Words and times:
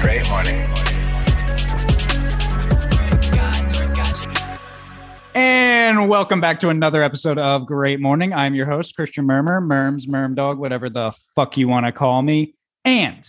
Great 0.00 0.28
morning. 0.28 0.68
And 5.34 6.08
welcome 6.08 6.40
back 6.40 6.60
to 6.60 6.68
another 6.68 7.02
episode 7.02 7.38
of 7.38 7.66
Great 7.66 7.98
Morning. 7.98 8.32
I'm 8.32 8.54
your 8.54 8.66
host, 8.66 8.94
Christian 8.94 9.26
Murmur, 9.26 9.60
Merms, 9.60 10.06
Merm 10.06 10.36
Dog, 10.36 10.58
whatever 10.58 10.88
the 10.88 11.12
fuck 11.34 11.56
you 11.56 11.66
want 11.66 11.86
to 11.86 11.92
call 11.92 12.22
me. 12.22 12.54
And 12.84 13.28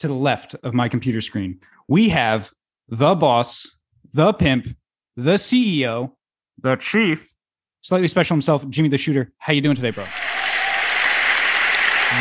to 0.00 0.06
the 0.06 0.12
left 0.12 0.54
of 0.62 0.74
my 0.74 0.90
computer 0.90 1.22
screen, 1.22 1.60
we 1.88 2.10
have 2.10 2.52
the 2.88 3.14
boss, 3.14 3.66
the 4.12 4.34
pimp, 4.34 4.76
the 5.16 5.36
CEO, 5.36 6.10
the 6.60 6.76
chief, 6.76 7.33
slightly 7.84 8.08
special 8.08 8.34
himself, 8.34 8.68
Jimmy 8.70 8.88
the 8.88 8.98
Shooter. 8.98 9.30
How 9.38 9.52
you 9.52 9.60
doing 9.60 9.76
today, 9.76 9.90
bro? 9.90 10.04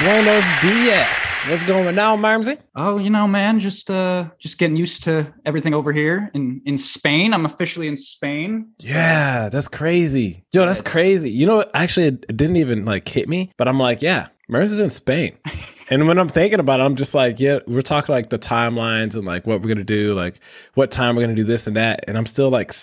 Buenos 0.03 0.45
dias. 0.61 1.19
What's 1.49 1.65
going 1.65 1.97
on, 1.99 2.21
Marmsy? 2.21 2.57
Oh, 2.75 2.97
you 2.97 3.09
know, 3.09 3.27
man, 3.27 3.59
just 3.59 3.89
uh 3.89 4.29
just 4.39 4.57
getting 4.57 4.75
used 4.75 5.03
to 5.03 5.33
everything 5.45 5.73
over 5.73 5.91
here 5.91 6.29
in 6.33 6.61
in 6.65 6.77
Spain. 6.77 7.33
I'm 7.33 7.45
officially 7.45 7.87
in 7.87 7.97
Spain. 7.97 8.69
Yeah, 8.79 9.49
that's 9.49 9.67
crazy. 9.67 10.45
Yo, 10.53 10.65
that's 10.65 10.81
crazy. 10.81 11.29
You 11.29 11.45
know? 11.45 11.65
Actually, 11.73 12.07
it 12.07 12.37
didn't 12.37 12.57
even 12.57 12.85
like 12.85 13.07
hit 13.07 13.27
me, 13.27 13.51
but 13.57 13.67
I'm 13.67 13.79
like, 13.79 14.01
yeah, 14.01 14.27
Mers 14.49 14.71
is 14.71 14.79
in 14.79 14.89
Spain. 14.89 15.37
and 15.89 16.07
when 16.07 16.17
I'm 16.17 16.29
thinking 16.29 16.59
about 16.59 16.79
it, 16.79 16.83
I'm 16.83 16.95
just 16.95 17.13
like, 17.13 17.39
yeah, 17.39 17.59
we're 17.67 17.81
talking 17.81 18.13
like 18.13 18.29
the 18.29 18.39
timelines 18.39 19.15
and 19.15 19.25
like 19.25 19.45
what 19.45 19.61
we're 19.61 19.69
gonna 19.69 19.83
do, 19.83 20.13
like 20.13 20.39
what 20.75 20.91
time 20.91 21.15
we're 21.15 21.23
gonna 21.23 21.35
do 21.35 21.43
this 21.43 21.67
and 21.67 21.75
that. 21.75 22.05
And 22.07 22.17
I'm 22.17 22.25
still 22.25 22.49
like 22.49 22.73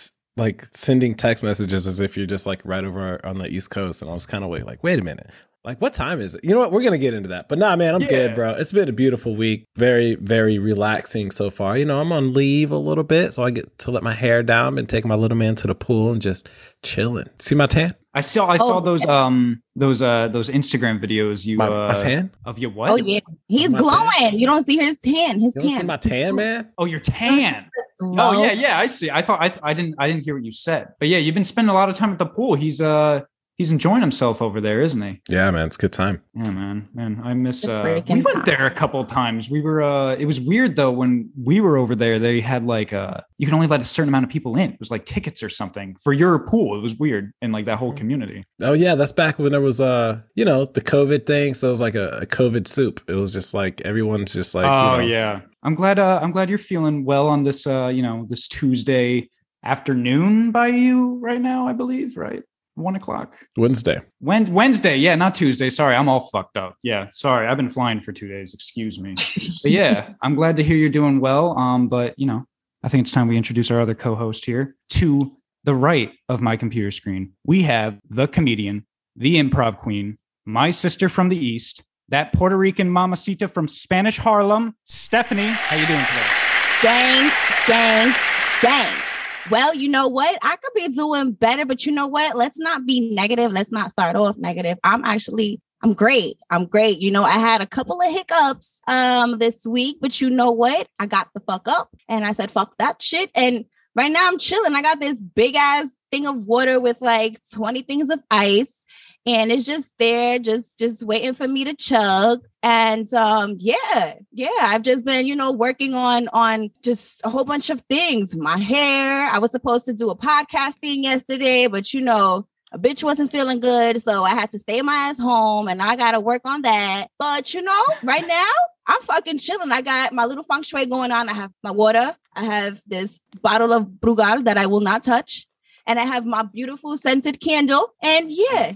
like 0.40 0.66
sending 0.72 1.14
text 1.14 1.44
messages 1.44 1.86
as 1.86 2.00
if 2.00 2.16
you're 2.16 2.26
just 2.26 2.46
like 2.46 2.62
right 2.64 2.82
over 2.82 3.24
on 3.24 3.38
the 3.38 3.46
East 3.46 3.70
Coast. 3.70 4.00
And 4.00 4.10
I 4.10 4.14
was 4.14 4.24
kind 4.24 4.42
of 4.42 4.50
like, 4.50 4.82
wait 4.82 4.98
a 4.98 5.02
minute. 5.02 5.30
Like, 5.62 5.78
what 5.82 5.92
time 5.92 6.20
is 6.22 6.34
it? 6.34 6.42
You 6.42 6.52
know 6.54 6.58
what? 6.60 6.72
We're 6.72 6.82
gonna 6.82 6.96
get 6.96 7.12
into 7.12 7.28
that. 7.30 7.48
But 7.50 7.58
nah, 7.58 7.76
man, 7.76 7.94
I'm 7.94 8.00
Yeah. 8.02 8.08
good, 8.08 8.34
bro. 8.34 8.52
It's 8.52 8.72
been 8.72 8.88
a 8.88 8.92
beautiful 8.92 9.36
week. 9.36 9.66
Very, 9.76 10.14
very 10.14 10.58
relaxing 10.58 11.30
so 11.30 11.50
far. 11.50 11.76
You 11.76 11.84
know, 11.84 12.00
I'm 12.00 12.12
on 12.12 12.32
leave 12.32 12.70
a 12.70 12.78
little 12.78 13.04
bit, 13.04 13.34
so 13.34 13.42
I 13.42 13.50
get 13.50 13.78
to 13.80 13.90
let 13.90 14.02
my 14.02 14.14
hair 14.14 14.42
down 14.42 14.78
and 14.78 14.88
take 14.88 15.04
my 15.04 15.14
little 15.16 15.36
man 15.36 15.56
to 15.56 15.66
the 15.66 15.74
pool 15.74 16.12
and 16.12 16.22
just 16.22 16.48
chilling. 16.82 17.28
See 17.40 17.54
my 17.54 17.66
tan? 17.66 17.92
I 18.14 18.22
saw 18.22 18.48
I 18.48 18.56
saw 18.56 18.78
Oh, 18.78 18.80
those 18.80 19.04
um 19.06 19.62
those 19.76 20.00
uh 20.00 20.28
those 20.28 20.48
Instagram 20.48 20.98
videos 21.00 21.44
you 21.46 21.58
My, 21.58 21.66
uh 21.66 21.88
my 21.88 21.94
tan? 21.94 22.30
of 22.46 22.58
your 22.58 22.70
what? 22.70 22.90
Oh 22.92 22.96
yeah, 22.96 23.20
he's 23.46 23.68
My 23.70 23.78
tan? 23.80 23.88
glowing. 24.18 24.38
You 24.40 24.46
don't 24.46 24.64
see 24.66 24.78
his 24.78 24.96
tan. 24.96 25.40
His 25.40 25.54
You 25.54 25.60
don't 25.62 25.70
see 25.70 25.82
my 25.82 25.96
tan, 25.98 26.36
man? 26.36 26.72
Oh, 26.78 26.86
your 26.86 26.98
tan. 27.00 27.70
Oh 28.02 28.42
yeah, 28.42 28.52
yeah, 28.52 28.78
I 28.78 28.86
see. 28.86 29.10
I 29.10 29.20
thought 29.20 29.42
I, 29.42 29.52
I 29.62 29.74
didn't 29.74 29.94
I 29.98 30.08
didn't 30.08 30.24
hear 30.24 30.34
what 30.34 30.44
you 30.44 30.52
said. 30.52 30.88
But 30.98 31.08
yeah, 31.08 31.18
you've 31.18 31.34
been 31.34 31.44
spending 31.44 31.68
a 31.70 31.74
lot 31.74 31.90
of 31.90 31.96
time 31.96 32.10
at 32.12 32.18
the 32.18 32.26
pool. 32.26 32.54
He's 32.54 32.80
uh 32.80 33.20
he's 33.60 33.70
enjoying 33.70 34.00
himself 34.00 34.40
over 34.40 34.58
there, 34.58 34.80
isn't 34.80 35.02
he? 35.02 35.20
Yeah, 35.28 35.50
man. 35.50 35.66
It's 35.66 35.76
a 35.76 35.80
good 35.80 35.92
time. 35.92 36.22
Yeah, 36.34 36.50
man. 36.50 36.88
Man, 36.94 37.20
I 37.22 37.34
miss 37.34 37.68
uh 37.68 38.00
we 38.08 38.22
went 38.22 38.36
time. 38.36 38.44
there 38.46 38.64
a 38.64 38.70
couple 38.70 38.98
of 38.98 39.06
times. 39.06 39.50
We 39.50 39.60
were 39.60 39.82
uh 39.82 40.14
it 40.14 40.24
was 40.24 40.40
weird 40.40 40.76
though 40.76 40.90
when 40.90 41.30
we 41.36 41.60
were 41.60 41.76
over 41.76 41.94
there, 41.94 42.18
they 42.18 42.40
had 42.40 42.64
like 42.64 42.94
uh 42.94 43.20
you 43.36 43.46
can 43.46 43.54
only 43.54 43.66
let 43.66 43.82
a 43.82 43.84
certain 43.84 44.08
amount 44.08 44.24
of 44.24 44.30
people 44.30 44.56
in. 44.56 44.70
It 44.70 44.80
was 44.80 44.90
like 44.90 45.04
tickets 45.04 45.42
or 45.42 45.50
something 45.50 45.94
for 46.02 46.14
your 46.14 46.38
pool. 46.38 46.78
It 46.78 46.80
was 46.80 46.94
weird 46.94 47.32
in 47.42 47.52
like 47.52 47.66
that 47.66 47.76
whole 47.76 47.92
community. 47.92 48.44
Oh 48.62 48.72
yeah, 48.72 48.94
that's 48.94 49.12
back 49.12 49.38
when 49.38 49.52
there 49.52 49.60
was 49.60 49.78
uh, 49.78 50.22
you 50.34 50.46
know, 50.46 50.64
the 50.64 50.80
COVID 50.80 51.26
thing. 51.26 51.52
So 51.52 51.68
it 51.68 51.72
was 51.72 51.82
like 51.82 51.96
a, 51.96 52.20
a 52.22 52.26
COVID 52.26 52.66
soup. 52.66 53.02
It 53.08 53.14
was 53.14 53.30
just 53.30 53.52
like 53.52 53.82
everyone's 53.82 54.32
just 54.32 54.54
like, 54.54 54.64
oh 54.64 55.00
you 55.00 55.02
know, 55.02 55.06
yeah. 55.06 55.40
I'm 55.62 55.74
glad 55.74 55.98
uh 55.98 56.18
I'm 56.22 56.30
glad 56.30 56.48
you're 56.48 56.56
feeling 56.56 57.04
well 57.04 57.28
on 57.28 57.44
this 57.44 57.66
uh, 57.66 57.88
you 57.88 58.00
know, 58.00 58.24
this 58.26 58.48
Tuesday 58.48 59.28
afternoon 59.62 60.50
by 60.50 60.68
you 60.68 61.18
right 61.20 61.42
now, 61.42 61.68
I 61.68 61.74
believe, 61.74 62.16
right? 62.16 62.42
One 62.80 62.96
o'clock. 62.96 63.36
Wednesday. 63.56 64.00
Wen- 64.20 64.52
Wednesday, 64.52 64.96
yeah, 64.96 65.14
not 65.14 65.34
Tuesday. 65.34 65.70
Sorry, 65.70 65.94
I'm 65.94 66.08
all 66.08 66.28
fucked 66.30 66.56
up. 66.56 66.76
Yeah, 66.82 67.08
sorry, 67.10 67.46
I've 67.46 67.56
been 67.56 67.68
flying 67.68 68.00
for 68.00 68.12
two 68.12 68.28
days. 68.28 68.54
Excuse 68.54 68.98
me. 68.98 69.14
but 69.62 69.70
yeah, 69.70 70.14
I'm 70.22 70.34
glad 70.34 70.56
to 70.56 70.64
hear 70.64 70.76
you're 70.76 70.88
doing 70.88 71.20
well. 71.20 71.56
Um, 71.58 71.88
but 71.88 72.18
you 72.18 72.26
know, 72.26 72.44
I 72.82 72.88
think 72.88 73.04
it's 73.04 73.12
time 73.12 73.28
we 73.28 73.36
introduce 73.36 73.70
our 73.70 73.80
other 73.80 73.94
co-host 73.94 74.44
here. 74.44 74.76
To 74.90 75.20
the 75.64 75.74
right 75.74 76.12
of 76.28 76.40
my 76.40 76.56
computer 76.56 76.90
screen, 76.90 77.32
we 77.44 77.62
have 77.62 77.98
the 78.08 78.26
comedian, 78.26 78.86
the 79.16 79.36
improv 79.36 79.78
queen, 79.78 80.18
my 80.46 80.70
sister 80.70 81.08
from 81.08 81.28
the 81.28 81.36
east, 81.36 81.84
that 82.08 82.32
Puerto 82.32 82.56
Rican 82.56 82.90
mamacita 82.90 83.46
from 83.46 83.68
Spanish 83.68 84.18
Harlem, 84.18 84.74
Stephanie. 84.86 85.46
How 85.46 85.76
you 85.76 85.86
doing 85.86 86.00
today? 86.00 86.40
gang, 86.82 87.30
gang, 87.66 88.14
gang. 88.62 89.09
Well, 89.48 89.74
you 89.74 89.88
know 89.88 90.08
what? 90.08 90.38
I 90.42 90.56
could 90.56 90.72
be 90.74 90.88
doing 90.88 91.32
better, 91.32 91.64
but 91.64 91.86
you 91.86 91.92
know 91.92 92.06
what? 92.06 92.36
Let's 92.36 92.58
not 92.58 92.86
be 92.86 93.14
negative. 93.14 93.52
Let's 93.52 93.72
not 93.72 93.90
start 93.90 94.16
off 94.16 94.36
negative. 94.36 94.78
I'm 94.84 95.04
actually 95.04 95.60
I'm 95.82 95.94
great. 95.94 96.36
I'm 96.50 96.66
great. 96.66 96.98
You 96.98 97.10
know, 97.10 97.24
I 97.24 97.38
had 97.38 97.62
a 97.62 97.66
couple 97.66 98.00
of 98.00 98.10
hiccups 98.10 98.80
um 98.86 99.38
this 99.38 99.64
week, 99.64 99.98
but 100.00 100.20
you 100.20 100.30
know 100.30 100.50
what? 100.50 100.88
I 100.98 101.06
got 101.06 101.28
the 101.34 101.40
fuck 101.40 101.68
up 101.68 101.94
and 102.08 102.24
I 102.24 102.32
said 102.32 102.50
fuck 102.50 102.76
that 102.78 103.00
shit 103.00 103.30
and 103.34 103.64
right 103.94 104.12
now 104.12 104.26
I'm 104.26 104.38
chilling. 104.38 104.74
I 104.74 104.82
got 104.82 105.00
this 105.00 105.20
big 105.20 105.54
ass 105.56 105.88
thing 106.10 106.26
of 106.26 106.36
water 106.36 106.80
with 106.80 107.00
like 107.00 107.40
20 107.52 107.82
things 107.82 108.10
of 108.10 108.20
ice 108.30 108.79
and 109.26 109.52
it's 109.52 109.66
just 109.66 109.92
there 109.98 110.38
just 110.38 110.78
just 110.78 111.02
waiting 111.02 111.34
for 111.34 111.46
me 111.46 111.64
to 111.64 111.74
chug. 111.74 112.46
And 112.62 113.12
um 113.14 113.56
yeah 113.58 114.14
yeah 114.32 114.50
i've 114.60 114.82
just 114.82 115.04
been 115.04 115.26
you 115.26 115.34
know 115.34 115.50
working 115.50 115.94
on 115.94 116.28
on 116.28 116.70
just 116.82 117.20
a 117.24 117.30
whole 117.30 117.44
bunch 117.44 117.70
of 117.70 117.80
things. 117.88 118.36
My 118.36 118.58
hair 118.58 119.28
i 119.30 119.38
was 119.38 119.50
supposed 119.50 119.84
to 119.86 119.92
do 119.92 120.10
a 120.10 120.16
podcast 120.16 120.74
thing 120.74 121.04
yesterday 121.04 121.66
but 121.66 121.92
you 121.94 122.00
know 122.00 122.46
a 122.72 122.78
bitch 122.78 123.02
wasn't 123.02 123.32
feeling 123.32 123.58
good 123.58 124.00
so 124.02 124.22
i 124.24 124.30
had 124.30 124.50
to 124.50 124.58
stay 124.58 124.80
my 124.82 124.94
ass 124.94 125.18
home 125.18 125.68
and 125.68 125.82
i 125.82 125.96
gotta 125.96 126.20
work 126.20 126.42
on 126.44 126.62
that. 126.62 127.08
But 127.18 127.54
you 127.54 127.62
know 127.62 127.84
right 128.02 128.26
now 128.26 128.52
i'm 128.86 129.00
fucking 129.02 129.38
chilling. 129.38 129.72
I 129.72 129.80
got 129.82 130.12
my 130.12 130.24
little 130.24 130.44
feng 130.44 130.62
shui 130.62 130.86
going 130.86 131.12
on. 131.12 131.28
I 131.28 131.34
have 131.34 131.52
my 131.62 131.70
water. 131.70 132.16
I 132.34 132.44
have 132.44 132.82
this 132.86 133.18
bottle 133.40 133.72
of 133.72 133.86
brugal 133.86 134.44
that 134.44 134.58
i 134.58 134.66
will 134.66 134.80
not 134.80 135.02
touch. 135.02 135.46
And 135.86 135.98
i 135.98 136.04
have 136.04 136.26
my 136.26 136.42
beautiful 136.42 136.96
scented 136.98 137.40
candle. 137.40 137.94
And 138.02 138.30
yeah 138.30 138.72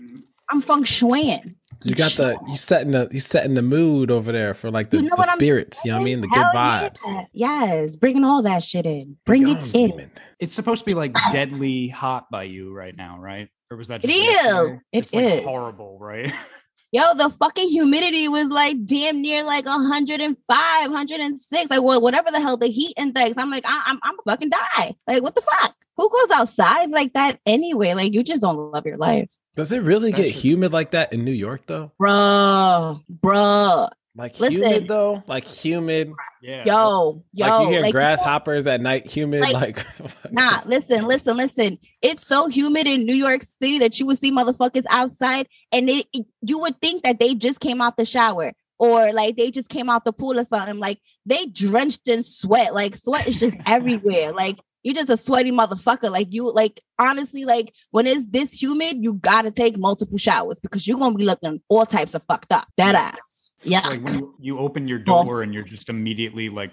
i'm 0.50 0.60
feng 0.60 0.84
shuiing 0.84 1.54
You 1.84 1.94
got 1.94 2.12
the 2.12 2.38
you 2.48 2.56
setting 2.56 2.92
the 2.92 3.08
you 3.12 3.20
setting 3.20 3.54
the 3.54 3.62
mood 3.62 4.10
over 4.10 4.32
there 4.32 4.54
for 4.54 4.70
like 4.70 4.90
the, 4.90 4.98
You 4.98 5.02
know 5.10 5.16
the 5.16 5.24
spirits. 5.24 5.84
You 5.84 5.90
know 5.90 5.98
what 5.98 6.02
I 6.02 6.04
mean? 6.04 6.20
The 6.22 6.28
good 6.28 6.46
vibes. 6.54 7.00
yeah. 7.06 7.24
Yes, 7.32 7.96
bringing 7.96 8.24
all 8.24 8.40
that 8.42 8.62
shit 8.62 8.86
in. 8.86 9.16
Bring 9.26 9.42
Big 9.42 9.50
it 9.50 9.54
arms 9.56 9.74
in. 9.74 9.90
demon. 9.90 10.10
It's 10.38 10.54
supposed 10.54 10.80
to 10.80 10.86
be 10.86 10.94
like 10.94 11.12
deadly 11.30 11.88
hot 11.88 12.30
by 12.30 12.44
you 12.44 12.72
right 12.72 12.96
now, 12.96 13.18
right? 13.18 13.48
Or 13.70 13.76
was 13.76 13.88
that 13.88 14.02
It 14.04 14.08
just 14.08 14.18
is. 14.18 14.24
yesterday? 14.34 14.80
It 14.92 14.98
it's 14.98 15.12
like 15.12 15.24
is. 15.24 15.44
horrible, 15.44 15.98
right? 16.00 16.32
Yo, 16.92 17.02
the 17.16 17.28
fucking 17.28 17.68
humidity 17.68 18.28
was 18.28 18.48
like 18.50 18.76
damn 18.86 19.20
near 19.20 19.42
like 19.42 19.66
105, 19.66 20.90
106, 20.90 21.70
like 21.70 21.82
wha- 21.82 21.98
whatever 21.98 22.30
the 22.30 22.40
hell 22.40 22.56
the 22.56 22.68
heat 22.68 22.94
index. 22.96 23.36
I'm 23.36 23.50
like, 23.50 23.64
I- 23.66 23.82
I'm 23.86 23.98
I'm 24.02 24.14
fucking 24.26 24.50
die. 24.50 24.94
Like, 25.06 25.22
what 25.22 25.34
the 25.34 25.42
fuck? 25.42 25.74
Who 25.96 26.08
goes 26.08 26.30
outside 26.30 26.90
like 26.90 27.12
that 27.14 27.40
anyway? 27.44 27.94
Like, 27.94 28.14
you 28.14 28.22
just 28.22 28.40
don't 28.42 28.56
love 28.56 28.86
your 28.86 28.96
life, 28.96 29.30
Does 29.56 29.70
it 29.72 29.82
really 29.82 30.10
That 30.10 30.16
get 30.16 30.26
shit's- 30.32 30.42
humid 30.42 30.72
like 30.72 30.90
that 30.92 31.12
in 31.12 31.24
New 31.24 31.32
York 31.32 31.62
though? 31.66 31.92
bro, 31.98 33.00
bro. 33.08 33.88
Like 34.16 34.38
Listen. 34.38 34.58
humid 34.58 34.86
though? 34.88 35.22
Like 35.26 35.44
humid. 35.44 36.12
Yeah. 36.40 36.62
Yo, 36.66 37.24
yo, 37.32 37.46
like 37.48 37.60
you 37.62 37.68
hear 37.68 37.80
like, 37.82 37.92
grasshoppers 37.92 38.66
at 38.66 38.80
night 38.80 39.10
humid 39.10 39.40
like- 39.40 39.54
like, 39.54 39.86
Nah, 40.32 40.60
listen, 40.66 41.04
listen, 41.04 41.36
listen. 41.36 41.78
It's 42.02 42.26
so 42.26 42.46
humid 42.48 42.86
in 42.86 43.06
New 43.06 43.14
York 43.14 43.42
City 43.42 43.78
that 43.78 43.98
you 43.98 44.06
would 44.06 44.18
see 44.18 44.30
motherfuckers 44.30 44.84
outside 44.90 45.48
and 45.72 45.88
it, 45.88 46.06
it- 46.12 46.26
you 46.42 46.58
would 46.58 46.80
think 46.80 47.02
that 47.02 47.18
they 47.18 47.34
just 47.34 47.60
came 47.60 47.80
out 47.80 47.96
the 47.96 48.04
shower 48.04 48.52
or 48.78 49.12
like 49.12 49.36
they 49.36 49.50
just 49.50 49.68
came 49.68 49.88
out 49.88 50.04
the 50.04 50.12
pool 50.12 50.38
or 50.38 50.44
something. 50.44 50.78
Like 50.78 50.98
they 51.26 51.46
drenched 51.46 52.06
in 52.08 52.22
sweat. 52.22 52.74
Like 52.74 52.94
sweat 52.96 53.26
is 53.26 53.40
just 53.40 53.56
everywhere. 53.66 54.32
Like 54.32 54.60
you're 54.84 54.94
just 54.94 55.10
a 55.10 55.16
sweaty 55.16 55.50
motherfucker. 55.50 56.10
Like 56.10 56.28
you 56.30 56.52
like 56.52 56.80
honestly, 56.98 57.44
like 57.44 57.72
when 57.90 58.06
it's 58.06 58.26
this 58.26 58.52
humid, 58.52 58.98
you 59.00 59.14
gotta 59.14 59.50
take 59.50 59.76
multiple 59.76 60.18
showers 60.18 60.60
because 60.60 60.86
you're 60.86 60.98
gonna 60.98 61.16
be 61.16 61.24
looking 61.24 61.60
all 61.68 61.86
types 61.86 62.14
of 62.14 62.22
fucked 62.28 62.52
up. 62.52 62.68
That 62.76 62.94
ass. 62.94 63.50
Yeah. 63.62 63.78
It's 63.78 63.86
like 63.86 64.04
when 64.04 64.18
you, 64.18 64.34
you 64.38 64.58
open 64.58 64.86
your 64.86 64.98
door 64.98 65.42
and 65.42 65.52
you're 65.52 65.64
just 65.64 65.88
immediately 65.88 66.50
like 66.50 66.70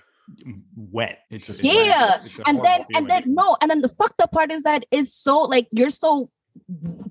wet. 0.75 1.19
It's 1.29 1.47
just 1.47 1.63
Yeah, 1.63 2.21
it's 2.25 2.39
and 2.45 2.61
then 2.61 2.85
and 2.93 3.09
then 3.09 3.23
no 3.25 3.57
and 3.61 3.71
then 3.71 3.81
the 3.81 3.89
fucked 3.89 4.21
up 4.21 4.33
part 4.33 4.51
is 4.51 4.63
that 4.63 4.85
it's 4.91 5.15
so 5.15 5.39
like 5.43 5.67
you're 5.71 5.89
so 5.89 6.29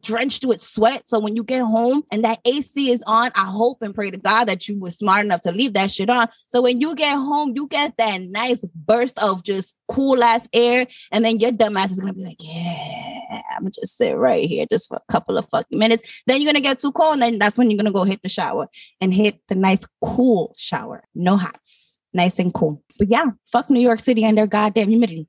drenched 0.00 0.44
with 0.44 0.62
sweat. 0.62 1.08
So 1.08 1.18
when 1.18 1.36
you 1.36 1.44
get 1.44 1.62
home 1.62 2.02
and 2.10 2.24
that 2.24 2.40
ac 2.44 2.90
is 2.90 3.02
on 3.06 3.30
i 3.34 3.44
hope 3.44 3.82
and 3.82 3.94
pray 3.94 4.10
to 4.10 4.16
god 4.16 4.46
that 4.46 4.66
you 4.68 4.78
were 4.78 4.90
smart 4.90 5.24
enough 5.24 5.42
to 5.42 5.52
leave 5.52 5.74
that 5.74 5.90
shit 5.90 6.10
on. 6.10 6.28
So 6.48 6.62
when 6.62 6.80
you 6.80 6.94
get 6.94 7.14
home 7.14 7.52
you 7.54 7.66
get 7.66 7.96
that 7.98 8.20
nice 8.22 8.64
burst 8.74 9.18
of 9.18 9.42
just 9.42 9.74
cool 9.88 10.22
ass 10.22 10.48
air 10.52 10.86
and 11.12 11.24
then 11.24 11.38
your 11.38 11.52
dumb 11.52 11.76
ass 11.76 11.90
is 11.90 12.00
gonna 12.00 12.12
be 12.12 12.24
like 12.24 12.36
yeah 12.40 13.42
i'm 13.56 13.62
gonna 13.62 13.70
just 13.70 13.96
sit 13.96 14.12
right 14.16 14.48
here 14.48 14.66
just 14.70 14.88
for 14.88 14.96
a 14.96 15.12
couple 15.12 15.36
of 15.36 15.48
fucking 15.50 15.78
minutes. 15.78 16.22
Then 16.26 16.40
you're 16.40 16.50
gonna 16.50 16.60
get 16.60 16.78
too 16.78 16.92
cold 16.92 17.14
and 17.14 17.22
then 17.22 17.38
that's 17.38 17.58
when 17.58 17.70
you're 17.70 17.78
gonna 17.78 17.92
go 17.92 18.04
hit 18.04 18.22
the 18.22 18.28
shower 18.28 18.68
and 19.00 19.12
hit 19.12 19.40
the 19.48 19.54
nice 19.54 19.80
cool 20.02 20.54
shower. 20.56 21.04
No 21.14 21.36
hots. 21.36 21.98
Nice 22.12 22.38
and 22.38 22.52
cool. 22.52 22.82
But 22.98 23.08
yeah 23.08 23.26
fuck 23.50 23.70
new 23.70 23.80
york 23.80 24.00
city 24.00 24.24
and 24.24 24.36
their 24.36 24.46
goddamn 24.46 24.88
humidity 24.88 25.26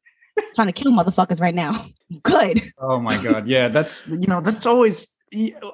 trying 0.55 0.67
to 0.67 0.73
kill 0.73 0.91
motherfuckers 0.91 1.39
right 1.41 1.55
now. 1.55 1.85
Good. 2.23 2.71
Oh 2.79 2.99
my 2.99 3.21
god, 3.21 3.47
yeah, 3.47 3.67
that's 3.67 4.07
you 4.07 4.27
know 4.27 4.41
that's 4.41 4.65
always 4.65 5.07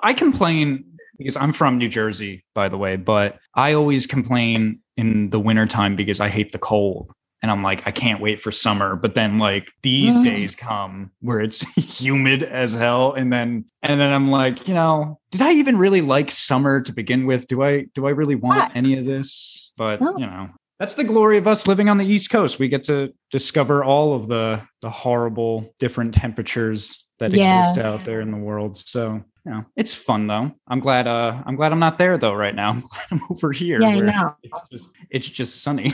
I 0.03 0.13
complain 0.13 0.85
because 1.17 1.35
I'm 1.35 1.51
from 1.53 1.77
New 1.77 1.89
Jersey, 1.89 2.43
by 2.53 2.69
the 2.69 2.77
way, 2.77 2.95
but 2.95 3.39
I 3.55 3.73
always 3.73 4.05
complain 4.05 4.79
in 4.97 5.29
the 5.31 5.39
wintertime 5.39 5.95
because 5.95 6.19
I 6.21 6.29
hate 6.29 6.51
the 6.51 6.59
cold. 6.59 7.11
And 7.43 7.51
I'm 7.51 7.61
like, 7.61 7.85
I 7.87 7.91
can't 7.91 8.19
wait 8.19 8.39
for 8.39 8.51
summer. 8.51 8.95
But 8.95 9.13
then 9.13 9.37
like 9.37 9.67
these 9.83 10.19
Mm. 10.19 10.23
days 10.23 10.55
come 10.55 11.11
where 11.21 11.39
it's 11.39 11.61
humid 11.77 12.41
as 12.41 12.73
hell. 12.73 13.13
And 13.13 13.31
then 13.31 13.65
and 13.83 13.99
then 13.99 14.11
I'm 14.11 14.31
like, 14.31 14.67
you 14.67 14.73
know, 14.73 15.19
did 15.31 15.41
I 15.41 15.51
even 15.53 15.77
really 15.77 16.01
like 16.01 16.31
summer 16.31 16.81
to 16.81 16.91
begin 16.91 17.25
with? 17.27 17.47
Do 17.47 17.61
I 17.63 17.85
do 17.93 18.07
I 18.07 18.11
really 18.11 18.35
want 18.35 18.75
any 18.75 18.97
of 18.97 19.05
this? 19.05 19.71
But 19.77 20.01
you 20.01 20.25
know, 20.25 20.49
that's 20.79 20.93
the 20.95 21.03
glory 21.03 21.37
of 21.37 21.47
us 21.47 21.67
living 21.67 21.89
on 21.89 21.97
the 21.97 22.05
East 22.05 22.29
Coast. 22.29 22.59
We 22.59 22.67
get 22.67 22.83
to 22.85 23.13
discover 23.31 23.83
all 23.83 24.13
of 24.15 24.27
the 24.27 24.61
the 24.81 24.89
horrible 24.89 25.73
different 25.79 26.13
temperatures 26.13 27.05
that 27.19 27.31
Yeah. 27.33 27.59
exist 27.59 27.77
out 27.79 28.03
there 28.05 28.21
in 28.21 28.31
the 28.31 28.37
world. 28.37 28.77
So 28.77 29.23
you 29.45 29.51
know, 29.51 29.63
it's 29.75 29.95
fun 29.95 30.27
though. 30.27 30.51
I'm 30.67 30.79
glad. 30.79 31.07
Uh, 31.07 31.41
I'm 31.45 31.55
glad 31.55 31.71
I'm 31.71 31.79
not 31.79 31.97
there 31.97 32.17
though 32.17 32.33
right 32.33 32.53
now. 32.55 32.69
I'm 32.71 32.81
glad 32.81 33.05
I'm 33.11 33.21
over 33.31 33.51
here. 33.51 33.81
Yeah, 33.81 33.87
I 33.87 33.99
know. 33.99 34.35
It's 34.43 34.59
just, 34.71 34.89
it's 35.09 35.27
just 35.29 35.61
sunny. 35.63 35.93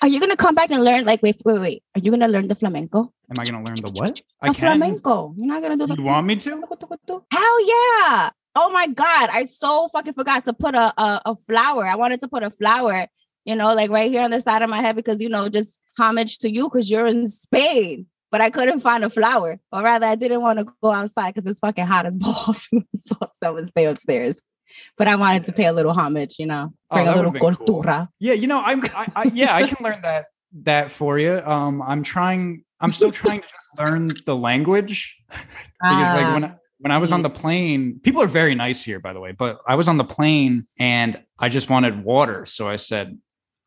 Are 0.00 0.06
you 0.06 0.20
gonna 0.20 0.36
come 0.36 0.54
back 0.54 0.70
and 0.70 0.84
learn? 0.84 1.04
Like, 1.04 1.22
wait, 1.22 1.36
wait, 1.44 1.58
wait. 1.60 1.82
Are 1.96 2.00
you 2.00 2.12
gonna 2.12 2.28
learn 2.28 2.46
the 2.46 2.54
flamenco? 2.54 3.12
Am 3.30 3.38
I 3.38 3.44
going 3.44 3.62
to 3.62 3.68
learn 3.68 3.76
the 3.76 3.90
what? 3.90 4.22
The 4.40 4.54
flamenco. 4.54 5.34
You're 5.36 5.48
not 5.48 5.60
gonna 5.60 5.76
do 5.76 5.86
the. 5.86 5.96
You 5.96 6.04
want 6.04 6.26
me 6.26 6.36
to? 6.36 6.50
Hell 7.30 7.66
yeah! 7.66 8.30
Oh 8.54 8.70
my 8.72 8.86
god, 8.86 9.28
I 9.30 9.44
so 9.46 9.88
fucking 9.88 10.14
forgot 10.14 10.44
to 10.46 10.52
put 10.52 10.74
a, 10.74 10.94
a 11.02 11.22
a 11.26 11.36
flower. 11.36 11.84
I 11.84 11.96
wanted 11.96 12.20
to 12.20 12.28
put 12.28 12.42
a 12.42 12.50
flower, 12.50 13.06
you 13.48 13.56
know, 13.56 13.72
like 13.74 13.90
right 13.90 14.10
here 14.10 14.22
on 14.22 14.30
the 14.30 14.42
side 14.42 14.60
of 14.60 14.68
my 14.68 14.82
head 14.82 14.94
because 14.94 15.22
you 15.22 15.30
know, 15.30 15.48
just 15.48 15.74
homage 15.98 16.36
to 16.38 16.52
you 16.52 16.68
because 16.68 16.90
you're 16.90 17.06
in 17.06 17.26
Spain. 17.26 18.06
But 18.30 18.42
I 18.42 18.50
couldn't 18.50 18.80
find 18.80 19.02
a 19.04 19.08
flower, 19.08 19.58
or 19.72 19.82
rather, 19.82 20.04
I 20.04 20.14
didn't 20.14 20.42
want 20.42 20.58
to 20.58 20.66
go 20.82 20.90
outside 20.90 21.32
because 21.32 21.46
it's 21.46 21.60
fucking 21.60 21.86
hot 21.86 22.04
as 22.04 22.14
balls. 22.24 22.68
so 22.94 23.16
I 23.42 23.50
would 23.50 23.66
stay 23.68 23.86
upstairs. 23.86 24.38
But 24.98 25.08
I 25.08 25.16
wanted 25.16 25.46
to 25.46 25.52
pay 25.52 25.64
a 25.64 25.72
little 25.72 25.92
homage, 25.92 26.36
you 26.38 26.44
know, 26.44 26.74
Oh, 26.90 26.96
bring 26.96 27.08
a 27.08 27.14
little 27.14 27.32
would've 27.32 27.58
cool. 27.58 27.82
Yeah, 28.20 28.34
you 28.34 28.46
know, 28.46 28.60
I'm. 28.60 28.82
I, 28.94 29.06
I, 29.16 29.24
yeah, 29.32 29.56
I 29.56 29.66
can 29.66 29.82
learn 29.82 30.02
that 30.02 30.26
that 30.64 30.90
for 30.90 31.18
you. 31.18 31.40
Um, 31.42 31.80
I'm 31.80 32.02
trying. 32.02 32.64
I'm 32.80 32.92
still 32.92 33.10
trying 33.10 33.40
to 33.40 33.48
just 33.48 33.70
learn 33.78 34.12
the 34.26 34.36
language 34.36 35.16
because 35.30 36.14
like 36.14 36.34
when 36.34 36.44
I, 36.44 36.54
when 36.80 36.92
I 36.92 36.98
was 36.98 37.12
on 37.12 37.22
the 37.22 37.30
plane, 37.30 37.98
people 38.04 38.20
are 38.22 38.28
very 38.28 38.54
nice 38.54 38.82
here, 38.82 39.00
by 39.00 39.14
the 39.14 39.20
way. 39.20 39.32
But 39.32 39.60
I 39.66 39.74
was 39.74 39.88
on 39.88 39.96
the 39.96 40.04
plane 40.04 40.66
and 40.78 41.18
I 41.38 41.48
just 41.48 41.70
wanted 41.70 42.04
water, 42.04 42.44
so 42.44 42.68
I 42.68 42.76
said, 42.76 43.18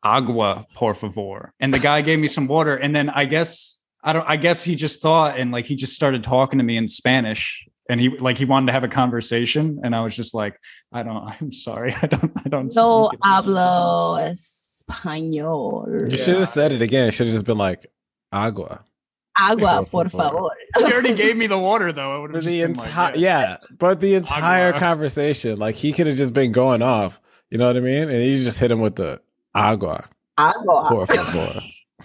"Agua, 0.02 0.66
por 0.74 0.94
favor," 0.94 1.52
and 1.60 1.72
the 1.72 1.78
guy 1.78 2.02
gave 2.02 2.18
me 2.18 2.28
some 2.28 2.46
water. 2.46 2.76
And 2.76 2.94
then 2.94 3.10
I 3.10 3.24
guess 3.24 3.78
I 4.04 4.12
don't. 4.12 4.28
I 4.28 4.36
guess 4.36 4.62
he 4.62 4.74
just 4.76 5.00
thought 5.00 5.38
and 5.38 5.52
like 5.52 5.66
he 5.66 5.76
just 5.76 5.94
started 5.94 6.24
talking 6.24 6.58
to 6.58 6.64
me 6.64 6.76
in 6.76 6.88
Spanish. 6.88 7.66
And 7.88 8.00
he 8.00 8.08
like 8.10 8.38
he 8.38 8.44
wanted 8.44 8.66
to 8.66 8.72
have 8.72 8.84
a 8.84 8.88
conversation, 8.88 9.80
and 9.82 9.94
I 9.94 10.02
was 10.02 10.14
just 10.14 10.34
like, 10.34 10.56
I 10.92 11.02
don't. 11.02 11.28
I'm 11.42 11.50
sorry, 11.52 11.94
I 12.00 12.06
don't. 12.06 12.32
I 12.44 12.48
don't. 12.48 12.72
no 12.74 13.08
speak 13.08 13.18
it. 13.18 13.26
hablo 13.26 14.34
español. 14.90 16.10
You 16.10 16.16
should 16.16 16.36
have 16.38 16.48
said 16.48 16.72
it 16.72 16.82
again. 16.82 17.08
It 17.08 17.12
should 17.12 17.26
have 17.26 17.34
just 17.34 17.44
been 17.44 17.58
like 17.58 17.86
agua. 18.32 18.84
Agua, 19.38 19.84
Por 19.90 20.04
por 20.04 20.08
favor. 20.10 20.50
favor. 20.74 20.86
He 20.88 20.92
already 20.92 21.14
gave 21.14 21.36
me 21.36 21.46
the 21.46 21.58
water 21.58 21.90
though. 21.92 22.16
It 22.18 22.20
would 22.20 22.32
But 22.32 22.44
have 22.44 22.52
the 22.52 22.62
entire 22.62 23.12
like, 23.12 23.20
yeah, 23.20 23.56
but 23.78 23.98
the 24.00 24.14
entire 24.14 24.68
Agua. 24.68 24.80
conversation, 24.80 25.58
like 25.58 25.74
he 25.74 25.92
could 25.92 26.06
have 26.06 26.16
just 26.16 26.34
been 26.34 26.52
going 26.52 26.82
off. 26.82 27.20
You 27.50 27.58
know 27.58 27.66
what 27.66 27.76
I 27.76 27.80
mean? 27.80 28.08
And 28.10 28.22
you 28.24 28.42
just 28.44 28.58
hit 28.60 28.70
him 28.70 28.80
with 28.80 28.96
the 28.96 29.20
agua. 29.54 30.04
Agua, 30.38 30.88
Por 30.88 31.06
favor. 31.06 31.60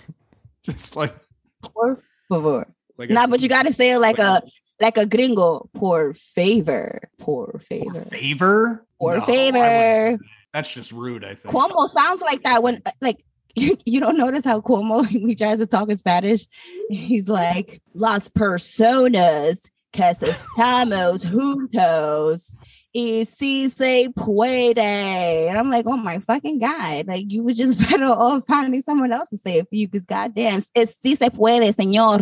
just 0.63 0.95
like 0.95 1.15
por 1.61 1.99
favor. 2.29 2.67
like 2.97 3.09
Nah, 3.09 3.27
but 3.27 3.41
you 3.41 3.49
gotta 3.49 3.71
say 3.73 3.91
it 3.91 3.99
like 3.99 4.19
a 4.19 4.41
like 4.79 4.97
a 4.97 5.05
gringo. 5.05 5.69
Por 5.73 6.13
favor. 6.13 6.99
Por 7.17 7.61
favor. 7.69 8.01
favor. 8.05 8.85
Por 8.99 9.17
No, 9.17 9.25
favor. 9.25 10.17
That's 10.53 10.73
just 10.73 10.91
rude. 10.91 11.23
I 11.23 11.35
think. 11.35 11.53
Cuomo 11.53 11.91
sounds 11.93 12.21
like 12.21 12.43
that 12.43 12.61
when 12.63 12.81
like 13.01 13.23
you, 13.55 13.77
you 13.85 13.99
don't 13.99 14.17
notice 14.17 14.43
how 14.45 14.59
Cuomo 14.61 15.05
he 15.07 15.35
tries 15.35 15.59
to 15.59 15.65
talk 15.67 15.89
in 15.89 15.97
Spanish. 15.97 16.45
He's 16.89 17.29
like 17.29 17.81
las 17.93 18.27
personas 18.29 19.69
que 19.93 20.03
estamos 20.03 21.23
juntos 21.25 22.43
si 22.93 23.69
se 23.69 24.09
puede. 24.09 24.77
And 24.77 25.57
I'm 25.57 25.69
like, 25.69 25.85
oh 25.85 25.97
my 25.97 26.19
fucking 26.19 26.59
god! 26.59 27.07
Like 27.07 27.25
you 27.29 27.43
would 27.43 27.55
just 27.55 27.77
better 27.89 28.05
off 28.05 28.45
finding 28.47 28.81
someone 28.81 29.11
else 29.11 29.29
to 29.29 29.37
say 29.37 29.57
it 29.59 29.69
for 29.69 29.75
you 29.75 29.87
because 29.87 30.05
goddamn, 30.05 30.63
it's 30.75 30.99
si 30.99 31.15
se 31.15 31.29
puede, 31.29 31.73
señor. 31.75 32.21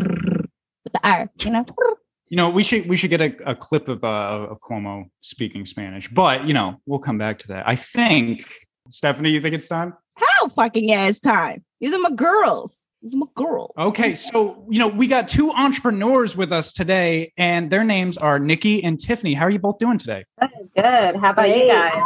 With 0.84 0.94
the 0.94 1.00
R, 1.04 1.30
you 1.42 1.52
know. 1.52 1.66
You 2.30 2.38
know, 2.38 2.50
we 2.50 2.64
should 2.64 2.88
we 2.88 2.96
should 2.96 3.10
get 3.10 3.22
a, 3.22 3.52
a 3.52 3.56
clip 3.56 3.88
of 3.88 4.04
uh 4.04 4.48
of 4.50 4.60
Cuomo 4.62 5.06
speaking 5.22 5.66
Spanish, 5.66 6.08
but 6.08 6.46
you 6.46 6.54
know, 6.54 6.82
we'll 6.86 7.00
come 7.00 7.18
back 7.18 7.40
to 7.40 7.48
that. 7.50 7.68
I 7.68 7.76
think 7.76 8.48
Stephanie, 8.90 9.32
you 9.32 9.42
think 9.42 9.56
it's 9.56 9.68
time? 9.68 9.94
How 10.16 10.48
fucking 10.50 10.88
yeah, 10.88 11.08
it's 11.08 11.20
time. 11.20 11.64
These 11.80 11.94
are 11.94 12.00
my 12.00 12.12
girls. 12.12 12.76
These 13.06 13.14
are 13.14 13.18
my 13.18 13.28
girls. 13.36 13.72
Okay, 13.78 14.16
so 14.16 14.66
you 14.68 14.80
know, 14.80 14.88
we 14.88 15.06
got 15.06 15.28
two 15.28 15.52
entrepreneurs 15.52 16.36
with 16.36 16.52
us 16.52 16.74
today, 16.74 17.32
and 17.38 17.70
their 17.70 17.84
names 17.84 18.18
are 18.18 18.40
Nikki 18.40 18.84
and 18.84 19.00
Tiffany. 19.00 19.36
How 19.36 19.46
are 19.46 19.52
you 19.52 19.60
both 19.60 19.78
doing 19.78 20.00
today? 20.00 20.26
Good. 20.76 21.16
How 21.16 21.30
about 21.30 21.56
you 21.56 21.68
guys? 21.68 22.02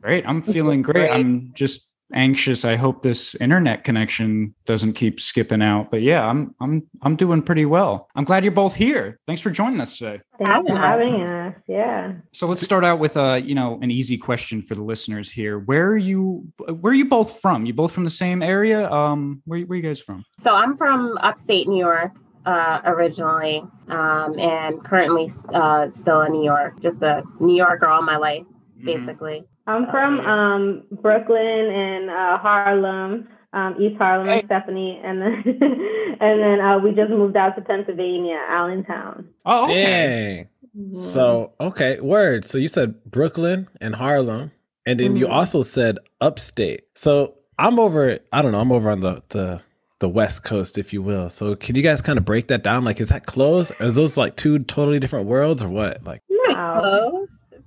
Great. 0.00 0.24
I'm 0.24 0.40
feeling 0.40 0.80
great. 0.80 1.08
Great. 1.08 1.10
I'm 1.10 1.50
just 1.54 1.88
anxious. 2.12 2.64
I 2.64 2.76
hope 2.76 3.02
this 3.02 3.34
internet 3.36 3.84
connection 3.84 4.54
doesn't 4.66 4.92
keep 4.92 5.20
skipping 5.20 5.62
out. 5.62 5.90
But 5.90 6.02
yeah, 6.02 6.26
I'm 6.26 6.54
I'm 6.60 6.86
I'm 7.02 7.16
doing 7.16 7.42
pretty 7.42 7.64
well. 7.64 8.08
I'm 8.14 8.24
glad 8.24 8.44
you're 8.44 8.52
both 8.52 8.74
here. 8.74 9.18
Thanks 9.26 9.40
for 9.42 9.50
joining 9.50 9.80
us 9.80 9.98
today. 9.98 10.20
Thanks 10.38 10.68
for 10.68 10.76
having 10.76 11.22
us. 11.22 11.54
Yeah. 11.66 12.12
So 12.32 12.46
let's 12.46 12.60
start 12.62 12.84
out 12.84 12.98
with 12.98 13.16
uh, 13.16 13.40
you 13.42 13.54
know, 13.54 13.78
an 13.82 13.90
easy 13.90 14.16
question 14.18 14.60
for 14.62 14.74
the 14.74 14.82
listeners 14.82 15.30
here. 15.30 15.58
Where 15.60 15.88
are 15.88 15.96
you 15.98 16.46
where 16.80 16.92
are 16.92 16.96
you 16.96 17.06
both 17.08 17.40
from? 17.40 17.66
You 17.66 17.74
both 17.74 17.92
from 17.92 18.04
the 18.04 18.10
same 18.10 18.42
area? 18.42 18.90
Um, 18.90 19.42
where 19.46 19.60
where 19.62 19.76
you 19.76 19.82
guys 19.82 20.00
from? 20.00 20.24
So 20.42 20.54
I'm 20.54 20.76
from 20.76 21.16
upstate 21.18 21.68
New 21.68 21.78
York 21.78 22.12
uh, 22.46 22.80
originally, 22.84 23.62
um, 23.88 24.38
and 24.38 24.84
currently 24.84 25.32
uh, 25.52 25.90
still 25.90 26.20
in 26.22 26.32
New 26.32 26.44
York. 26.44 26.80
Just 26.82 27.00
a 27.02 27.22
New 27.40 27.56
Yorker 27.56 27.88
all 27.88 28.02
my 28.02 28.16
life, 28.18 28.44
Mhm. 28.78 28.84
basically. 28.86 29.44
I'm 29.66 29.86
from 29.90 30.20
um, 30.20 30.82
Brooklyn 31.02 31.40
and 31.40 32.10
uh, 32.10 32.38
Harlem, 32.38 33.28
um, 33.52 33.76
East 33.80 33.96
Harlem, 33.96 34.26
Hey. 34.26 34.40
and 34.40 34.46
Stephanie, 34.46 35.00
and 35.02 35.20
then 35.22 35.42
and 36.20 36.40
then 36.42 36.60
uh, 36.60 36.78
we 36.78 36.92
just 36.92 37.10
moved 37.10 37.36
out 37.36 37.56
to 37.56 37.62
Pennsylvania, 37.62 38.38
Allentown. 38.48 39.28
Oh, 39.46 39.62
okay. 39.62 40.48
Dang. 40.74 40.92
So 40.92 41.52
okay, 41.60 42.00
word. 42.00 42.44
So 42.44 42.58
you 42.58 42.68
said 42.68 43.02
Brooklyn 43.04 43.68
and 43.80 43.94
Harlem, 43.94 44.50
and 44.84 44.98
then 45.00 45.16
you 45.16 45.26
Mhm. 45.26 45.30
also 45.32 45.62
said 45.62 45.98
upstate. 46.20 46.82
So 46.94 47.34
I'm 47.58 47.78
over. 47.78 48.18
I 48.32 48.42
don't 48.42 48.52
know. 48.52 48.60
I'm 48.60 48.72
over 48.72 48.90
on 48.90 49.00
the 49.00 49.22
the 49.30 49.60
the 50.00 50.08
west 50.08 50.42
coast, 50.42 50.76
if 50.76 50.92
you 50.92 51.00
will. 51.00 51.30
So 51.30 51.54
can 51.54 51.76
you 51.76 51.82
guys 51.82 52.02
kind 52.02 52.18
of 52.18 52.24
break 52.24 52.48
that 52.48 52.64
down? 52.64 52.84
Like, 52.84 53.00
is 53.00 53.10
that 53.10 53.24
close? 53.26 53.70
Is 53.80 53.94
those 53.94 54.16
like 54.18 54.36
two 54.36 54.58
totally 54.58 54.98
different 54.98 55.26
worlds, 55.26 55.62
or 55.62 55.68
what? 55.68 56.02
Like, 56.04 56.20
Pretty 56.28 56.54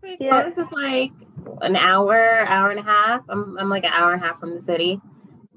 Wow. 0.07 0.15
close. 0.17 0.19
It's 0.19 0.19
pretty 0.19 0.25
Yeah. 0.25 0.41
close. 0.51 0.53
It's 0.57 0.71
like 0.71 1.11
an 1.61 1.75
hour, 1.75 2.45
hour 2.47 2.69
and 2.71 2.79
a 2.79 2.83
half. 2.83 3.21
I'm, 3.29 3.57
I'm 3.57 3.69
like 3.69 3.83
an 3.83 3.91
hour 3.93 4.13
and 4.13 4.21
a 4.23 4.25
half 4.25 4.39
from 4.39 4.55
the 4.55 4.61
city 4.61 4.99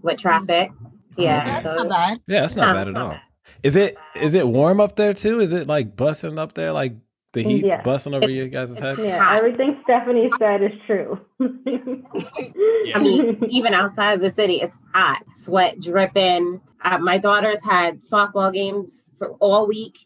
with 0.02 0.19
traffic. 0.19 0.71
Yeah. 1.16 1.42
Okay. 1.47 1.62
So 1.62 1.75
Not 1.75 1.88
bad. 1.88 2.21
yeah, 2.26 2.40
that's 2.42 2.57
not 2.57 2.69
No, 2.69 2.75
bad 2.75 2.88
at 2.88 2.95
not 2.95 3.02
all. 3.02 3.11
bad. 3.11 3.21
Is 3.62 3.76
it 3.76 3.97
is 4.14 4.35
it 4.35 4.47
warm 4.47 4.80
up 4.80 4.97
there 4.97 5.12
too? 5.12 5.40
Is 5.40 5.52
it 5.52 5.66
like 5.66 5.97
busting 5.97 6.38
up 6.38 6.54
there? 6.54 6.73
Like 6.73 6.95
the 7.33 7.42
heat's 7.42 7.69
Yeah. 7.69 7.83
busting 7.83 8.14
over 8.14 8.28
you 8.30 8.49
guys' 8.49 8.78
head? 8.78 8.99
Yeah, 8.99 9.19
hot. 9.23 9.37
everything 9.38 9.78
Stephanie 9.85 10.30
said 10.38 10.62
is 10.62 10.73
true. 10.87 11.19
I 11.40 12.99
mean, 13.00 13.45
even 13.49 13.75
outside 13.75 14.14
of 14.14 14.21
the 14.21 14.30
city, 14.30 14.61
it's 14.61 14.75
hot, 14.95 15.23
sweat 15.42 15.80
dripping. 15.80 16.61
Uh, 16.83 16.99
my 16.99 17.19
daughter's 17.19 17.62
had 17.62 18.00
softball 18.02 18.52
games 18.52 19.11
for 19.19 19.30
all 19.40 19.66
week, 19.66 19.99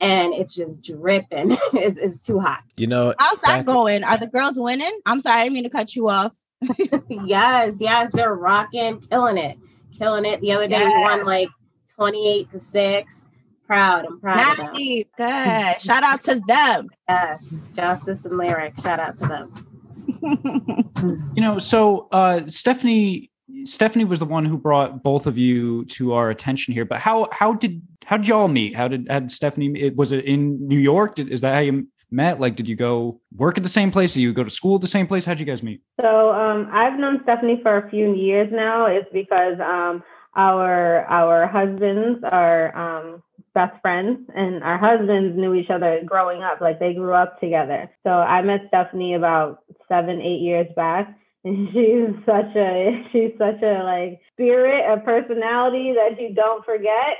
and 0.00 0.34
it's 0.34 0.54
just 0.54 0.82
dripping. 0.82 1.52
it's, 1.72 1.98
it's 1.98 2.20
too 2.20 2.40
hot. 2.40 2.62
You 2.76 2.86
know, 2.86 3.14
How's 3.18 3.38
that 3.40 3.58
back- 3.58 3.66
going? 3.66 4.04
Are 4.04 4.18
the 4.18 4.26
girls 4.26 4.58
winning? 4.58 4.98
I'm 5.06 5.20
sorry, 5.20 5.40
I 5.40 5.44
didn't 5.44 5.54
mean 5.54 5.64
to 5.64 5.70
cut 5.70 5.94
you 5.96 6.08
off. 6.08 6.36
yes, 7.08 7.76
yes, 7.78 8.10
they're 8.12 8.34
rocking, 8.34 9.00
killing 9.00 9.38
it, 9.38 9.58
killing 9.96 10.24
it. 10.24 10.40
The 10.40 10.52
other 10.52 10.66
day 10.66 10.84
we 10.84 10.90
won 11.02 11.24
like 11.24 11.48
twenty-eight 11.94 12.50
to 12.50 12.60
six. 12.60 13.24
Proud, 13.66 14.06
I'm 14.06 14.18
proud 14.18 14.52
of 14.52 14.56
them. 14.56 14.72
Nice. 14.72 15.04
Good. 15.16 15.80
Shout 15.82 16.02
out 16.02 16.22
to 16.24 16.40
them. 16.48 16.88
Yes, 17.08 17.54
Justice 17.74 18.24
and 18.24 18.38
Lyric. 18.38 18.80
Shout 18.80 18.98
out 18.98 19.14
to 19.18 19.26
them. 19.26 21.28
You 21.34 21.42
know, 21.42 21.58
so 21.58 22.08
uh 22.10 22.40
Stephanie 22.46 23.30
Stephanie 23.64 24.04
was 24.04 24.18
the 24.18 24.24
one 24.24 24.44
who 24.44 24.58
brought 24.58 25.02
both 25.02 25.26
of 25.26 25.38
you 25.38 25.84
to 25.86 26.14
our 26.14 26.30
attention 26.30 26.74
here. 26.74 26.84
But 26.84 27.00
how 27.00 27.28
how 27.32 27.54
did 27.54 27.82
how 28.04 28.16
did 28.16 28.28
y'all 28.28 28.48
meet? 28.48 28.74
How 28.74 28.88
did 28.88 29.06
had 29.08 29.30
Stephanie? 29.30 29.80
It, 29.80 29.96
was 29.96 30.12
it 30.12 30.24
in 30.24 30.66
New 30.66 30.78
York? 30.78 31.16
Did, 31.16 31.30
is 31.30 31.40
that 31.42 31.54
how 31.54 31.60
you 31.60 31.86
met? 32.10 32.40
Like, 32.40 32.56
did 32.56 32.68
you 32.68 32.76
go 32.76 33.20
work 33.36 33.56
at 33.56 33.62
the 33.62 33.68
same 33.68 33.90
place? 33.90 34.14
Did 34.14 34.20
you 34.20 34.32
go 34.32 34.44
to 34.44 34.50
school 34.50 34.76
at 34.76 34.80
the 34.80 34.86
same 34.86 35.06
place? 35.06 35.24
How'd 35.24 35.40
you 35.40 35.46
guys 35.46 35.62
meet? 35.62 35.82
So 36.00 36.30
um, 36.30 36.68
I've 36.72 36.98
known 36.98 37.20
Stephanie 37.22 37.60
for 37.62 37.76
a 37.76 37.90
few 37.90 38.14
years 38.14 38.48
now. 38.52 38.86
It's 38.86 39.08
because 39.12 39.58
um, 39.60 40.02
our 40.36 41.04
our 41.06 41.46
husbands 41.46 42.22
are 42.24 42.76
um, 42.76 43.22
best 43.54 43.80
friends, 43.82 44.20
and 44.34 44.62
our 44.62 44.78
husbands 44.78 45.36
knew 45.36 45.54
each 45.54 45.70
other 45.70 46.00
growing 46.04 46.42
up. 46.42 46.60
Like 46.60 46.78
they 46.78 46.94
grew 46.94 47.14
up 47.14 47.40
together. 47.40 47.90
So 48.04 48.10
I 48.10 48.42
met 48.42 48.62
Stephanie 48.68 49.14
about 49.14 49.64
seven, 49.88 50.20
eight 50.20 50.40
years 50.40 50.66
back. 50.76 51.14
She's 51.72 52.14
such 52.26 52.54
a 52.56 53.06
she's 53.12 53.32
such 53.38 53.62
a 53.62 53.82
like 53.84 54.20
spirit, 54.32 54.84
a 54.92 55.00
personality 55.00 55.94
that 55.94 56.20
you 56.20 56.34
don't 56.34 56.64
forget. 56.64 57.18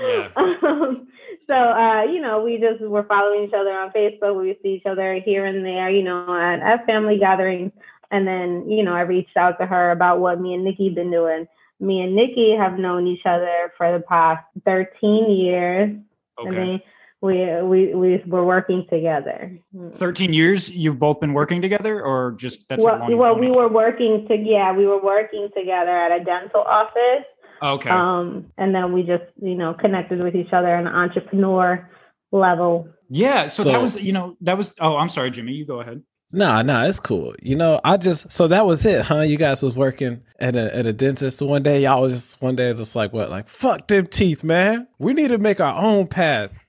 Yeah. 0.00 0.28
um, 0.36 1.06
so 1.46 1.54
uh, 1.54 2.02
you 2.04 2.20
know, 2.20 2.42
we 2.42 2.58
just 2.58 2.80
were 2.80 3.04
following 3.04 3.44
each 3.44 3.54
other 3.54 3.70
on 3.70 3.90
Facebook. 3.90 4.38
We 4.40 4.48
would 4.48 4.58
see 4.62 4.74
each 4.74 4.86
other 4.86 5.20
here 5.24 5.46
and 5.46 5.64
there, 5.64 5.90
you 5.90 6.02
know, 6.02 6.34
at, 6.34 6.60
at 6.60 6.86
family 6.86 7.18
gatherings. 7.18 7.72
And 8.10 8.26
then, 8.26 8.68
you 8.70 8.82
know, 8.82 8.94
I 8.94 9.00
reached 9.00 9.36
out 9.36 9.58
to 9.58 9.66
her 9.66 9.90
about 9.90 10.20
what 10.20 10.40
me 10.40 10.54
and 10.54 10.64
Nikki 10.64 10.90
been 10.90 11.10
doing. 11.10 11.46
Me 11.80 12.00
and 12.00 12.14
Nikki 12.14 12.54
have 12.56 12.78
known 12.78 13.06
each 13.06 13.26
other 13.26 13.72
for 13.76 13.92
the 13.92 14.04
past 14.04 14.44
13 14.64 15.30
years. 15.30 15.96
I 16.38 16.42
Okay. 16.42 16.56
mean, 16.56 16.82
we 17.24 17.62
we 17.62 17.94
we 17.94 18.22
were 18.26 18.44
working 18.44 18.86
together. 18.90 19.58
13 19.94 20.34
years 20.34 20.68
you've 20.70 20.98
both 20.98 21.20
been 21.20 21.32
working 21.32 21.62
together 21.62 22.02
or 22.02 22.32
just 22.32 22.68
that's 22.68 22.84
well, 22.84 22.98
one, 23.00 23.16
well, 23.16 23.38
we 23.38 23.50
were 23.50 23.68
working 23.68 24.26
to 24.28 24.36
yeah, 24.36 24.76
we 24.76 24.86
were 24.86 25.02
working 25.02 25.48
together 25.56 25.90
at 25.90 26.20
a 26.20 26.22
dental 26.22 26.60
office. 26.60 27.24
okay 27.62 27.88
Um, 27.88 28.52
and 28.58 28.74
then 28.74 28.92
we 28.92 29.02
just 29.02 29.24
you 29.40 29.54
know 29.54 29.72
connected 29.72 30.20
with 30.22 30.34
each 30.34 30.52
other 30.52 30.76
on 30.76 30.86
an 30.86 30.94
entrepreneur 30.94 31.88
level. 32.30 32.88
yeah 33.08 33.42
so, 33.44 33.64
that 33.70 33.80
was 33.80 33.96
you 34.02 34.12
know 34.12 34.36
that 34.40 34.56
was 34.58 34.74
oh 34.80 34.96
i'm 34.96 35.08
sorry 35.08 35.30
jimmy 35.30 35.52
you 35.52 35.66
go 35.66 35.80
ahead 35.80 36.02
Nah, 36.32 36.62
nah, 36.62 36.84
it's 36.84 36.98
cool. 36.98 37.32
You 37.40 37.54
know, 37.54 37.80
I 37.84 37.96
just 37.96 38.32
so 38.32 38.48
that 38.48 38.66
was 38.66 38.84
it, 38.84 39.04
huh? 39.04 39.20
You 39.20 39.36
guys 39.36 39.62
was 39.62 39.74
working 39.76 40.22
at 40.40 40.56
a 40.56 40.76
at 40.76 40.84
a 40.84 40.92
dentist 40.92 41.38
So 41.38 41.46
one 41.46 41.62
day. 41.62 41.82
Y'all 41.82 42.02
was 42.02 42.12
just 42.12 42.42
one 42.42 42.56
day 42.56 42.72
just 42.74 42.96
like 42.96 43.12
what, 43.12 43.30
like 43.30 43.46
fuck 43.46 43.86
them 43.86 44.08
teeth, 44.08 44.42
man. 44.42 44.88
We 44.98 45.12
need 45.12 45.28
to 45.28 45.38
make 45.38 45.60
our 45.60 45.80
own 45.80 46.08
path. 46.08 46.63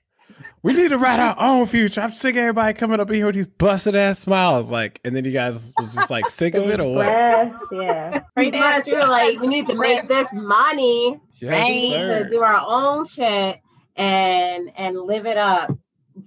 We 0.62 0.72
need 0.72 0.88
to 0.88 0.98
write 0.98 1.20
our 1.20 1.36
own 1.38 1.66
future. 1.66 2.00
I'm 2.00 2.12
sick 2.12 2.34
of 2.34 2.38
everybody 2.40 2.74
coming 2.74 2.98
up 2.98 3.08
in 3.10 3.14
here 3.16 3.26
with 3.26 3.36
these 3.36 3.46
busted 3.46 3.94
ass 3.94 4.18
smiles, 4.18 4.72
like, 4.72 5.00
and 5.04 5.14
then 5.14 5.24
you 5.24 5.30
guys 5.30 5.72
was 5.78 5.94
just 5.94 6.10
like 6.10 6.28
sick 6.28 6.54
of 6.54 6.64
it 6.68 6.80
or 6.80 6.92
what? 6.92 7.06
Yes, 7.06 7.54
yeah. 7.70 8.18
Pretty 8.34 8.58
much, 8.58 8.86
we 8.86 8.94
were 8.94 9.06
like, 9.06 9.38
we 9.40 9.46
need 9.46 9.68
to 9.68 9.74
make 9.74 10.08
this 10.08 10.26
money. 10.32 11.20
Yes, 11.34 11.64
We 11.68 11.72
need 11.72 11.92
sir. 11.92 12.24
to 12.24 12.30
do 12.30 12.40
our 12.42 12.60
own 12.66 13.06
shit 13.06 13.60
and 13.94 14.70
and 14.76 15.00
live 15.02 15.26
it 15.26 15.36
up 15.36 15.70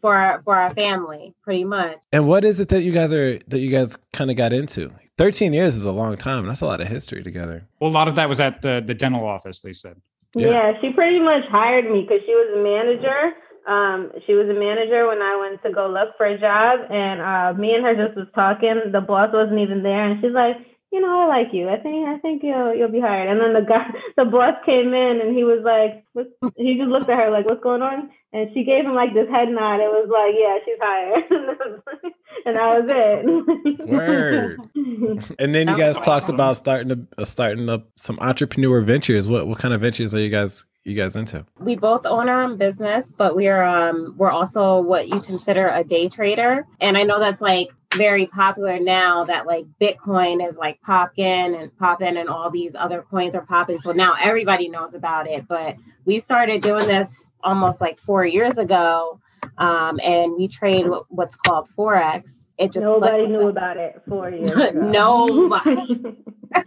for 0.01 0.15
our, 0.15 0.41
for 0.43 0.55
our 0.55 0.74
family. 0.74 1.33
Pretty 1.43 1.65
much. 1.65 1.98
And 2.13 2.27
what 2.27 2.45
is 2.45 2.59
it 2.62 2.69
that 2.69 2.83
you 2.83 2.91
guys 2.93 3.12
are 3.12 3.39
that 3.48 3.59
you 3.59 3.69
guys 3.71 3.98
kind 4.13 4.31
of 4.31 4.38
got 4.38 4.53
into? 4.53 4.89
Thirteen 5.17 5.51
years 5.51 5.75
is 5.75 5.86
a 5.86 5.91
long 5.91 6.15
time. 6.15 6.45
That's 6.45 6.62
a 6.62 6.65
lot 6.65 6.79
of 6.79 6.88
history 6.88 7.24
together. 7.24 7.67
well 7.81 7.89
a 7.89 7.91
lot 7.91 8.07
of 8.07 8.15
that 8.15 8.29
was 8.29 8.39
at 8.39 8.62
the, 8.62 8.81
the 8.86 8.93
dental 8.93 9.27
office 9.27 9.59
they 9.59 9.74
said 9.74 9.98
Yeah. 10.33 10.48
Yeah. 10.51 10.71
she 10.79 10.91
pretty 10.93 11.19
much 11.19 11.43
hired 11.50 11.91
me 11.91 12.01
because 12.07 12.21
she 12.25 12.33
was 12.33 12.55
a 12.57 12.63
manager. 12.63 13.33
Um, 13.70 14.10
she 14.26 14.34
was 14.34 14.50
a 14.50 14.58
manager 14.58 15.06
when 15.06 15.22
I 15.22 15.38
went 15.38 15.62
to 15.62 15.70
go 15.70 15.86
look 15.86 16.18
for 16.18 16.26
a 16.26 16.42
job, 16.42 16.90
and 16.90 17.22
uh, 17.22 17.54
me 17.54 17.78
and 17.78 17.86
her 17.86 17.94
just 17.94 18.18
was 18.18 18.26
talking. 18.34 18.90
The 18.92 19.00
boss 19.00 19.30
wasn't 19.32 19.62
even 19.62 19.84
there, 19.84 20.10
and 20.10 20.18
she's 20.18 20.34
like, 20.34 20.58
"You 20.92 21.00
know, 21.00 21.22
I 21.22 21.28
like 21.30 21.54
you. 21.54 21.70
I 21.70 21.78
think 21.78 22.10
I 22.10 22.18
think 22.18 22.42
you'll 22.42 22.74
you'll 22.74 22.90
be 22.90 23.00
hired." 23.00 23.30
And 23.30 23.38
then 23.38 23.54
the 23.54 23.62
guy, 23.62 23.86
the 24.18 24.26
boss 24.26 24.58
came 24.66 24.90
in, 24.98 25.22
and 25.22 25.38
he 25.38 25.46
was 25.46 25.62
like, 25.62 26.02
What's, 26.18 26.34
he 26.58 26.82
just 26.82 26.90
looked 26.90 27.14
at 27.14 27.20
her 27.22 27.30
like, 27.30 27.46
"What's 27.46 27.62
going 27.62 27.86
on?" 27.86 28.10
And 28.34 28.50
she 28.58 28.66
gave 28.66 28.90
him 28.90 28.98
like 28.98 29.14
this 29.14 29.30
head 29.30 29.54
nod. 29.54 29.86
It 29.86 29.94
was 29.94 30.10
like, 30.10 30.34
"Yeah, 30.34 30.58
she's 30.66 30.82
hired," 30.82 31.30
and 32.50 32.58
that 32.58 32.70
was 32.74 32.88
it. 32.90 33.86
Word. 33.86 34.58
And 35.38 35.54
then 35.54 35.68
you 35.70 35.78
guys 35.78 36.00
talked 36.00 36.30
about 36.30 36.58
starting 36.58 36.90
to 36.90 37.22
uh, 37.22 37.26
starting 37.26 37.70
up 37.70 37.86
some 37.96 38.18
entrepreneur 38.18 38.82
ventures. 38.82 39.30
What 39.30 39.46
what 39.46 39.60
kind 39.60 39.76
of 39.76 39.82
ventures 39.82 40.16
are 40.16 40.20
you 40.20 40.30
guys 40.30 40.66
you 40.89 40.96
guys 40.96 41.15
into? 41.15 41.46
we 41.60 41.75
both 41.75 42.05
own 42.05 42.29
our 42.29 42.41
own 42.43 42.58
business, 42.58 43.13
but 43.17 43.36
we 43.36 43.48
are 43.48 43.63
um 43.63 44.15
we're 44.17 44.31
also 44.31 44.79
what 44.79 45.08
you 45.08 45.22
consider 45.22 45.69
a 45.69 45.84
day 45.84 46.10
trader. 46.10 46.65
And 46.81 46.98
I 46.98 47.03
know 47.03 47.19
that's 47.19 47.41
like 47.41 47.69
very 47.96 48.27
popular 48.27 48.79
now 48.79 49.24
that 49.25 49.48
like 49.48 49.65
Bitcoin 49.81 50.48
is 50.48 50.58
like 50.58 50.81
popping 50.81 51.55
and 51.55 51.75
popping 51.77 52.17
and 52.17 52.29
all 52.29 52.50
these 52.50 52.75
other 52.75 53.01
coins 53.01 53.36
are 53.36 53.46
popping. 53.46 53.79
So 53.79 53.91
now 53.91 54.15
everybody 54.19 54.69
knows 54.69 54.93
about 54.93 55.27
it. 55.27 55.48
But 55.48 55.75
we 56.05 56.19
started 56.19 56.62
doing 56.62 56.88
this 56.88 57.31
almost 57.43 57.81
like 57.81 58.00
four 58.00 58.25
years 58.25 58.58
ago. 58.58 59.19
Um, 59.60 60.00
and 60.04 60.34
we 60.38 60.48
trade 60.48 60.88
what- 60.88 61.06
what's 61.10 61.36
called 61.36 61.70
Forex. 61.78 62.46
It 62.58 62.72
just 62.74 62.86
Nobody 62.86 63.18
clicked- 63.25 63.32
knew 63.32 63.48
about 63.50 63.78
it 63.78 64.01
for 64.08 64.30
you. 64.32 64.46
ago. 64.46 64.72
Nobody. 64.72 66.16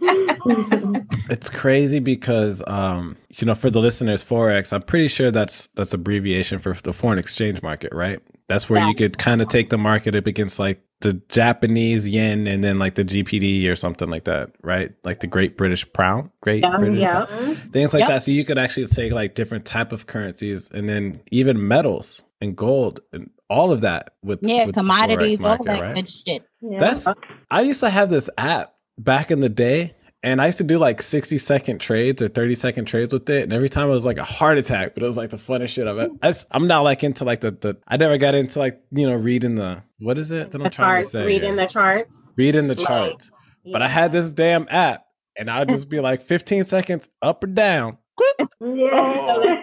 It's 1.29 1.49
crazy 1.49 1.99
because 1.99 2.63
um 2.67 3.17
you 3.31 3.45
know 3.45 3.55
for 3.55 3.69
the 3.69 3.79
listeners 3.79 4.23
forex 4.23 4.71
I'm 4.71 4.81
pretty 4.81 5.07
sure 5.09 5.29
that's 5.31 5.67
that's 5.75 5.93
abbreviation 5.93 6.59
for 6.59 6.73
the 6.73 6.93
foreign 6.93 7.19
exchange 7.19 7.61
market, 7.61 7.93
right? 7.93 8.19
That's 8.47 8.69
where 8.69 8.85
you 8.87 8.93
could 8.95 9.17
kind 9.17 9.41
of 9.41 9.47
take 9.49 9.69
the 9.69 9.77
market 9.77 10.15
up 10.15 10.27
against 10.27 10.59
like 10.59 10.81
the 11.01 11.13
Japanese 11.29 12.07
yen 12.07 12.47
and 12.47 12.63
then 12.63 12.77
like 12.79 12.95
the 12.95 13.03
GPD 13.03 13.67
or 13.69 13.75
something 13.75 14.09
like 14.09 14.23
that, 14.25 14.51
right? 14.61 14.91
Like 15.03 15.19
the 15.19 15.27
Great 15.27 15.57
British 15.57 15.91
Pound, 15.91 16.29
Great 16.41 16.61
Yeah, 16.63 16.77
British 16.77 16.99
yeah. 16.99 17.25
Pound. 17.25 17.57
things 17.57 17.93
like 17.93 18.01
Yep. 18.01 18.09
that. 18.09 18.21
So 18.21 18.31
you 18.31 18.45
could 18.45 18.57
actually 18.57 18.85
take 18.87 19.11
like 19.11 19.35
different 19.35 19.65
type 19.65 19.91
of 19.91 20.07
currencies 20.07 20.69
and 20.71 20.87
then 20.87 21.19
even 21.31 21.67
metals 21.67 22.23
and 22.43 22.55
gold 22.55 22.99
and 23.13 23.29
all 23.49 23.71
of 23.71 23.81
that 23.81 24.11
with 24.23 24.39
Yeah, 24.43 24.65
with 24.65 24.75
the 24.75 24.81
commodities, 24.81 25.37
Forex 25.37 25.41
all 25.43 25.49
market, 25.49 25.65
that 25.65 25.81
right? 25.81 25.95
good 25.95 26.09
shit. 26.11 26.43
Yeah. 26.61 26.79
That's 26.79 27.07
uh, 27.07 27.13
I 27.49 27.61
used 27.61 27.79
to 27.81 27.89
have 27.89 28.09
this 28.09 28.29
app 28.37 28.73
back 28.97 29.31
in 29.31 29.39
the 29.39 29.49
day 29.49 29.95
and 30.21 30.41
I 30.41 30.45
used 30.47 30.57
to 30.59 30.63
do 30.63 30.77
like 30.77 31.01
60 31.01 31.37
second 31.37 31.79
trades 31.79 32.21
or 32.21 32.27
30 32.29 32.55
second 32.55 32.85
trades 32.85 33.13
with 33.13 33.29
it. 33.29 33.43
And 33.43 33.53
every 33.53 33.69
time 33.69 33.87
it 33.89 33.91
was 33.91 34.05
like 34.05 34.17
a 34.17 34.23
heart 34.23 34.57
attack, 34.57 34.93
but 34.93 35.03
it 35.03 35.05
was 35.05 35.17
like 35.17 35.29
the 35.31 35.37
funnest 35.37 35.69
shit 35.69 35.85
of 35.87 35.97
it. 35.99 36.11
I, 36.21 36.33
am 36.55 36.67
not 36.67 36.81
like 36.81 37.03
into 37.03 37.25
like 37.25 37.41
the, 37.41 37.51
the, 37.51 37.77
I 37.87 37.97
never 37.97 38.17
got 38.17 38.33
into 38.35 38.57
like, 38.59 38.81
you 38.91 39.05
know, 39.07 39.15
reading 39.15 39.55
the, 39.55 39.83
what 39.99 40.17
is 40.17 40.31
it 40.31 40.51
that 40.51 40.57
I'm 40.57 40.63
The 40.63 40.69
trying 40.69 40.89
to 40.89 40.93
charts, 41.09 41.11
say? 41.11 41.25
reading 41.25 41.55
here? 41.57 41.65
the 41.65 41.71
charts. 41.71 42.15
reading 42.37 42.67
the 42.67 42.75
Like, 42.75 42.87
charts. 42.87 43.31
But 43.71 43.81
I 43.81 43.87
had 43.87 44.11
this 44.11 44.31
damn 44.31 44.67
app 44.69 45.05
and 45.37 45.49
I'd 45.49 45.69
just 45.69 45.89
be 45.89 45.99
like 45.99 46.21
15 46.21 46.63
seconds 46.65 47.09
up 47.21 47.43
or 47.43 47.47
down. 47.47 47.97
Quip. 48.15 48.49
yeah. 48.61 49.61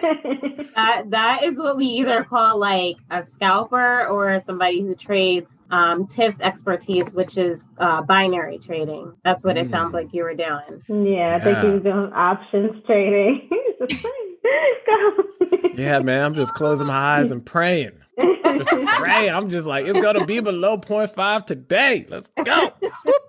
That 0.75 1.03
that 1.09 1.43
is 1.43 1.57
what 1.57 1.77
we 1.77 1.85
either 1.85 2.23
call 2.23 2.57
like 2.59 2.97
a 3.09 3.23
scalper 3.25 4.05
or 4.07 4.39
somebody 4.45 4.81
who 4.81 4.93
trades 4.95 5.57
um, 5.69 6.07
tips 6.07 6.37
expertise, 6.41 7.13
which 7.13 7.37
is 7.37 7.63
uh, 7.77 8.01
binary 8.01 8.57
trading. 8.59 9.13
That's 9.23 9.43
what 9.43 9.57
it 9.57 9.67
Mm. 9.67 9.71
sounds 9.71 9.93
like 9.93 10.13
you 10.13 10.23
were 10.23 10.35
doing. 10.35 10.83
Yeah, 10.89 11.37
I 11.39 11.43
think 11.43 11.57
he 11.59 11.65
Yeah. 11.67 11.73
was 11.73 11.83
doing 11.83 12.13
options 12.13 12.83
trading. 12.85 13.49
Yeah, 15.75 15.99
man. 15.99 16.25
I'm 16.25 16.33
just 16.35 16.53
closing 16.53 16.87
my 16.87 16.93
eyes 17.19 17.31
and 17.31 17.45
praying. 17.45 18.00
Just 18.43 18.69
praying. 18.97 19.33
I'm 19.33 19.49
just 19.49 19.67
like, 19.67 19.85
it's 19.85 19.99
gonna 19.99 20.25
be 20.25 20.39
below 20.39 20.77
0.5 20.77 21.45
today. 21.45 22.05
Let's 22.09 22.29
go. 22.43 22.73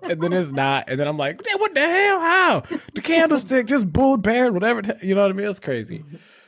And 0.03 0.21
then 0.21 0.33
it's 0.33 0.51
not. 0.51 0.85
And 0.87 0.99
then 0.99 1.07
I'm 1.07 1.17
like, 1.17 1.41
what 1.57 1.73
the 1.73 1.79
hell? 1.81 2.19
How? 2.19 2.63
The 2.93 3.01
candlestick 3.01 3.67
just 3.67 3.91
bulled 3.91 4.21
bear, 4.21 4.51
whatever. 4.51 4.81
You 5.01 5.15
know 5.15 5.23
what 5.23 5.31
I 5.31 5.33
mean? 5.33 5.47
It's 5.47 5.59
crazy. 5.59 6.03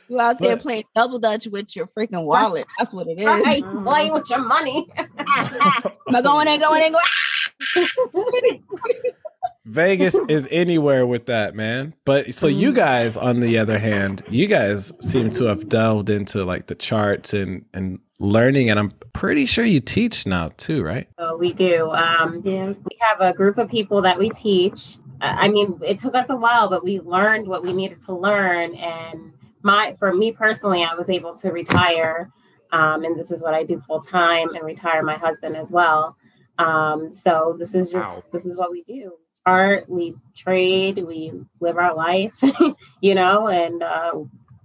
You 0.08 0.20
out 0.20 0.38
there 0.38 0.56
But- 0.56 0.62
playing 0.62 0.84
double 0.94 1.18
dutch 1.18 1.46
with 1.48 1.74
your 1.74 1.86
freaking 1.88 2.24
wallet. 2.24 2.66
That's 2.78 2.94
what 2.94 3.08
it 3.08 3.18
is. 3.18 3.26
Right, 3.26 3.64
playing 3.82 4.12
with 4.12 4.30
your 4.30 4.38
money. 4.38 4.88
Am 4.96 5.08
I 6.14 6.22
going 6.22 6.46
in, 6.48 6.60
going 6.60 6.82
in, 6.84 6.92
going? 6.92 7.88
Vegas 9.64 10.18
is 10.28 10.46
anywhere 10.50 11.06
with 11.06 11.26
that, 11.26 11.54
man. 11.54 11.94
But 12.04 12.34
so 12.34 12.46
you 12.46 12.72
guys, 12.72 13.16
on 13.16 13.40
the 13.40 13.58
other 13.58 13.78
hand, 13.78 14.22
you 14.28 14.46
guys 14.46 14.92
seem 15.00 15.30
to 15.32 15.44
have 15.44 15.68
delved 15.68 16.10
into 16.10 16.44
like 16.44 16.66
the 16.66 16.74
charts 16.74 17.34
and 17.34 17.64
and 17.74 17.98
learning, 18.18 18.70
and 18.70 18.78
I'm 18.78 18.90
pretty 19.12 19.46
sure 19.46 19.64
you 19.64 19.80
teach 19.80 20.26
now 20.26 20.50
too, 20.56 20.82
right? 20.82 21.08
So 21.18 21.36
we 21.36 21.52
do. 21.52 21.90
Um, 21.90 22.42
yeah. 22.44 22.66
we 22.68 22.98
have 23.00 23.20
a 23.20 23.32
group 23.34 23.58
of 23.58 23.68
people 23.68 24.00
that 24.02 24.18
we 24.18 24.30
teach. 24.30 24.98
Uh, 25.20 25.36
I 25.38 25.48
mean, 25.48 25.78
it 25.84 25.98
took 25.98 26.14
us 26.14 26.30
a 26.30 26.36
while, 26.36 26.68
but 26.68 26.84
we 26.84 27.00
learned 27.00 27.46
what 27.46 27.62
we 27.62 27.72
needed 27.72 28.00
to 28.06 28.14
learn. 28.14 28.74
And 28.74 29.32
my, 29.62 29.96
for 29.98 30.14
me 30.14 30.32
personally, 30.32 30.84
I 30.84 30.94
was 30.94 31.10
able 31.10 31.34
to 31.36 31.50
retire, 31.50 32.30
um, 32.72 33.04
and 33.04 33.18
this 33.18 33.30
is 33.30 33.42
what 33.42 33.54
I 33.54 33.64
do 33.64 33.80
full 33.80 34.00
time, 34.00 34.54
and 34.54 34.64
retire 34.64 35.02
my 35.02 35.16
husband 35.16 35.56
as 35.56 35.70
well. 35.72 36.16
Um, 36.58 37.12
so 37.12 37.56
this 37.58 37.74
is 37.74 37.90
just 37.92 38.16
Wow. 38.16 38.22
this 38.32 38.46
is 38.46 38.56
what 38.56 38.70
we 38.70 38.82
do. 38.84 39.12
Art, 39.46 39.88
we 39.88 40.14
trade, 40.34 41.02
we 41.06 41.32
live 41.60 41.78
our 41.78 41.94
life, 41.94 42.34
you 43.00 43.14
know, 43.14 43.46
and 43.48 43.82
uh, 43.82 44.12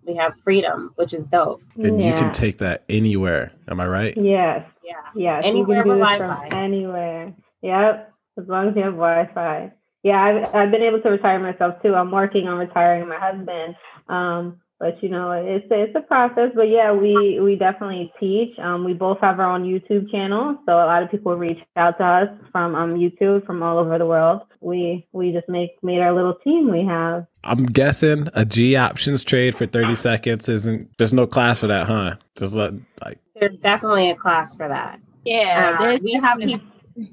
we 0.05 0.15
have 0.15 0.35
freedom, 0.41 0.91
which 0.95 1.13
is 1.13 1.23
dope. 1.27 1.61
And 1.75 2.01
you 2.01 2.11
can 2.13 2.31
take 2.33 2.57
that 2.57 2.83
anywhere. 2.89 3.51
Am 3.67 3.79
I 3.79 3.88
right? 3.88 4.17
Yes. 4.17 4.65
Yeah. 4.83 4.95
Yes. 5.15 5.43
Anywhere 5.45 5.77
you 5.77 5.83
can 5.83 5.93
do 5.93 6.00
with 6.00 6.07
it 6.07 6.17
from 6.17 6.27
Wi-Fi. 6.27 6.57
anywhere. 6.57 7.33
Yep. 7.61 8.13
As 8.39 8.47
long 8.47 8.69
as 8.69 8.75
you 8.75 8.81
have 8.81 8.93
Wi-Fi. 8.93 9.71
Yeah, 10.03 10.19
I've, 10.19 10.55
I've 10.55 10.71
been 10.71 10.81
able 10.81 11.00
to 11.01 11.09
retire 11.09 11.39
myself 11.39 11.81
too. 11.83 11.93
I'm 11.93 12.09
working 12.09 12.47
on 12.47 12.57
retiring 12.57 13.07
my 13.07 13.19
husband. 13.19 13.75
Um, 14.09 14.59
but 14.81 15.01
you 15.03 15.09
know, 15.09 15.31
it's 15.31 15.67
it's 15.69 15.95
a 15.95 16.01
process. 16.01 16.50
But 16.55 16.69
yeah, 16.69 16.91
we 16.91 17.39
we 17.39 17.55
definitely 17.55 18.11
teach. 18.19 18.57
Um, 18.57 18.83
we 18.83 18.93
both 18.93 19.19
have 19.21 19.39
our 19.39 19.50
own 19.50 19.63
YouTube 19.63 20.09
channel, 20.09 20.57
so 20.65 20.73
a 20.73 20.88
lot 20.89 21.03
of 21.03 21.11
people 21.11 21.35
reach 21.38 21.59
out 21.75 22.00
to 22.00 22.03
us 22.03 22.29
from 22.51 22.73
um 22.73 22.95
YouTube 22.95 23.45
from 23.45 23.61
all 23.61 23.77
over 23.77 24.00
the 24.00 24.07
world. 24.07 24.41
We 24.59 25.07
we 25.13 25.31
just 25.31 25.47
make 25.47 25.71
made 25.83 26.01
our 26.01 26.13
little 26.13 26.33
team 26.43 26.71
we 26.71 26.83
have. 26.85 27.27
I'm 27.43 27.65
guessing 27.65 28.27
a 28.33 28.43
G 28.43 28.75
options 28.75 29.23
trade 29.23 29.55
for 29.55 29.67
30 29.67 29.95
seconds 29.95 30.50
isn't. 30.50 30.89
There's 30.97 31.13
no 31.13 31.27
class 31.27 31.61
for 31.61 31.67
that, 31.67 31.85
huh? 31.85 32.15
Just 32.35 32.53
let 32.55 32.73
like. 33.05 33.19
There's 33.39 33.57
definitely 33.57 34.09
a 34.09 34.15
class 34.15 34.55
for 34.55 34.67
that. 34.67 35.00
Yeah, 35.25 35.77
Uh, 35.79 35.97
we 36.03 36.13
have 36.13 36.39
people. 36.39 36.67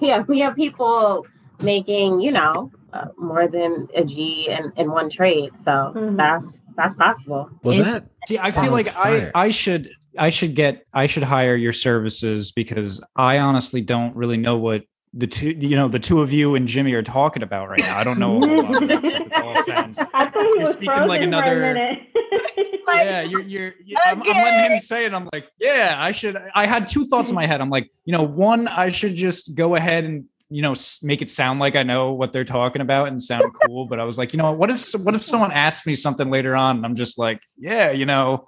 Yeah, 0.00 0.24
we 0.26 0.40
have 0.40 0.56
people 0.56 1.26
making 1.62 2.20
you 2.20 2.32
know 2.32 2.70
uh, 2.92 3.06
more 3.16 3.46
than 3.46 3.88
a 3.94 4.04
G 4.04 4.48
in, 4.50 4.72
in 4.76 4.90
one 4.90 5.08
trade, 5.08 5.56
so 5.56 5.92
Mhm. 5.94 6.16
that's 6.16 6.58
that's 6.80 6.94
possible. 6.94 7.50
Well, 7.62 7.78
Is- 7.78 7.84
that 7.86 8.04
See, 8.28 8.38
I 8.38 8.50
feel 8.50 8.72
like 8.72 8.86
fire. 8.86 9.30
I 9.34 9.46
I 9.46 9.50
should 9.50 9.90
I 10.18 10.30
should 10.30 10.54
get 10.54 10.84
I 10.92 11.06
should 11.06 11.22
hire 11.22 11.56
your 11.56 11.72
services 11.72 12.52
because 12.52 13.02
I 13.16 13.38
honestly 13.38 13.80
don't 13.80 14.14
really 14.16 14.36
know 14.36 14.56
what 14.56 14.82
the 15.12 15.26
two 15.26 15.50
you 15.50 15.74
know 15.76 15.88
the 15.88 15.98
two 15.98 16.20
of 16.20 16.32
you 16.32 16.54
and 16.54 16.68
Jimmy 16.68 16.92
are 16.94 17.02
talking 17.02 17.42
about 17.42 17.68
right 17.68 17.80
now. 17.80 17.98
I 17.98 18.04
don't 18.04 18.18
know. 18.18 18.36
a 18.42 18.46
whole 18.46 18.62
lot 18.62 18.82
about 18.82 19.04
stuff. 19.04 19.20
It 19.26 19.32
all 19.34 19.62
sounds. 19.64 19.98
I 20.14 20.30
thought 20.30 20.32
he 20.34 20.40
You're 20.40 20.58
was 20.60 20.70
speaking 20.70 20.86
frozen 20.86 21.08
like 21.08 21.20
for 21.20 21.26
another- 21.26 21.62
a 21.70 21.74
minute. 21.74 21.98
Like, 22.86 23.04
yeah, 23.06 23.22
you're 23.22 23.40
you're. 23.42 23.74
you- 23.84 23.96
I'm, 24.04 24.20
I'm 24.20 24.26
letting 24.28 24.72
him 24.72 24.80
say 24.80 25.04
it. 25.06 25.14
I'm 25.14 25.28
like, 25.32 25.48
yeah, 25.60 25.94
I 25.96 26.10
should. 26.10 26.36
I 26.56 26.66
had 26.66 26.88
two 26.88 27.04
thoughts 27.06 27.28
in 27.28 27.36
my 27.36 27.46
head. 27.46 27.60
I'm 27.60 27.70
like, 27.70 27.88
you 28.04 28.12
know, 28.12 28.22
one, 28.24 28.66
I 28.66 28.90
should 28.90 29.14
just 29.14 29.54
go 29.54 29.76
ahead 29.76 30.02
and 30.04 30.24
you 30.50 30.62
know 30.62 30.74
make 31.02 31.22
it 31.22 31.30
sound 31.30 31.60
like 31.60 31.76
I 31.76 31.82
know 31.84 32.12
what 32.12 32.32
they're 32.32 32.44
talking 32.44 32.82
about 32.82 33.08
and 33.08 33.22
sound 33.22 33.52
cool. 33.66 33.86
But 33.86 34.00
I 34.00 34.04
was 34.04 34.18
like, 34.18 34.32
you 34.32 34.38
know, 34.38 34.52
what 34.52 34.68
if 34.70 34.82
what 35.00 35.14
if 35.14 35.22
someone 35.22 35.52
asks 35.52 35.86
me 35.86 35.94
something 35.94 36.30
later 36.30 36.56
on? 36.56 36.76
And 36.78 36.84
I'm 36.86 36.94
just 36.96 37.18
like, 37.18 37.40
yeah, 37.56 37.90
you 37.92 38.04
know, 38.06 38.46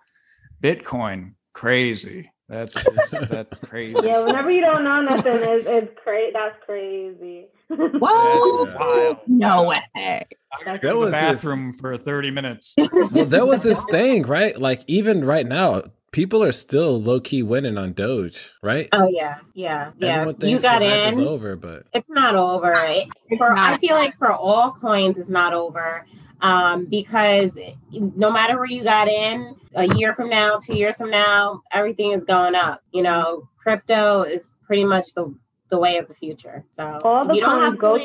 Bitcoin, 0.62 1.35
crazy. 1.54 2.30
That's 2.49 2.75
just, 2.75 3.28
that's 3.30 3.61
crazy. 3.61 3.97
yeah, 4.04 4.25
whenever 4.25 4.50
you 4.50 4.61
don't 4.61 4.85
know 4.85 5.00
nothing, 5.00 5.37
it's 5.37 5.66
it's 5.66 5.92
crazy. 6.04 6.32
That's 6.35 6.56
crazy. 6.66 7.47
Whoa, 7.71 8.66
That's 8.66 8.78
wild. 8.78 9.16
no 9.26 9.68
way. 9.68 9.80
I 9.97 10.25
gotta 10.64 10.73
That 10.73 10.82
go 10.82 10.92
to 10.92 10.99
was 10.99 11.12
the 11.12 11.18
his- 11.21 11.40
bathroom 11.40 11.73
for 11.73 11.97
30 11.97 12.30
minutes. 12.30 12.75
well, 12.92 13.25
there 13.25 13.47
was 13.47 13.62
this 13.62 13.82
thing, 13.90 14.25
right? 14.25 14.59
Like 14.61 14.82
even 14.87 15.25
right 15.25 15.47
now, 15.47 15.85
people 16.12 16.42
are 16.45 16.52
still 16.52 17.00
low 17.02 17.21
key 17.21 17.42
winning 17.42 17.76
on 17.78 17.92
Doge, 17.95 18.52
right? 18.62 18.88
Oh 18.92 19.09
yeah, 19.11 19.38
yeah, 19.54 19.90
yeah. 19.99 20.21
Everyone 20.21 20.37
You 20.50 20.61
got 20.61 20.78
the 20.81 20.88
hype 20.88 21.12
is 21.12 21.19
over, 21.19 21.57
but 21.57 21.85
It's 21.92 22.09
not 22.09 22.37
over. 22.37 22.73
It- 22.75 23.09
It's 23.31 23.38
for, 23.38 23.50
I 23.52 23.78
feel 23.78 23.97
like 23.97 24.16
for 24.19 24.31
all 24.33 24.73
coins, 24.73 25.19
it's 25.19 25.28
not 25.28 25.52
over. 25.54 26.07
Um, 26.42 26.87
because 26.87 27.57
no 27.92 28.31
matter 28.31 28.57
where 28.57 28.66
you 28.66 28.83
got 28.83 29.09
in, 29.09 29.54
a 29.75 29.87
year 29.97 30.12
from 30.12 30.28
now, 30.28 30.59
two 30.59 30.75
years 30.76 30.97
from 30.99 31.11
now, 31.11 31.62
everything 31.73 32.11
is 32.12 32.25
going 32.25 32.54
up. 32.54 32.83
You 32.92 33.02
know, 33.02 33.49
crypto 33.57 34.23
is 34.23 34.50
pretty 34.66 34.85
much 34.85 35.14
the 35.14 35.35
the 35.69 35.78
way 35.78 35.97
of 35.97 36.07
the 36.07 36.12
future. 36.14 36.62
So 36.76 36.99
All 37.02 37.25
the 37.26 37.33
you 37.35 37.40
don't 37.40 37.50
coins 37.59 37.64
have 37.64 37.78
go 37.78 37.97
coins, 37.97 38.04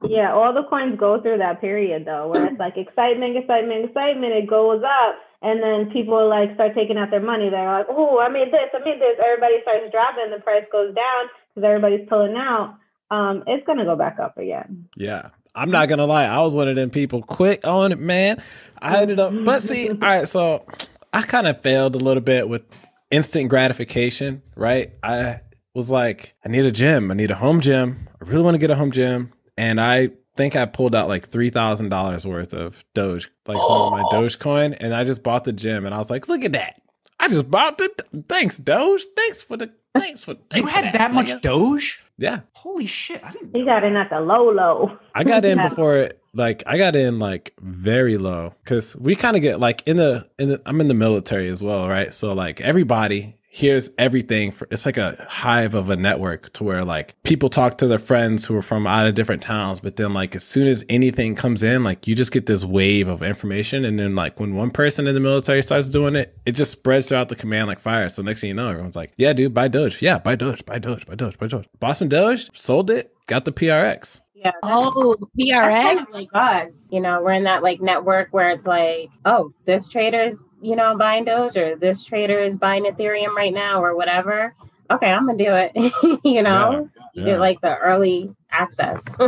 through- 0.00 0.10
Yeah, 0.10 0.32
all 0.32 0.52
the 0.52 0.62
coins 0.64 0.96
go 1.00 1.20
through 1.20 1.38
that 1.38 1.60
period 1.60 2.04
though, 2.04 2.28
where 2.28 2.46
it's 2.46 2.58
like 2.60 2.76
excitement, 2.76 3.36
excitement, 3.36 3.86
excitement. 3.86 4.34
It 4.34 4.46
goes 4.46 4.84
up, 4.84 5.16
and 5.42 5.62
then 5.62 5.90
people 5.92 6.28
like 6.28 6.54
start 6.54 6.74
taking 6.74 6.98
out 6.98 7.10
their 7.10 7.20
money. 7.22 7.48
They're 7.50 7.78
like, 7.78 7.86
"Oh, 7.88 8.18
I 8.18 8.28
made 8.28 8.48
this, 8.52 8.70
I 8.74 8.78
made 8.84 9.00
this." 9.00 9.18
Everybody 9.24 9.56
starts 9.62 9.90
dropping, 9.92 10.30
the 10.30 10.40
price 10.42 10.64
goes 10.72 10.94
down 10.94 11.22
because 11.54 11.66
everybody's 11.66 12.08
pulling 12.08 12.36
out. 12.36 12.76
Um, 13.10 13.44
it's 13.46 13.66
gonna 13.66 13.84
go 13.84 13.96
back 13.96 14.18
up 14.18 14.36
again. 14.38 14.88
yeah. 14.96 15.30
I'm 15.54 15.70
not 15.70 15.88
gonna 15.88 16.06
lie, 16.06 16.24
I 16.24 16.38
was 16.40 16.54
one 16.54 16.68
of 16.68 16.76
them 16.76 16.90
people 16.90 17.20
quick 17.22 17.66
on 17.66 17.90
it, 17.90 17.98
man. 17.98 18.40
I 18.80 19.00
ended 19.00 19.18
up 19.18 19.32
but 19.44 19.60
see, 19.62 19.88
all 19.90 19.96
right, 19.96 20.28
so 20.28 20.64
I 21.12 21.22
kind 21.22 21.48
of 21.48 21.62
failed 21.62 21.96
a 21.96 21.98
little 21.98 22.22
bit 22.22 22.48
with 22.48 22.62
instant 23.10 23.48
gratification, 23.48 24.42
right? 24.54 24.92
I 25.02 25.40
was 25.74 25.90
like, 25.90 26.34
I 26.44 26.48
need 26.48 26.64
a 26.64 26.70
gym, 26.70 27.10
I 27.10 27.14
need 27.14 27.30
a 27.30 27.34
home 27.34 27.60
gym. 27.60 28.08
I 28.20 28.24
really 28.28 28.44
want 28.44 28.54
to 28.54 28.58
get 28.58 28.70
a 28.70 28.76
home 28.76 28.92
gym. 28.92 29.32
And 29.56 29.80
I 29.80 30.10
think 30.38 30.56
I 30.56 30.64
pulled 30.64 30.94
out 30.94 31.08
like 31.08 31.26
three 31.26 31.50
thousand 31.50 31.90
dollars 31.90 32.26
worth 32.26 32.54
of 32.54 32.82
Doge, 32.94 33.30
like 33.46 33.58
some 33.58 33.82
of 33.82 33.92
my 33.92 34.02
oh. 34.02 34.22
Dogecoin, 34.22 34.76
and 34.80 34.94
I 34.94 35.04
just 35.04 35.22
bought 35.22 35.44
the 35.44 35.52
gym 35.52 35.84
and 35.84 35.94
I 35.94 35.98
was 35.98 36.08
like, 36.08 36.28
look 36.28 36.44
at 36.44 36.52
that. 36.52 36.80
I 37.20 37.28
just 37.28 37.50
bought 37.50 37.76
the 37.76 37.90
thanks, 38.28 38.56
Doge. 38.56 39.04
Thanks 39.16 39.42
for 39.42 39.56
the 39.56 39.70
thanks 39.94 40.24
for 40.24 40.32
You 40.32 40.38
thanks 40.48 40.70
for 40.70 40.76
had 40.76 40.94
that 40.94 41.12
much. 41.12 41.42
Doge? 41.42 42.02
Yeah. 42.16 42.40
Holy 42.52 42.86
shit. 42.86 43.22
I 43.22 43.32
didn't 43.32 43.54
He 43.54 43.64
got 43.64 43.84
in 43.84 43.96
at 43.96 44.10
the 44.10 44.20
low 44.20 44.50
low. 44.50 44.96
I 45.14 45.24
got 45.24 45.44
in 45.44 45.60
before 45.62 45.96
it 45.96 46.22
like 46.32 46.62
I 46.66 46.78
got 46.78 46.94
in 46.94 47.18
like 47.18 47.52
very 47.60 48.16
low 48.16 48.54
because 48.62 48.96
we 48.96 49.16
kind 49.16 49.36
of 49.36 49.42
get 49.42 49.58
like 49.58 49.82
in 49.86 49.96
the 49.96 50.30
in 50.38 50.50
the 50.50 50.62
I'm 50.64 50.80
in 50.80 50.88
the 50.88 50.94
military 50.94 51.48
as 51.48 51.62
well, 51.62 51.88
right? 51.88 52.14
So 52.14 52.32
like 52.32 52.60
everybody 52.60 53.37
hears 53.50 53.90
everything 53.96 54.50
for 54.50 54.68
it's 54.70 54.84
like 54.84 54.98
a 54.98 55.26
hive 55.28 55.74
of 55.74 55.88
a 55.88 55.96
network 55.96 56.52
to 56.52 56.62
where 56.62 56.84
like 56.84 57.16
people 57.22 57.48
talk 57.48 57.78
to 57.78 57.86
their 57.86 57.98
friends 57.98 58.44
who 58.44 58.54
are 58.54 58.62
from 58.62 58.86
out 58.86 59.06
of 59.06 59.14
different 59.14 59.42
towns, 59.42 59.80
but 59.80 59.96
then 59.96 60.12
like 60.12 60.36
as 60.36 60.44
soon 60.44 60.66
as 60.68 60.84
anything 60.90 61.34
comes 61.34 61.62
in, 61.62 61.82
like 61.82 62.06
you 62.06 62.14
just 62.14 62.30
get 62.30 62.46
this 62.46 62.64
wave 62.64 63.08
of 63.08 63.22
information, 63.22 63.84
and 63.84 63.98
then 63.98 64.14
like 64.14 64.38
when 64.38 64.54
one 64.54 64.70
person 64.70 65.06
in 65.06 65.14
the 65.14 65.20
military 65.20 65.62
starts 65.62 65.88
doing 65.88 66.14
it, 66.14 66.36
it 66.44 66.52
just 66.52 66.72
spreads 66.72 67.08
throughout 67.08 67.30
the 67.30 67.36
command 67.36 67.68
like 67.68 67.80
fire. 67.80 68.08
So 68.08 68.22
next 68.22 68.42
thing 68.42 68.48
you 68.48 68.54
know, 68.54 68.68
everyone's 68.68 68.96
like, 68.96 69.12
"Yeah, 69.16 69.32
dude, 69.32 69.54
buy 69.54 69.68
Doge. 69.68 70.02
Yeah, 70.02 70.18
buy 70.18 70.36
Doge, 70.36 70.64
buy 70.66 70.78
Doge, 70.78 71.06
buy 71.06 71.14
Doge, 71.14 71.38
buy 71.38 71.46
Doge." 71.46 71.66
Boston 71.80 72.08
Doge 72.08 72.50
sold 72.52 72.90
it, 72.90 73.12
got 73.26 73.44
the 73.46 73.52
PRX. 73.52 74.20
yeah. 74.34 74.52
Oh, 74.62 75.16
PRX. 75.40 75.82
kind 75.82 76.00
of 76.00 76.06
like 76.12 76.28
us, 76.34 76.70
you 76.92 77.00
know, 77.00 77.20
we're 77.22 77.32
in 77.32 77.44
that 77.44 77.62
like 77.62 77.80
network 77.80 78.28
where 78.30 78.50
it's 78.50 78.66
like, 78.66 79.08
oh, 79.24 79.52
this 79.64 79.88
trader's, 79.88 80.36
you 80.60 80.76
know, 80.76 80.96
buying 80.96 81.24
Doge 81.24 81.56
or 81.56 81.76
this 81.76 82.04
trader 82.04 82.38
is 82.38 82.56
buying 82.56 82.84
Ethereum 82.84 83.34
right 83.34 83.52
now 83.52 83.82
or 83.82 83.96
whatever. 83.96 84.54
Okay, 84.90 85.10
I'm 85.10 85.26
gonna 85.26 85.38
do 85.38 85.52
it. 85.52 85.72
you 86.24 86.42
know, 86.42 86.88
you 87.14 87.22
yeah. 87.22 87.32
get 87.32 87.40
like 87.40 87.60
the 87.60 87.76
early 87.78 88.34
access 88.50 89.04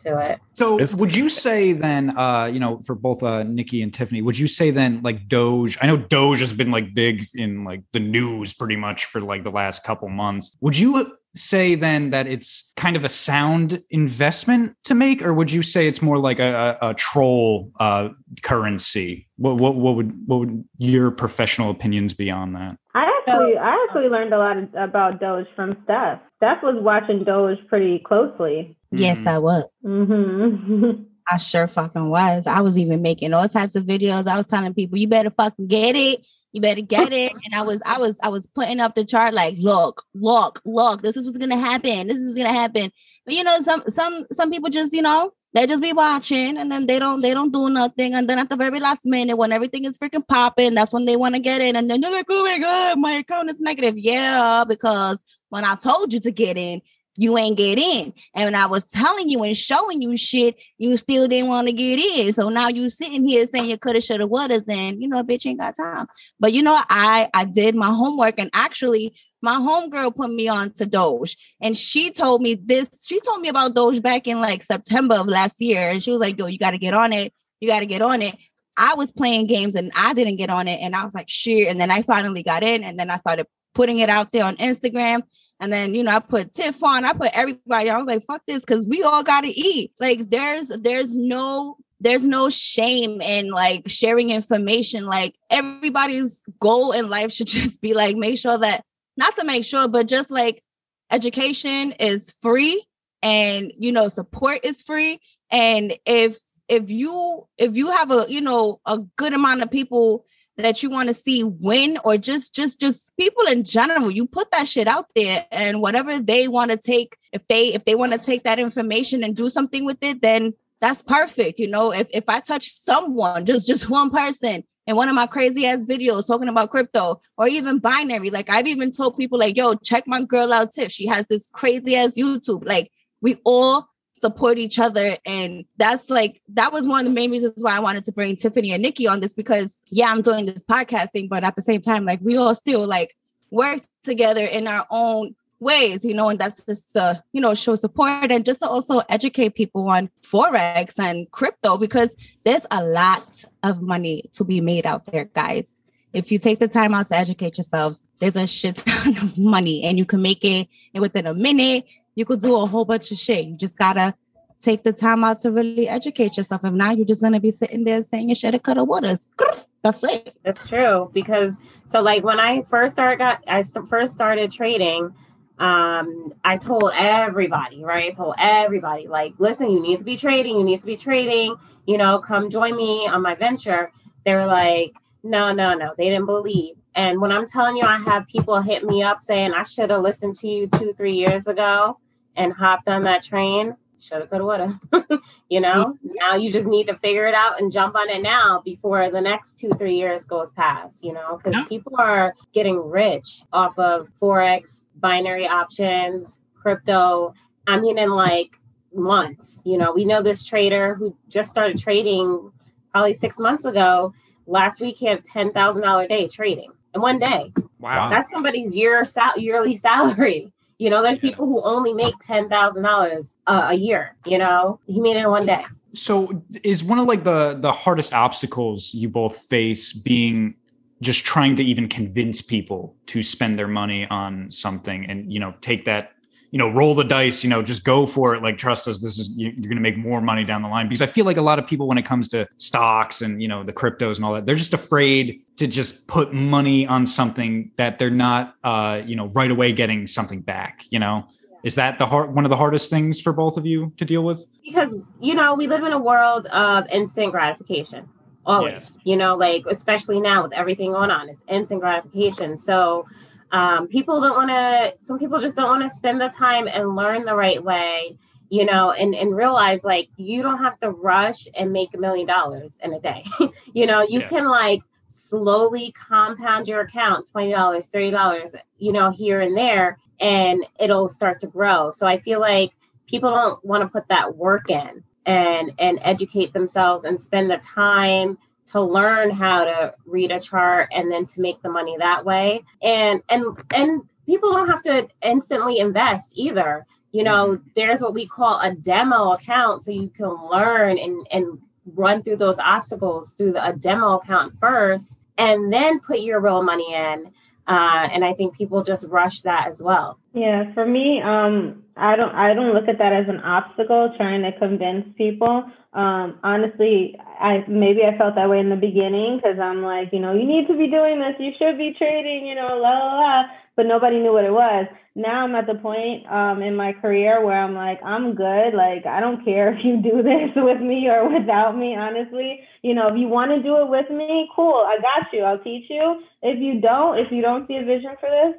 to 0.00 0.18
it. 0.18 0.38
So 0.54 0.74
It's- 0.74 0.94
would 0.94 1.14
you 1.14 1.28
say 1.28 1.72
then, 1.72 2.16
uh, 2.16 2.46
you 2.46 2.60
know, 2.60 2.80
for 2.82 2.94
both 2.94 3.22
uh, 3.22 3.42
Nikki 3.42 3.82
and 3.82 3.92
Tiffany, 3.92 4.22
would 4.22 4.38
you 4.38 4.46
say 4.46 4.70
then 4.70 5.00
like 5.02 5.28
Doge? 5.28 5.78
I 5.80 5.86
know 5.86 5.96
Doge 5.96 6.40
has 6.40 6.52
been 6.52 6.70
like 6.70 6.94
big 6.94 7.26
in 7.34 7.64
like 7.64 7.82
the 7.92 8.00
news 8.00 8.52
pretty 8.52 8.76
much 8.76 9.06
for 9.06 9.20
like 9.20 9.44
the 9.44 9.50
last 9.50 9.84
couple 9.84 10.08
months. 10.08 10.56
Would 10.60 10.78
you 10.78 11.17
say 11.38 11.74
then 11.74 12.10
that 12.10 12.26
it's 12.26 12.72
kind 12.76 12.96
of 12.96 13.04
a 13.04 13.08
sound 13.08 13.82
investment 13.90 14.74
to 14.84 14.94
make, 14.94 15.22
or 15.22 15.32
would 15.32 15.50
you 15.50 15.62
say 15.62 15.86
it's 15.86 16.02
more 16.02 16.18
like 16.18 16.38
a, 16.38 16.78
a, 16.80 16.90
a 16.90 16.94
troll 16.94 17.70
uh, 17.80 18.10
currency? 18.42 19.28
What, 19.36 19.60
what 19.60 19.76
what 19.76 19.94
would 19.96 20.12
what 20.26 20.40
would 20.40 20.64
your 20.78 21.10
professional 21.10 21.70
opinions 21.70 22.14
be 22.14 22.30
on 22.30 22.52
that? 22.54 22.76
I 22.94 23.02
actually, 23.02 23.56
I 23.56 23.86
actually 23.88 24.08
learned 24.08 24.32
a 24.32 24.38
lot 24.38 24.56
about 24.74 25.20
Doge 25.20 25.46
from 25.54 25.76
Steph. 25.84 26.20
Steph 26.38 26.62
was 26.62 26.76
watching 26.80 27.24
Doge 27.24 27.58
pretty 27.68 28.00
closely. 28.00 28.76
Yes. 28.90 29.26
I 29.26 29.38
was. 29.38 29.64
hmm 29.82 30.90
I 31.30 31.36
sure 31.36 31.68
fucking 31.68 32.08
was. 32.08 32.46
I 32.46 32.62
was 32.62 32.78
even 32.78 33.02
making 33.02 33.34
all 33.34 33.48
types 33.48 33.76
of 33.76 33.84
videos. 33.84 34.26
I 34.26 34.36
was 34.36 34.46
telling 34.46 34.72
people, 34.72 34.96
you 34.96 35.08
better 35.08 35.30
fucking 35.30 35.66
get 35.66 35.94
it. 35.94 36.24
You 36.52 36.60
better 36.60 36.80
get 36.80 37.12
it. 37.12 37.32
And 37.44 37.54
I 37.54 37.62
was, 37.62 37.82
I 37.84 37.98
was, 37.98 38.18
I 38.22 38.28
was 38.28 38.46
putting 38.46 38.80
up 38.80 38.94
the 38.94 39.04
chart 39.04 39.34
like, 39.34 39.56
look, 39.58 40.02
look, 40.14 40.60
look, 40.64 41.02
this 41.02 41.16
is 41.16 41.24
what's 41.24 41.38
gonna 41.38 41.58
happen. 41.58 42.08
This 42.08 42.18
is 42.18 42.36
gonna 42.36 42.52
happen. 42.52 42.90
But 43.24 43.34
you 43.34 43.44
know, 43.44 43.60
some 43.62 43.82
some 43.88 44.26
some 44.32 44.50
people 44.50 44.70
just, 44.70 44.92
you 44.94 45.02
know, 45.02 45.32
they 45.52 45.66
just 45.66 45.82
be 45.82 45.92
watching 45.92 46.56
and 46.56 46.70
then 46.72 46.86
they 46.86 46.98
don't 46.98 47.20
they 47.20 47.34
don't 47.34 47.52
do 47.52 47.68
nothing. 47.68 48.14
And 48.14 48.28
then 48.28 48.38
at 48.38 48.48
the 48.48 48.56
very 48.56 48.80
last 48.80 49.00
minute, 49.04 49.36
when 49.36 49.52
everything 49.52 49.84
is 49.84 49.98
freaking 49.98 50.26
popping, 50.26 50.74
that's 50.74 50.92
when 50.92 51.04
they 51.04 51.16
want 51.16 51.34
to 51.34 51.40
get 51.40 51.60
in. 51.60 51.76
And 51.76 51.90
then 51.90 52.00
they're 52.00 52.10
like, 52.10 52.26
oh 52.30 52.44
my 52.44 52.58
god, 52.58 52.98
my 52.98 53.12
account 53.12 53.50
is 53.50 53.60
negative. 53.60 53.98
Yeah, 53.98 54.64
because 54.66 55.22
when 55.50 55.64
I 55.64 55.74
told 55.74 56.12
you 56.12 56.20
to 56.20 56.30
get 56.30 56.56
in, 56.56 56.80
you 57.18 57.36
ain't 57.36 57.56
get 57.56 57.78
in. 57.78 58.14
And 58.32 58.46
when 58.46 58.54
I 58.54 58.66
was 58.66 58.86
telling 58.86 59.28
you 59.28 59.42
and 59.42 59.56
showing 59.56 60.00
you 60.00 60.16
shit, 60.16 60.56
you 60.78 60.96
still 60.96 61.26
didn't 61.26 61.48
want 61.48 61.66
to 61.66 61.72
get 61.72 61.98
in. 61.98 62.32
So 62.32 62.48
now 62.48 62.68
you 62.68 62.88
sitting 62.88 63.26
here 63.26 63.44
saying 63.46 63.68
you 63.68 63.76
coulda, 63.76 64.00
shoulda, 64.00 64.26
woulda, 64.26 64.60
then 64.60 65.02
you 65.02 65.08
know, 65.08 65.22
bitch 65.24 65.44
ain't 65.44 65.58
got 65.58 65.76
time. 65.76 66.06
But 66.38 66.52
you 66.52 66.62
know, 66.62 66.80
I 66.88 67.28
I 67.34 67.44
did 67.44 67.74
my 67.74 67.90
homework 67.90 68.38
and 68.38 68.50
actually 68.54 69.14
my 69.42 69.56
homegirl 69.56 70.14
put 70.14 70.30
me 70.30 70.46
on 70.46 70.72
to 70.74 70.86
Doge 70.86 71.36
and 71.60 71.76
she 71.76 72.10
told 72.12 72.40
me 72.40 72.54
this. 72.54 72.88
She 73.04 73.18
told 73.20 73.40
me 73.40 73.48
about 73.48 73.74
Doge 73.74 74.00
back 74.00 74.28
in 74.28 74.40
like 74.40 74.62
September 74.62 75.16
of 75.16 75.26
last 75.26 75.60
year. 75.60 75.90
And 75.90 76.02
she 76.02 76.12
was 76.12 76.20
like, 76.20 76.38
yo, 76.38 76.46
you 76.46 76.58
got 76.58 76.70
to 76.70 76.78
get 76.78 76.94
on 76.94 77.12
it. 77.12 77.32
You 77.60 77.68
got 77.68 77.80
to 77.80 77.86
get 77.86 78.00
on 78.00 78.22
it. 78.22 78.36
I 78.76 78.94
was 78.94 79.10
playing 79.10 79.48
games 79.48 79.74
and 79.74 79.90
I 79.96 80.14
didn't 80.14 80.36
get 80.36 80.50
on 80.50 80.68
it. 80.68 80.80
And 80.80 80.94
I 80.94 81.04
was 81.04 81.14
like, 81.14 81.28
shit. 81.28 81.66
And 81.66 81.80
then 81.80 81.90
I 81.90 82.02
finally 82.02 82.44
got 82.44 82.62
in 82.62 82.84
and 82.84 82.98
then 82.98 83.10
I 83.10 83.16
started 83.16 83.46
putting 83.74 83.98
it 83.98 84.08
out 84.08 84.30
there 84.30 84.44
on 84.44 84.56
Instagram. 84.56 85.22
And 85.60 85.72
then, 85.72 85.94
you 85.94 86.04
know, 86.04 86.14
I 86.14 86.20
put 86.20 86.52
Tiff 86.52 86.82
on, 86.84 87.04
I 87.04 87.12
put 87.12 87.30
everybody. 87.32 87.90
I 87.90 87.98
was 87.98 88.06
like, 88.06 88.24
fuck 88.24 88.42
this, 88.46 88.60
because 88.60 88.86
we 88.86 89.02
all 89.02 89.22
gotta 89.22 89.48
eat. 89.48 89.92
Like 89.98 90.30
there's 90.30 90.68
there's 90.68 91.14
no 91.14 91.76
there's 92.00 92.24
no 92.24 92.48
shame 92.48 93.20
in 93.20 93.50
like 93.50 93.88
sharing 93.88 94.30
information. 94.30 95.06
Like 95.06 95.34
everybody's 95.50 96.42
goal 96.60 96.92
in 96.92 97.08
life 97.08 97.32
should 97.32 97.46
just 97.48 97.80
be 97.80 97.94
like 97.94 98.16
make 98.16 98.38
sure 98.38 98.58
that 98.58 98.84
not 99.16 99.34
to 99.36 99.44
make 99.44 99.64
sure, 99.64 99.88
but 99.88 100.06
just 100.06 100.30
like 100.30 100.62
education 101.10 101.92
is 101.92 102.32
free 102.40 102.84
and 103.22 103.72
you 103.78 103.90
know 103.90 104.08
support 104.08 104.60
is 104.62 104.82
free. 104.82 105.20
And 105.50 105.96
if 106.06 106.38
if 106.68 106.90
you 106.90 107.46
if 107.56 107.76
you 107.76 107.90
have 107.90 108.10
a 108.10 108.26
you 108.28 108.40
know 108.40 108.80
a 108.86 108.98
good 109.16 109.32
amount 109.32 109.62
of 109.62 109.70
people 109.70 110.24
that 110.58 110.82
you 110.82 110.90
want 110.90 111.08
to 111.08 111.14
see 111.14 111.44
win 111.44 111.98
or 112.04 112.16
just 112.16 112.54
just 112.54 112.80
just 112.80 113.16
people 113.16 113.44
in 113.44 113.64
general 113.64 114.10
you 114.10 114.26
put 114.26 114.50
that 114.50 114.66
shit 114.66 114.88
out 114.88 115.06
there 115.14 115.46
and 115.50 115.80
whatever 115.80 116.18
they 116.18 116.48
want 116.48 116.70
to 116.70 116.76
take 116.76 117.16
if 117.32 117.46
they 117.48 117.72
if 117.72 117.84
they 117.84 117.94
want 117.94 118.12
to 118.12 118.18
take 118.18 118.42
that 118.44 118.58
information 118.58 119.22
and 119.22 119.36
do 119.36 119.48
something 119.48 119.84
with 119.84 119.98
it 120.02 120.20
then 120.20 120.52
that's 120.80 121.02
perfect 121.02 121.58
you 121.58 121.68
know? 121.68 121.92
If 121.92 122.08
if 122.12 122.28
i 122.28 122.40
touch 122.40 122.70
someone 122.70 123.46
just 123.46 123.66
just 123.66 123.88
one 123.98 124.10
person 124.10 124.64
in 124.86 124.96
one 124.96 125.08
of 125.08 125.14
my 125.14 125.26
crazy 125.26 125.64
ass 125.66 125.84
videos 125.84 126.26
talking 126.26 126.48
about 126.48 126.70
crypto 126.70 127.20
or 127.36 127.46
even 127.46 127.78
binary 127.78 128.30
like 128.30 128.50
i've 128.50 128.66
even 128.66 128.90
told 128.90 129.16
people 129.16 129.38
like 129.38 129.56
yo 129.56 129.74
check 129.74 130.06
my 130.06 130.22
girl 130.22 130.52
out 130.52 130.72
tiff 130.72 130.90
she 130.90 131.06
has 131.06 131.26
this 131.28 131.48
crazy 131.52 131.94
ass 131.94 132.14
youtube. 132.16 132.66
Like 132.66 132.90
we 133.20 133.38
all 133.44 133.87
support 134.20 134.58
each 134.58 134.78
other. 134.78 135.18
And 135.24 135.64
that's 135.76 136.10
like, 136.10 136.40
that 136.48 136.72
was 136.72 136.86
one 136.86 137.00
of 137.00 137.06
the 137.06 137.14
main 137.14 137.30
reasons 137.30 137.54
why 137.56 137.76
I 137.76 137.80
wanted 137.80 138.04
to 138.06 138.12
bring 138.12 138.36
Tiffany 138.36 138.72
and 138.72 138.82
Nikki 138.82 139.06
on 139.06 139.20
this 139.20 139.34
because, 139.34 139.78
yeah, 139.86 140.10
I'm 140.10 140.22
doing 140.22 140.46
this 140.46 140.62
podcasting, 140.64 141.28
but 141.28 141.44
at 141.44 141.56
the 141.56 141.62
same 141.62 141.80
time, 141.80 142.04
like, 142.04 142.20
we 142.22 142.36
all 142.36 142.54
still 142.54 142.86
like 142.86 143.16
work 143.50 143.80
together 144.02 144.44
in 144.44 144.66
our 144.66 144.86
own 144.90 145.34
ways, 145.60 146.04
you 146.04 146.14
know, 146.14 146.28
and 146.28 146.38
that's 146.38 146.64
just 146.64 146.92
to, 146.92 147.22
you 147.32 147.40
know, 147.40 147.54
show 147.54 147.74
support 147.74 148.30
and 148.30 148.44
just 148.44 148.60
to 148.60 148.68
also 148.68 149.00
educate 149.08 149.54
people 149.54 149.88
on 149.88 150.10
Forex 150.22 150.98
and 150.98 151.30
crypto 151.30 151.76
because 151.76 152.14
there's 152.44 152.66
a 152.70 152.82
lot 152.84 153.44
of 153.62 153.82
money 153.82 154.30
to 154.34 154.44
be 154.44 154.60
made 154.60 154.86
out 154.86 155.04
there, 155.06 155.24
guys. 155.24 155.74
If 156.12 156.32
you 156.32 156.38
take 156.38 156.58
the 156.58 156.68
time 156.68 156.94
out 156.94 157.08
to 157.08 157.16
educate 157.16 157.58
yourselves, 157.58 158.02
there's 158.18 158.36
a 158.36 158.46
shit 158.46 158.76
ton 158.76 159.18
of 159.18 159.36
money 159.36 159.82
and 159.82 159.98
you 159.98 160.04
can 160.04 160.22
make 160.22 160.44
it 160.44 160.68
within 160.94 161.26
a 161.26 161.34
minute 161.34 161.84
you 162.18 162.24
could 162.24 162.40
do 162.40 162.56
a 162.56 162.66
whole 162.66 162.84
bunch 162.84 163.12
of 163.12 163.16
shit. 163.16 163.46
You 163.46 163.56
just 163.56 163.78
gotta 163.78 164.12
take 164.60 164.82
the 164.82 164.92
time 164.92 165.22
out 165.22 165.40
to 165.42 165.52
really 165.52 165.88
educate 165.88 166.36
yourself. 166.36 166.64
If 166.64 166.72
not, 166.72 166.96
you're 166.96 167.06
just 167.06 167.22
gonna 167.22 167.38
be 167.38 167.52
sitting 167.52 167.84
there 167.84 168.02
saying 168.02 168.28
you 168.28 168.34
should 168.34 168.54
have 168.54 168.64
cut 168.64 168.76
a 168.76 168.82
waters. 168.82 169.20
That's 169.84 170.02
it. 170.02 170.36
That's 170.42 170.66
true 170.68 171.10
because 171.14 171.56
so 171.86 172.02
like 172.02 172.24
when 172.24 172.40
I 172.40 172.62
first 172.62 172.96
started 172.96 173.18
got 173.18 173.44
I 173.46 173.62
st- 173.62 173.88
first 173.88 174.14
started 174.14 174.50
trading, 174.50 175.14
um, 175.60 176.34
I 176.44 176.56
told 176.56 176.90
everybody, 176.96 177.84
right? 177.84 178.08
I 178.08 178.10
told 178.10 178.34
everybody, 178.36 179.06
like, 179.06 179.34
listen, 179.38 179.70
you 179.70 179.80
need 179.80 180.00
to 180.00 180.04
be 180.04 180.16
trading, 180.16 180.56
you 180.56 180.64
need 180.64 180.80
to 180.80 180.86
be 180.86 180.96
trading, 180.96 181.54
you 181.86 181.96
know, 181.96 182.18
come 182.18 182.50
join 182.50 182.76
me 182.76 183.06
on 183.06 183.22
my 183.22 183.36
venture. 183.36 183.92
They 184.24 184.34
were 184.34 184.46
like, 184.46 184.92
no, 185.22 185.52
no, 185.52 185.74
no, 185.74 185.94
they 185.96 186.08
didn't 186.08 186.26
believe. 186.26 186.74
And 186.96 187.20
when 187.20 187.30
I'm 187.30 187.46
telling 187.46 187.76
you, 187.76 187.84
I 187.84 187.98
have 187.98 188.26
people 188.26 188.60
hit 188.60 188.82
me 188.82 189.04
up 189.04 189.22
saying 189.22 189.52
I 189.52 189.62
should 189.62 189.90
have 189.90 190.02
listened 190.02 190.34
to 190.36 190.48
you 190.48 190.66
two, 190.66 190.92
three 190.94 191.12
years 191.12 191.46
ago 191.46 191.98
and 192.38 192.52
hopped 192.52 192.88
on 192.88 193.02
that 193.02 193.22
train, 193.22 193.76
shoulda, 194.00 194.26
coulda, 194.26 194.78
woulda. 194.92 195.20
you 195.50 195.60
know, 195.60 195.98
now 196.02 196.36
you 196.36 196.50
just 196.50 196.66
need 196.66 196.86
to 196.86 196.96
figure 196.96 197.26
it 197.26 197.34
out 197.34 197.60
and 197.60 197.70
jump 197.70 197.96
on 197.96 198.08
it 198.08 198.22
now 198.22 198.62
before 198.64 199.10
the 199.10 199.20
next 199.20 199.58
two, 199.58 199.70
three 199.76 199.96
years 199.96 200.24
goes 200.24 200.50
past, 200.52 201.04
you 201.04 201.12
know, 201.12 201.36
because 201.36 201.58
yeah. 201.58 201.64
people 201.64 201.92
are 201.98 202.34
getting 202.54 202.78
rich 202.78 203.42
off 203.52 203.78
of 203.78 204.08
Forex, 204.22 204.82
binary 204.96 205.46
options, 205.46 206.38
crypto. 206.54 207.34
I 207.66 207.78
mean, 207.80 207.98
in 207.98 208.10
like 208.10 208.56
months, 208.94 209.60
you 209.64 209.76
know, 209.76 209.92
we 209.92 210.04
know 210.04 210.22
this 210.22 210.46
trader 210.46 210.94
who 210.94 211.14
just 211.28 211.50
started 211.50 211.78
trading 211.78 212.52
probably 212.92 213.14
six 213.14 213.38
months 213.38 213.64
ago. 213.64 214.14
Last 214.46 214.80
week, 214.80 214.96
he 214.96 215.06
had 215.06 215.24
$10,000 215.24 216.08
day 216.08 216.28
trading 216.28 216.70
in 216.94 217.00
one 217.00 217.18
day. 217.18 217.52
Wow. 217.80 218.08
That's 218.08 218.30
somebody's 218.30 218.74
year 218.74 219.04
sal- 219.04 219.38
yearly 219.38 219.76
salary. 219.76 220.52
You 220.78 220.90
know, 220.90 221.02
there's 221.02 221.18
people 221.18 221.46
who 221.46 221.62
only 221.62 221.92
make 221.92 222.14
ten 222.20 222.48
thousand 222.48 222.86
uh, 222.86 222.88
dollars 222.88 223.34
a 223.46 223.74
year. 223.74 224.16
You 224.24 224.38
know, 224.38 224.80
he 224.86 225.00
made 225.00 225.16
it 225.16 225.20
in 225.20 225.28
one 225.28 225.44
day. 225.44 225.64
So, 225.94 226.42
is 226.62 226.84
one 226.84 226.98
of 226.98 227.06
like 227.06 227.24
the 227.24 227.58
the 227.60 227.72
hardest 227.72 228.12
obstacles 228.12 228.94
you 228.94 229.08
both 229.08 229.36
face 229.36 229.92
being 229.92 230.54
just 231.00 231.24
trying 231.24 231.56
to 231.56 231.64
even 231.64 231.88
convince 231.88 232.42
people 232.42 232.96
to 233.06 233.22
spend 233.22 233.58
their 233.58 233.68
money 233.68 234.06
on 234.08 234.50
something 234.50 235.04
and 235.06 235.32
you 235.32 235.40
know 235.40 235.54
take 235.60 235.84
that 235.84 236.12
you 236.50 236.58
know 236.58 236.70
roll 236.70 236.94
the 236.94 237.04
dice 237.04 237.44
you 237.44 237.50
know 237.50 237.62
just 237.62 237.84
go 237.84 238.06
for 238.06 238.34
it. 238.34 238.42
Like 238.42 238.58
trust 238.58 238.88
us 238.88 239.00
this 239.00 239.18
is 239.18 239.30
you're 239.36 239.52
going 239.52 239.76
to 239.76 239.80
make 239.80 239.96
more 239.96 240.20
money 240.20 240.44
down 240.44 240.62
the 240.62 240.68
line. 240.68 240.88
Because 240.88 241.02
i 241.02 241.06
feel 241.06 241.24
like 241.24 241.36
a 241.36 241.42
lot 241.42 241.58
of 241.58 241.66
people 241.66 241.86
when 241.86 241.98
it 241.98 242.04
comes 242.04 242.28
to 242.28 242.46
stocks 242.56 243.22
and 243.22 243.42
you 243.42 243.48
know 243.48 243.62
the 243.62 243.72
cryptos 243.72 244.16
and 244.16 244.24
all 244.24 244.32
that 244.34 244.46
they're 244.46 244.54
just 244.54 244.74
afraid 244.74 245.42
to 245.56 245.66
just 245.66 246.08
put 246.08 246.32
money 246.32 246.86
on 246.86 247.04
something 247.04 247.70
that 247.76 247.98
they're 247.98 248.10
not 248.10 248.54
uh 248.64 249.00
you 249.04 249.16
know 249.16 249.26
right 249.28 249.50
away 249.50 249.72
getting 249.72 250.06
something 250.06 250.40
back 250.40 250.84
you 250.90 250.98
know? 250.98 251.26
Is 251.64 251.74
that 251.74 251.98
the 251.98 252.06
hard 252.06 252.34
one 252.34 252.44
of 252.44 252.50
the 252.50 252.56
hardest 252.56 252.88
things 252.88 253.20
for 253.20 253.32
both 253.32 253.56
of 253.56 253.66
you 253.66 253.92
to 253.96 254.04
deal 254.04 254.22
with? 254.22 254.46
Because 254.64 254.94
you 255.20 255.34
know 255.34 255.54
we 255.54 255.66
live 255.66 255.82
in 255.82 255.92
a 255.92 255.98
world 255.98 256.46
of 256.46 256.86
instant 256.90 257.32
gratification 257.32 258.08
always. 258.46 258.72
Yes. 258.72 258.92
you 259.04 259.16
know 259.16 259.36
like 259.36 259.64
especially 259.68 260.20
now 260.20 260.42
with 260.42 260.52
everything 260.52 260.92
going 260.92 261.10
on 261.10 261.28
it's 261.28 261.42
instant 261.48 261.80
gratification. 261.80 262.56
So 262.56 263.06
um, 263.52 263.88
people 263.88 264.20
don't 264.20 264.36
want 264.36 264.50
to 264.50 264.94
some 265.04 265.18
people 265.18 265.38
just 265.38 265.56
don't 265.56 265.68
want 265.68 265.82
to 265.82 265.90
spend 265.90 266.20
the 266.20 266.28
time 266.28 266.68
and 266.68 266.94
learn 266.96 267.24
the 267.24 267.34
right 267.34 267.62
way 267.62 268.16
you 268.50 268.64
know 268.64 268.90
and 268.92 269.14
and 269.14 269.34
realize 269.34 269.84
like 269.84 270.08
you 270.16 270.42
don't 270.42 270.58
have 270.58 270.78
to 270.80 270.90
rush 270.90 271.46
and 271.54 271.72
make 271.72 271.94
a 271.94 271.98
million 271.98 272.26
dollars 272.26 272.72
in 272.82 272.92
a 272.92 273.00
day 273.00 273.24
you 273.72 273.86
know 273.86 274.02
you 274.02 274.20
yeah. 274.20 274.28
can 274.28 274.48
like 274.48 274.80
slowly 275.08 275.92
compound 275.92 276.68
your 276.68 276.80
account 276.80 277.30
$20 277.34 277.54
$30 277.54 278.54
you 278.78 278.92
know 278.92 279.10
here 279.10 279.40
and 279.40 279.56
there 279.56 279.98
and 280.20 280.64
it'll 280.78 281.08
start 281.08 281.40
to 281.40 281.46
grow 281.46 281.90
so 281.90 282.06
i 282.06 282.18
feel 282.18 282.40
like 282.40 282.72
people 283.06 283.30
don't 283.30 283.62
want 283.64 283.82
to 283.82 283.88
put 283.88 284.06
that 284.08 284.36
work 284.36 284.70
in 284.70 285.02
and 285.26 285.72
and 285.78 285.98
educate 286.02 286.52
themselves 286.52 287.04
and 287.04 287.20
spend 287.20 287.50
the 287.50 287.58
time 287.58 288.38
to 288.70 288.80
learn 288.80 289.30
how 289.30 289.64
to 289.64 289.94
read 290.04 290.30
a 290.30 290.40
chart 290.40 290.88
and 290.92 291.10
then 291.10 291.26
to 291.26 291.40
make 291.40 291.60
the 291.62 291.68
money 291.68 291.96
that 291.98 292.24
way 292.24 292.62
and 292.82 293.22
and 293.28 293.44
and 293.74 294.02
people 294.26 294.52
don't 294.52 294.68
have 294.68 294.82
to 294.82 295.08
instantly 295.22 295.78
invest 295.78 296.32
either 296.34 296.86
you 297.12 297.22
know 297.22 297.48
mm-hmm. 297.48 297.68
there's 297.74 298.00
what 298.00 298.14
we 298.14 298.26
call 298.26 298.60
a 298.60 298.74
demo 298.74 299.32
account 299.32 299.82
so 299.82 299.90
you 299.90 300.08
can 300.08 300.34
learn 300.48 300.98
and 300.98 301.26
and 301.30 301.58
run 301.94 302.22
through 302.22 302.36
those 302.36 302.58
obstacles 302.58 303.32
through 303.32 303.52
the, 303.52 303.66
a 303.66 303.72
demo 303.72 304.18
account 304.18 304.58
first 304.58 305.16
and 305.38 305.72
then 305.72 306.00
put 306.00 306.20
your 306.20 306.40
real 306.40 306.62
money 306.62 306.92
in 306.92 307.32
uh, 307.68 308.08
and 308.10 308.24
I 308.24 308.32
think 308.32 308.56
people 308.56 308.82
just 308.82 309.04
rush 309.08 309.42
that 309.42 309.68
as 309.68 309.82
well. 309.82 310.18
Yeah, 310.32 310.72
for 310.72 310.86
me, 310.86 311.20
um, 311.20 311.84
I 311.98 312.14
don't 312.14 312.34
I 312.34 312.54
don't 312.54 312.74
look 312.74 312.88
at 312.88 312.98
that 312.98 313.12
as 313.12 313.28
an 313.28 313.40
obstacle 313.40 314.14
trying 314.16 314.42
to 314.42 314.56
convince 314.58 315.04
people. 315.16 315.64
Um, 315.92 316.38
honestly, 316.44 317.16
I 317.40 317.64
maybe 317.66 318.00
I 318.06 318.16
felt 318.16 318.36
that 318.36 318.48
way 318.48 318.60
in 318.60 318.70
the 318.70 318.76
beginning 318.76 319.38
because 319.38 319.58
I'm 319.58 319.82
like, 319.82 320.10
you 320.12 320.20
know, 320.20 320.32
you 320.32 320.46
need 320.46 320.68
to 320.68 320.78
be 320.78 320.86
doing 320.86 321.18
this, 321.18 321.34
you 321.40 321.50
should 321.58 321.76
be 321.76 321.94
trading, 321.98 322.46
you 322.46 322.54
know, 322.54 322.78
la 322.78 322.90
la 322.90 323.14
la. 323.18 323.42
But 323.74 323.86
nobody 323.86 324.18
knew 324.18 324.32
what 324.32 324.44
it 324.44 324.52
was. 324.52 324.86
Now 325.14 325.44
I'm 325.44 325.54
at 325.56 325.66
the 325.66 325.74
point 325.74 326.26
um, 326.30 326.62
in 326.62 326.76
my 326.76 326.92
career 326.92 327.44
where 327.44 327.60
I'm 327.60 327.74
like, 327.74 327.98
I'm 328.04 328.34
good. 328.34 328.74
Like 328.74 329.06
I 329.06 329.18
don't 329.18 329.44
care 329.44 329.74
if 329.74 329.84
you 329.84 330.00
do 330.00 330.22
this 330.22 330.54
with 330.54 330.80
me 330.80 331.08
or 331.08 331.26
without 331.26 331.76
me. 331.76 331.96
Honestly, 331.96 332.60
you 332.82 332.94
know, 332.94 333.08
if 333.08 333.18
you 333.18 333.26
want 333.26 333.50
to 333.50 333.62
do 333.62 333.82
it 333.82 333.88
with 333.88 334.08
me, 334.10 334.48
cool. 334.54 334.86
I 334.86 334.98
got 335.02 335.32
you. 335.32 335.42
I'll 335.42 335.58
teach 335.58 335.90
you. 335.90 336.22
If 336.42 336.60
you 336.60 336.80
don't, 336.80 337.18
if 337.18 337.32
you 337.32 337.42
don't 337.42 337.66
see 337.66 337.76
a 337.76 337.84
vision 337.84 338.14
for 338.20 338.30
this, 338.30 338.54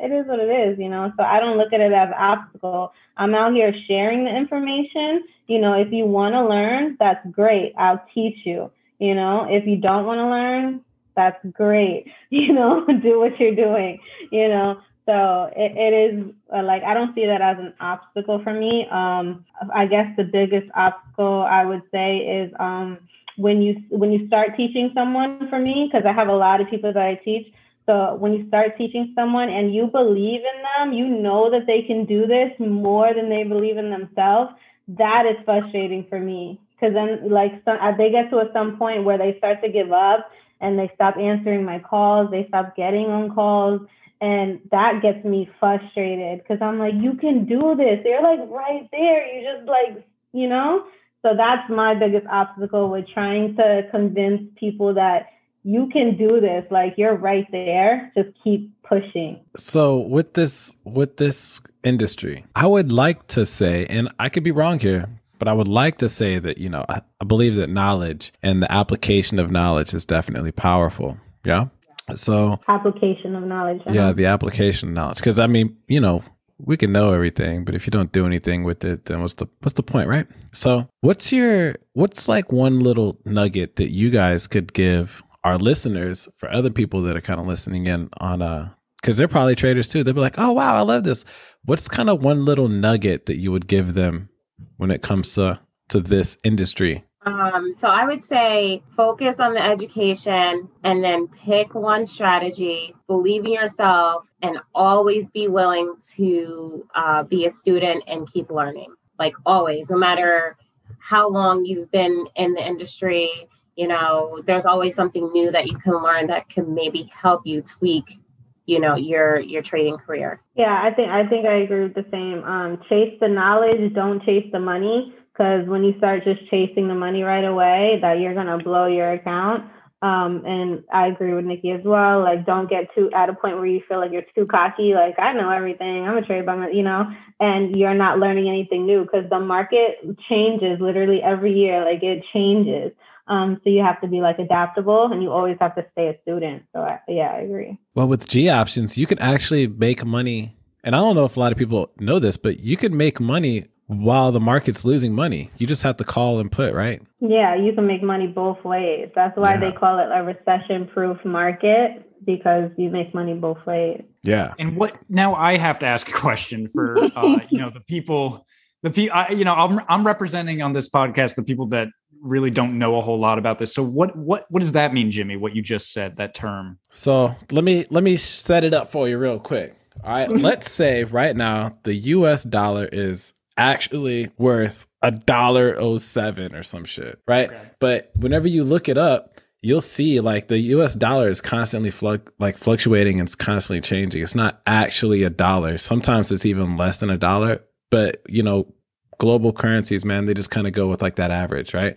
it 0.00 0.12
is 0.12 0.26
what 0.26 0.40
it 0.40 0.50
is, 0.50 0.78
you 0.78 0.88
know. 0.88 1.12
So 1.16 1.22
I 1.22 1.40
don't 1.40 1.58
look 1.58 1.72
at 1.72 1.80
it 1.80 1.92
as 1.92 2.08
an 2.08 2.14
obstacle. 2.14 2.92
I'm 3.16 3.34
out 3.34 3.52
here 3.52 3.72
sharing 3.86 4.24
the 4.24 4.34
information. 4.34 5.24
You 5.46 5.60
know, 5.60 5.74
if 5.74 5.92
you 5.92 6.06
want 6.06 6.34
to 6.34 6.46
learn, 6.46 6.96
that's 6.98 7.24
great. 7.30 7.74
I'll 7.76 8.04
teach 8.14 8.38
you. 8.44 8.70
You 8.98 9.14
know, 9.14 9.46
if 9.48 9.66
you 9.66 9.76
don't 9.76 10.06
want 10.06 10.18
to 10.18 10.28
learn, 10.28 10.80
that's 11.16 11.44
great. 11.52 12.06
You 12.30 12.52
know, 12.52 12.86
do 13.02 13.18
what 13.18 13.38
you're 13.40 13.56
doing. 13.56 13.98
You 14.30 14.48
know, 14.48 14.80
so 15.04 15.50
it, 15.56 15.72
it 15.76 16.14
is 16.14 16.32
uh, 16.54 16.62
like 16.62 16.84
I 16.84 16.94
don't 16.94 17.14
see 17.14 17.26
that 17.26 17.40
as 17.40 17.58
an 17.58 17.74
obstacle 17.80 18.40
for 18.42 18.54
me. 18.54 18.86
Um, 18.90 19.44
I 19.74 19.86
guess 19.86 20.06
the 20.16 20.24
biggest 20.24 20.70
obstacle 20.74 21.42
I 21.42 21.64
would 21.64 21.82
say 21.90 22.18
is 22.18 22.52
um, 22.60 22.98
when 23.36 23.62
you 23.62 23.82
when 23.88 24.12
you 24.12 24.26
start 24.28 24.56
teaching 24.56 24.92
someone 24.94 25.48
for 25.48 25.58
me 25.58 25.88
because 25.90 26.06
I 26.06 26.12
have 26.12 26.28
a 26.28 26.36
lot 26.36 26.60
of 26.60 26.70
people 26.70 26.92
that 26.92 27.02
I 27.02 27.16
teach 27.16 27.52
so 27.90 28.14
when 28.14 28.32
you 28.32 28.46
start 28.46 28.78
teaching 28.78 29.12
someone 29.16 29.48
and 29.50 29.74
you 29.74 29.88
believe 29.88 30.40
in 30.40 30.62
them, 30.62 30.92
you 30.92 31.08
know 31.08 31.50
that 31.50 31.66
they 31.66 31.82
can 31.82 32.04
do 32.06 32.24
this 32.24 32.52
more 32.60 33.12
than 33.12 33.28
they 33.28 33.42
believe 33.42 33.78
in 33.78 33.90
themselves. 33.90 34.52
That 34.86 35.26
is 35.26 35.44
frustrating 35.44 36.06
for 36.08 36.20
me 36.20 36.60
because 36.72 36.94
then 36.94 37.28
like 37.30 37.50
some, 37.64 37.78
uh, 37.80 37.96
they 37.96 38.10
get 38.10 38.30
to 38.30 38.38
a, 38.38 38.52
some 38.52 38.76
point 38.78 39.02
where 39.02 39.18
they 39.18 39.36
start 39.38 39.60
to 39.64 39.68
give 39.68 39.90
up 39.90 40.30
and 40.60 40.78
they 40.78 40.88
stop 40.94 41.16
answering 41.16 41.64
my 41.64 41.80
calls, 41.80 42.30
they 42.30 42.46
stop 42.46 42.76
getting 42.76 43.06
on 43.06 43.34
calls, 43.34 43.80
and 44.20 44.60
that 44.70 45.00
gets 45.02 45.24
me 45.24 45.50
frustrated 45.58 46.38
because 46.38 46.62
I'm 46.62 46.78
like, 46.78 46.94
you 46.94 47.14
can 47.14 47.44
do 47.44 47.74
this. 47.76 48.00
They're 48.04 48.22
like 48.22 48.48
right 48.48 48.88
there. 48.92 49.34
You 49.34 49.56
just 49.56 49.66
like, 49.68 50.06
you 50.32 50.48
know. 50.48 50.84
So 51.22 51.34
that's 51.36 51.68
my 51.68 51.94
biggest 51.94 52.26
obstacle 52.28 52.88
with 52.88 53.06
trying 53.12 53.56
to 53.56 53.88
convince 53.90 54.42
people 54.56 54.94
that 54.94 55.26
you 55.62 55.88
can 55.92 56.16
do 56.16 56.40
this 56.40 56.64
like 56.70 56.94
you're 56.96 57.14
right 57.16 57.46
there 57.52 58.10
just 58.16 58.28
keep 58.42 58.70
pushing 58.82 59.38
so 59.56 59.98
with 59.98 60.34
this 60.34 60.76
with 60.84 61.16
this 61.18 61.60
industry 61.84 62.44
i 62.56 62.66
would 62.66 62.90
like 62.92 63.26
to 63.26 63.44
say 63.44 63.86
and 63.86 64.08
i 64.18 64.28
could 64.28 64.42
be 64.42 64.50
wrong 64.52 64.78
here 64.80 65.06
But 65.40 65.48
I 65.48 65.54
would 65.54 65.68
like 65.68 65.96
to 66.04 66.08
say 66.10 66.38
that, 66.38 66.58
you 66.58 66.68
know, 66.68 66.84
I, 66.94 67.00
I 67.22 67.24
believe 67.24 67.54
that 67.56 67.70
knowledge 67.70 68.30
and 68.42 68.62
the 68.62 68.70
application 68.70 69.38
of 69.38 69.50
knowledge 69.50 69.94
is 69.94 70.04
definitely 70.04 70.52
powerful. 70.52 71.16
Yeah. 71.46 71.68
So, 72.14 72.60
Application 72.68 73.34
of 73.34 73.44
knowledge. 73.44 73.80
uh-huh. 73.86 73.94
yeah, 73.98 74.12
the 74.12 74.26
application 74.26 74.90
of 74.90 74.94
knowledge. 74.94 75.16
Because, 75.16 75.38
I 75.38 75.46
mean, 75.46 75.78
you 75.88 75.98
know, 75.98 76.22
we 76.58 76.76
can 76.76 76.92
know 76.92 77.14
everything, 77.14 77.64
but 77.64 77.74
if 77.74 77.86
you 77.86 77.90
don't 77.90 78.12
do 78.12 78.26
anything 78.26 78.64
with 78.64 78.84
it, 78.84 79.06
then 79.06 79.22
what's 79.22 79.36
the 79.40 79.46
what's 79.62 79.72
the 79.80 79.82
point, 79.82 80.08
right? 80.14 80.26
So, 80.52 80.86
what's 81.00 81.32
your 81.32 81.76
what's 81.94 82.28
like 82.28 82.52
one 82.52 82.80
little 82.80 83.16
nugget 83.24 83.76
that 83.76 83.90
you 84.00 84.10
guys 84.10 84.46
could 84.46 84.74
give 84.74 85.22
our 85.44 85.58
listeners 85.58 86.28
for 86.36 86.50
other 86.50 86.70
people 86.70 87.02
that 87.02 87.16
are 87.16 87.20
kind 87.20 87.40
of 87.40 87.46
listening 87.46 87.86
in 87.86 88.08
on 88.18 88.42
uh 88.42 88.70
because 89.00 89.16
they're 89.16 89.28
probably 89.28 89.54
traders 89.54 89.88
too. 89.88 90.04
They'll 90.04 90.14
be 90.14 90.20
like, 90.20 90.38
"Oh 90.38 90.52
wow, 90.52 90.76
I 90.76 90.82
love 90.82 91.04
this." 91.04 91.24
What's 91.64 91.88
kind 91.88 92.10
of 92.10 92.22
one 92.22 92.44
little 92.44 92.68
nugget 92.68 93.26
that 93.26 93.38
you 93.38 93.50
would 93.50 93.66
give 93.66 93.94
them 93.94 94.28
when 94.76 94.90
it 94.90 95.02
comes 95.02 95.34
to 95.34 95.60
to 95.88 96.00
this 96.00 96.38
industry? 96.44 97.04
Um, 97.26 97.74
so 97.76 97.88
I 97.88 98.06
would 98.06 98.24
say 98.24 98.82
focus 98.96 99.36
on 99.38 99.54
the 99.54 99.62
education 99.62 100.68
and 100.84 101.04
then 101.04 101.28
pick 101.28 101.74
one 101.74 102.06
strategy, 102.06 102.94
believe 103.06 103.44
in 103.44 103.52
yourself, 103.52 104.26
and 104.40 104.58
always 104.74 105.28
be 105.28 105.46
willing 105.46 105.94
to 106.16 106.86
uh, 106.94 107.22
be 107.24 107.44
a 107.44 107.50
student 107.50 108.04
and 108.06 108.30
keep 108.30 108.50
learning. 108.50 108.94
Like 109.18 109.34
always, 109.44 109.90
no 109.90 109.98
matter 109.98 110.56
how 110.98 111.28
long 111.28 111.66
you've 111.66 111.90
been 111.90 112.26
in 112.36 112.54
the 112.54 112.66
industry, 112.66 113.30
you 113.80 113.88
know, 113.88 114.42
there's 114.44 114.66
always 114.66 114.94
something 114.94 115.32
new 115.32 115.50
that 115.50 115.66
you 115.66 115.78
can 115.78 115.94
learn 116.02 116.26
that 116.26 116.50
can 116.50 116.74
maybe 116.74 117.10
help 117.10 117.46
you 117.46 117.62
tweak, 117.62 118.20
you 118.66 118.78
know, 118.78 118.94
your 118.94 119.40
your 119.40 119.62
trading 119.62 119.96
career. 119.96 120.42
Yeah, 120.54 120.82
I 120.84 120.90
think 120.92 121.08
I 121.08 121.26
think 121.26 121.46
I 121.46 121.54
agree 121.64 121.84
with 121.84 121.94
the 121.94 122.04
same. 122.10 122.44
Um, 122.44 122.78
chase 122.90 123.16
the 123.20 123.28
knowledge, 123.28 123.94
don't 123.94 124.22
chase 124.22 124.46
the 124.52 124.60
money, 124.60 125.14
because 125.32 125.66
when 125.66 125.82
you 125.82 125.94
start 125.96 126.24
just 126.24 126.42
chasing 126.50 126.88
the 126.88 126.94
money 126.94 127.22
right 127.22 127.44
away, 127.44 127.98
that 128.02 128.20
you're 128.20 128.34
gonna 128.34 128.62
blow 128.62 128.86
your 128.86 129.12
account. 129.12 129.64
Um, 130.02 130.44
and 130.46 130.84
I 130.92 131.06
agree 131.06 131.32
with 131.32 131.46
Nikki 131.46 131.70
as 131.70 131.84
well. 131.84 132.20
Like, 132.20 132.44
don't 132.44 132.68
get 132.68 132.94
too 132.94 133.10
at 133.14 133.30
a 133.30 133.34
point 133.34 133.56
where 133.56 133.66
you 133.66 133.80
feel 133.88 133.98
like 133.98 134.12
you're 134.12 134.24
too 134.34 134.46
cocky. 134.46 134.92
Like, 134.94 135.18
I 135.18 135.32
know 135.32 135.50
everything. 135.50 136.06
I'm 136.06 136.18
a 136.18 136.22
trade 136.22 136.44
by 136.44 136.56
my, 136.56 136.70
you 136.70 136.82
know, 136.82 137.04
and 137.38 137.76
you're 137.76 137.94
not 137.94 138.18
learning 138.18 138.48
anything 138.48 138.86
new 138.86 139.02
because 139.02 139.28
the 139.30 139.40
market 139.40 139.98
changes 140.28 140.80
literally 140.80 141.22
every 141.22 141.52
year. 141.52 141.84
Like, 141.84 142.02
it 142.02 142.24
changes. 142.32 142.92
Um, 143.30 143.60
so 143.62 143.70
you 143.70 143.82
have 143.82 144.00
to 144.02 144.08
be 144.08 144.20
like 144.20 144.38
adaptable, 144.38 145.10
and 145.12 145.22
you 145.22 145.30
always 145.30 145.56
have 145.60 145.74
to 145.76 145.86
stay 145.92 146.08
a 146.08 146.20
student. 146.22 146.64
So 146.74 146.82
I, 146.82 146.98
yeah, 147.08 147.30
I 147.32 147.38
agree. 147.42 147.78
Well, 147.94 148.08
with 148.08 148.28
G 148.28 148.48
options, 148.50 148.98
you 148.98 149.06
can 149.06 149.18
actually 149.20 149.66
make 149.68 150.04
money. 150.04 150.56
And 150.84 150.96
I 150.96 150.98
don't 150.98 151.14
know 151.14 151.24
if 151.26 151.36
a 151.36 151.40
lot 151.40 151.52
of 151.52 151.58
people 151.58 151.90
know 151.98 152.18
this, 152.18 152.36
but 152.36 152.60
you 152.60 152.76
can 152.76 152.96
make 152.96 153.20
money 153.20 153.66
while 153.86 154.32
the 154.32 154.40
market's 154.40 154.84
losing 154.84 155.14
money. 155.14 155.50
You 155.58 155.66
just 155.66 155.82
have 155.82 155.96
to 155.98 156.04
call 156.04 156.38
and 156.40 156.50
put, 156.50 156.74
right? 156.74 157.02
Yeah, 157.20 157.54
you 157.54 157.72
can 157.72 157.86
make 157.86 158.02
money 158.02 158.26
both 158.28 158.64
ways. 158.64 159.08
That's 159.14 159.36
why 159.36 159.54
Yeah. 159.54 159.60
they 159.60 159.72
call 159.72 159.98
it 159.98 160.08
a 160.12 160.22
recession 160.22 160.86
proof 160.86 161.18
market 161.24 162.06
because 162.24 162.70
you 162.76 162.88
make 162.90 163.14
money 163.14 163.34
both 163.34 163.58
ways. 163.66 164.02
Yeah. 164.22 164.54
And 164.58 164.76
what 164.76 164.92
now? 165.08 165.34
I 165.34 165.56
have 165.56 165.78
to 165.80 165.86
ask 165.86 166.08
a 166.08 166.12
question 166.12 166.68
for 166.68 166.98
uh, 167.16 167.40
you 167.50 167.58
know 167.58 167.70
the 167.70 167.80
people, 167.80 168.46
the 168.82 168.90
people. 168.90 169.16
You 169.30 169.44
know, 169.44 169.54
I'm 169.54 169.80
I'm 169.88 170.06
representing 170.06 170.62
on 170.62 170.72
this 170.72 170.88
podcast 170.88 171.34
the 171.36 171.42
people 171.42 171.66
that 171.68 171.88
really 172.22 172.50
don't 172.50 172.78
know 172.78 172.96
a 172.96 173.00
whole 173.00 173.18
lot 173.18 173.38
about 173.38 173.58
this. 173.58 173.74
So 173.74 173.82
what 173.82 174.16
what 174.16 174.46
what 174.50 174.60
does 174.60 174.72
that 174.72 174.92
mean, 174.92 175.10
Jimmy? 175.10 175.36
What 175.36 175.54
you 175.54 175.62
just 175.62 175.92
said 175.92 176.16
that 176.16 176.34
term? 176.34 176.78
So 176.90 177.34
let 177.50 177.64
me 177.64 177.86
let 177.90 178.04
me 178.04 178.16
set 178.16 178.64
it 178.64 178.74
up 178.74 178.88
for 178.90 179.08
you 179.08 179.18
real 179.18 179.38
quick. 179.38 179.76
All 180.04 180.10
right. 180.10 180.30
let's 180.30 180.70
say 180.70 181.04
right 181.04 181.36
now 181.36 181.78
the 181.82 181.94
US 181.94 182.44
dollar 182.44 182.88
is 182.90 183.34
actually 183.56 184.30
worth 184.38 184.86
a 185.02 185.10
dollar 185.10 185.76
oh 185.78 185.98
seven 185.98 186.54
or 186.54 186.62
some 186.62 186.84
shit. 186.84 187.18
Right. 187.26 187.50
Okay. 187.50 187.70
But 187.78 188.10
whenever 188.14 188.48
you 188.48 188.64
look 188.64 188.88
it 188.88 188.98
up, 188.98 189.40
you'll 189.62 189.80
see 189.80 190.20
like 190.20 190.48
the 190.48 190.58
US 190.58 190.94
dollar 190.94 191.28
is 191.28 191.40
constantly 191.40 191.90
fluc 191.90 192.28
like 192.38 192.58
fluctuating 192.58 193.20
and 193.20 193.26
it's 193.26 193.34
constantly 193.34 193.80
changing. 193.80 194.22
It's 194.22 194.34
not 194.34 194.60
actually 194.66 195.22
a 195.22 195.30
dollar. 195.30 195.78
Sometimes 195.78 196.32
it's 196.32 196.46
even 196.46 196.76
less 196.76 196.98
than 196.98 197.10
a 197.10 197.18
dollar. 197.18 197.62
But 197.90 198.22
you 198.28 198.42
know, 198.42 198.72
global 199.20 199.52
currencies, 199.52 200.04
man, 200.04 200.24
they 200.24 200.34
just 200.34 200.50
kind 200.50 200.66
of 200.66 200.72
go 200.72 200.88
with 200.88 201.00
like 201.02 201.14
that 201.16 201.30
average, 201.30 201.74
right? 201.74 201.94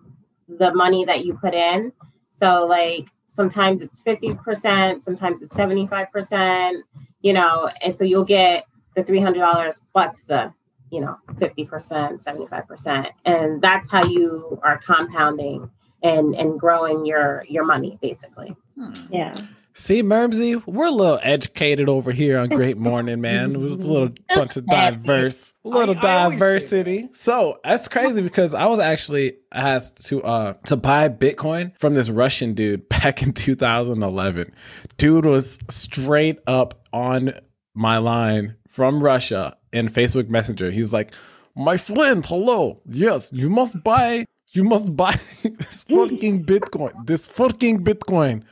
the 0.47 0.73
money 0.73 1.05
that 1.05 1.25
you 1.25 1.33
put 1.33 1.55
in. 1.55 1.91
So, 2.39 2.65
like, 2.65 3.07
sometimes 3.27 3.81
it's 3.81 4.01
50%, 4.03 5.01
sometimes 5.01 5.41
it's 5.41 5.55
75%, 5.55 6.81
you 7.21 7.33
know, 7.33 7.69
and 7.81 7.93
so 7.93 8.03
you'll 8.03 8.25
get 8.25 8.65
the 8.95 9.03
$300 9.03 9.81
plus 9.91 10.21
the, 10.27 10.53
you 10.93 11.01
know, 11.01 11.17
50%, 11.27 12.23
75%. 12.23 13.09
And 13.25 13.61
that's 13.61 13.89
how 13.89 14.05
you 14.05 14.59
are 14.63 14.77
compounding 14.77 15.71
and, 16.03 16.35
and 16.35 16.59
growing 16.59 17.05
your, 17.05 17.43
your 17.49 17.65
money 17.65 17.97
basically. 17.99 18.55
Yeah. 19.09 19.35
See, 19.75 20.03
Mermsy, 20.03 20.61
we're 20.67 20.85
a 20.85 20.91
little 20.91 21.19
educated 21.23 21.89
over 21.89 22.11
here 22.11 22.37
on 22.37 22.49
Great 22.49 22.77
Morning, 22.89 23.21
man. 23.21 23.55
It 23.55 23.57
was 23.57 23.73
a 23.73 23.91
little 23.91 24.11
bunch 24.29 24.55
of 24.55 24.67
diverse, 24.67 25.55
little 25.63 25.97
I 25.97 26.25
always 26.25 26.39
say 26.39 26.45
diversity. 26.45 27.09
So 27.13 27.59
that's 27.63 27.87
crazy 27.87 28.21
because 28.21 28.53
I 28.53 28.67
was 28.67 28.77
actually 28.77 29.37
asked 29.51 30.05
to 30.07 30.21
uh 30.21 30.53
to 30.65 30.77
buy 30.77 31.09
Bitcoin 31.09 31.75
from 31.79 31.95
this 31.95 32.11
Russian 32.11 32.53
dude 32.53 32.87
back 32.87 33.23
in 33.23 33.33
2011. 33.33 34.53
Dude 34.97 35.25
was 35.25 35.57
straight 35.69 36.37
up 36.45 36.87
on 36.93 37.33
my 37.73 37.97
line 37.97 38.55
from 38.67 39.03
Russia 39.03 39.57
in 39.73 39.87
Facebook 39.87 40.29
Messenger. 40.29 40.71
He's 40.71 40.93
like, 40.93 41.11
"My 41.55 41.77
friend, 41.77 42.25
hello. 42.25 42.81
Yes, 42.87 43.31
you 43.33 43.49
must 43.49 43.83
buy. 43.83 44.25
You 44.51 44.63
must 44.63 44.95
buy 44.95 45.15
this 45.43 45.83
fucking 45.83 46.45
Bitcoin. 46.45 47.05
This 47.05 47.27
fucking 47.27 47.83
Bitcoin. 47.83 48.43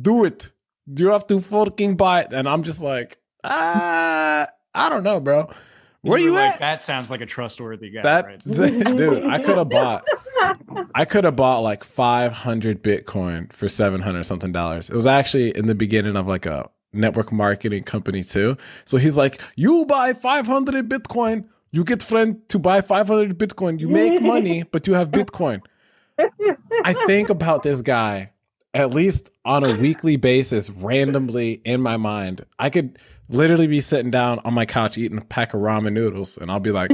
Do 0.00 0.24
it." 0.24 0.52
you 0.96 1.08
have 1.10 1.26
to 1.28 1.40
fucking 1.40 1.96
buy 1.96 2.22
it. 2.22 2.32
And 2.32 2.48
I'm 2.48 2.62
just 2.62 2.82
like, 2.82 3.18
ah, 3.44 4.46
I 4.74 4.88
don't 4.88 5.04
know, 5.04 5.20
bro. 5.20 5.50
Where 6.02 6.18
You 6.18 6.26
you 6.26 6.32
like, 6.32 6.54
at? 6.54 6.58
That 6.60 6.80
sounds 6.80 7.10
like 7.10 7.20
a 7.20 7.26
trustworthy 7.26 7.90
guy. 7.90 8.02
That 8.02 8.24
right? 8.24 8.38
dude, 8.96 9.24
I 9.24 9.38
could 9.38 9.58
have 9.58 9.68
bought. 9.68 10.04
I 10.94 11.04
could 11.04 11.24
have 11.24 11.36
bought 11.36 11.60
like 11.60 11.84
500 11.84 12.82
Bitcoin 12.82 13.52
for 13.52 13.68
700 13.68 14.24
something 14.24 14.50
dollars. 14.52 14.88
It 14.88 14.96
was 14.96 15.06
actually 15.06 15.56
in 15.56 15.66
the 15.66 15.74
beginning 15.74 16.16
of 16.16 16.26
like 16.26 16.46
a 16.46 16.70
network 16.92 17.32
marketing 17.32 17.84
company 17.84 18.22
too. 18.22 18.56
So 18.84 18.98
he's 18.98 19.16
like, 19.16 19.40
"You 19.56 19.86
buy 19.86 20.12
500 20.12 20.88
Bitcoin, 20.88 21.46
you 21.70 21.84
get 21.84 22.02
friend 22.02 22.40
to 22.48 22.58
buy 22.58 22.80
500 22.80 23.38
Bitcoin. 23.38 23.80
You 23.80 23.88
make 23.88 24.20
money, 24.34 24.64
but 24.64 24.86
you 24.86 24.94
have 24.94 25.10
Bitcoin." 25.10 25.62
I 26.84 26.94
think 27.06 27.30
about 27.30 27.62
this 27.62 27.80
guy 27.80 28.32
at 28.74 28.90
least 28.90 29.30
on 29.44 29.64
a 29.64 29.74
weekly 29.74 30.16
basis 30.16 30.70
randomly 30.70 31.54
in 31.64 31.80
my 31.80 31.96
mind. 31.96 32.44
I 32.58 32.70
could 32.70 32.98
literally 33.28 33.66
be 33.66 33.80
sitting 33.80 34.10
down 34.10 34.38
on 34.44 34.54
my 34.54 34.66
couch 34.66 34.98
eating 34.98 35.18
a 35.18 35.22
pack 35.22 35.54
of 35.54 35.60
ramen 35.60 35.92
noodles 35.92 36.36
and 36.38 36.50
I'll 36.50 36.60
be 36.60 36.72
like 36.72 36.90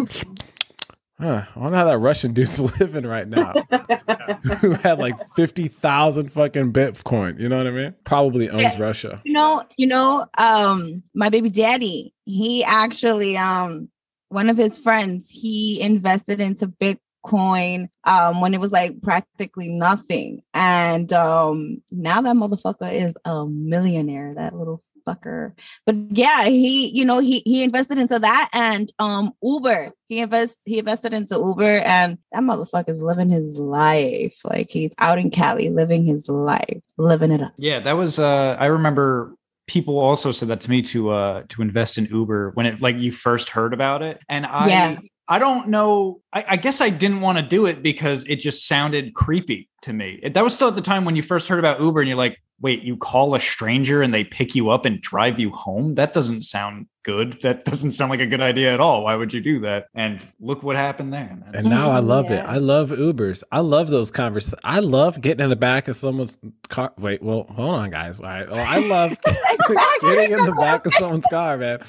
Huh, 1.18 1.44
I 1.54 1.58
wonder 1.58 1.78
how 1.78 1.84
that 1.86 1.98
Russian 1.98 2.34
dude's 2.34 2.60
living 2.80 3.06
right 3.06 3.26
now. 3.26 3.54
Who 4.60 4.72
had 4.72 4.98
like 4.98 5.18
fifty 5.30 5.68
thousand 5.68 6.30
fucking 6.30 6.72
Bitcoin? 6.72 7.40
You 7.40 7.48
know 7.48 7.56
what 7.58 7.66
I 7.66 7.70
mean? 7.70 7.94
Probably 8.04 8.50
owns 8.50 8.62
Yeah. 8.62 8.80
Russia. 8.80 9.22
You 9.24 9.32
know, 9.32 9.62
you 9.78 9.86
know, 9.86 10.26
um, 10.36 11.02
my 11.14 11.30
baby 11.30 11.48
daddy, 11.50 12.12
he 12.26 12.62
actually 12.64 13.36
um 13.36 13.88
one 14.28 14.50
of 14.50 14.56
his 14.56 14.78
friends, 14.78 15.30
he 15.30 15.80
invested 15.80 16.40
into 16.40 16.66
Bitcoin 16.68 17.88
um 18.04 18.40
when 18.42 18.52
it 18.54 18.60
was 18.60 18.72
like 18.72 19.00
practically 19.00 19.68
nothing. 19.68 20.42
And 20.52 21.10
um 21.14 21.82
now 21.90 22.20
that 22.20 22.36
motherfucker 22.36 22.92
is 22.92 23.16
a 23.24 23.46
millionaire, 23.46 24.34
that 24.34 24.54
little 24.54 24.82
fucker. 25.06 25.52
But 25.84 25.96
yeah, 26.10 26.44
he, 26.44 26.88
you 26.88 27.04
know, 27.04 27.18
he 27.18 27.42
he 27.44 27.62
invested 27.62 27.98
into 27.98 28.18
that 28.18 28.48
and 28.52 28.92
um 28.98 29.32
Uber. 29.42 29.92
He 30.08 30.20
invest 30.20 30.56
he 30.64 30.78
invested 30.78 31.12
into 31.12 31.36
Uber 31.36 31.80
and 31.80 32.18
that 32.32 32.42
motherfucker's 32.42 33.00
living 33.00 33.30
his 33.30 33.56
life. 33.56 34.38
Like 34.44 34.70
he's 34.70 34.94
out 34.98 35.18
in 35.18 35.30
Cali 35.30 35.70
living 35.70 36.04
his 36.04 36.28
life, 36.28 36.80
living 36.96 37.32
it 37.32 37.42
up. 37.42 37.52
Yeah, 37.56 37.80
that 37.80 37.96
was 37.96 38.18
uh 38.18 38.56
I 38.58 38.66
remember 38.66 39.36
people 39.66 39.98
also 39.98 40.30
said 40.30 40.48
that 40.48 40.60
to 40.62 40.70
me 40.70 40.82
to 40.82 41.10
uh 41.10 41.42
to 41.48 41.62
invest 41.62 41.98
in 41.98 42.06
Uber 42.06 42.50
when 42.54 42.66
it 42.66 42.80
like 42.80 42.96
you 42.96 43.12
first 43.12 43.50
heard 43.50 43.74
about 43.74 44.02
it. 44.02 44.20
And 44.28 44.46
I 44.46 44.68
Yeah. 44.68 44.98
I 45.28 45.38
don't 45.38 45.68
know. 45.68 46.20
I, 46.32 46.44
I 46.50 46.56
guess 46.56 46.80
I 46.80 46.88
didn't 46.90 47.20
want 47.20 47.38
to 47.38 47.42
do 47.42 47.66
it 47.66 47.82
because 47.82 48.24
it 48.24 48.36
just 48.36 48.68
sounded 48.68 49.14
creepy 49.14 49.68
to 49.82 49.92
me. 49.92 50.20
That 50.32 50.44
was 50.44 50.54
still 50.54 50.68
at 50.68 50.74
the 50.76 50.80
time 50.80 51.04
when 51.04 51.16
you 51.16 51.22
first 51.22 51.48
heard 51.48 51.58
about 51.58 51.80
Uber 51.80 52.00
and 52.00 52.08
you're 52.08 52.16
like, 52.18 52.38
wait, 52.60 52.82
you 52.84 52.96
call 52.96 53.34
a 53.34 53.40
stranger 53.40 54.00
and 54.02 54.14
they 54.14 54.24
pick 54.24 54.54
you 54.54 54.70
up 54.70 54.86
and 54.86 55.00
drive 55.00 55.38
you 55.38 55.50
home? 55.50 55.94
That 55.96 56.14
doesn't 56.14 56.42
sound 56.42 56.86
good. 57.02 57.40
That 57.42 57.64
doesn't 57.64 57.92
sound 57.92 58.10
like 58.10 58.20
a 58.20 58.26
good 58.26 58.40
idea 58.40 58.72
at 58.72 58.80
all. 58.80 59.04
Why 59.04 59.14
would 59.16 59.32
you 59.34 59.40
do 59.40 59.60
that? 59.60 59.88
And 59.94 60.26
look 60.40 60.62
what 60.62 60.74
happened 60.76 61.12
there. 61.12 61.36
That's- 61.44 61.64
And 61.64 61.70
now 61.74 61.90
I 61.90 61.98
love 61.98 62.30
it. 62.30 62.42
I 62.44 62.56
love 62.58 62.90
Ubers. 62.90 63.42
I 63.52 63.60
love 63.60 63.90
those 63.90 64.10
conversations. 64.12 64.60
I 64.64 64.78
love 64.80 65.20
getting 65.20 65.42
in 65.44 65.50
the 65.50 65.56
back 65.56 65.88
of 65.88 65.96
someone's 65.96 66.38
car. 66.68 66.92
Wait, 66.98 67.20
well, 67.22 67.46
hold 67.50 67.74
on, 67.74 67.90
guys. 67.90 68.20
All 68.20 68.26
right. 68.26 68.48
Well, 68.48 68.64
I 68.66 68.78
love 68.86 69.18
getting 70.00 70.30
in 70.38 70.44
the 70.46 70.56
back 70.58 70.86
of 70.86 70.94
someone's 70.94 71.26
car, 71.28 71.58
man, 71.58 71.80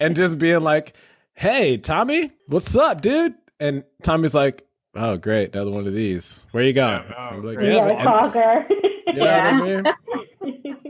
and 0.00 0.14
just 0.16 0.38
being 0.38 0.60
like, 0.60 0.94
"Hey, 1.40 1.78
Tommy, 1.78 2.32
what's 2.48 2.76
up, 2.76 3.00
dude?" 3.00 3.34
And 3.58 3.82
Tommy's 4.02 4.34
like, 4.34 4.66
"Oh, 4.94 5.16
great, 5.16 5.54
another 5.54 5.70
one 5.70 5.86
of 5.86 5.94
these. 5.94 6.44
Where 6.50 6.62
you 6.62 6.74
going?" 6.74 7.02
Yeah, 7.08 7.14
oh, 7.16 7.36
I'm 7.36 7.42
like, 7.42 7.56
great. 7.56 7.72
"Yeah, 7.72 7.86
yeah, 7.86 7.94
man." 7.94 8.04
talker. 8.04 8.66
You 9.06 9.14
know 9.14 9.24
what 9.24 9.30
I 9.30 9.60
mean? 9.62 9.84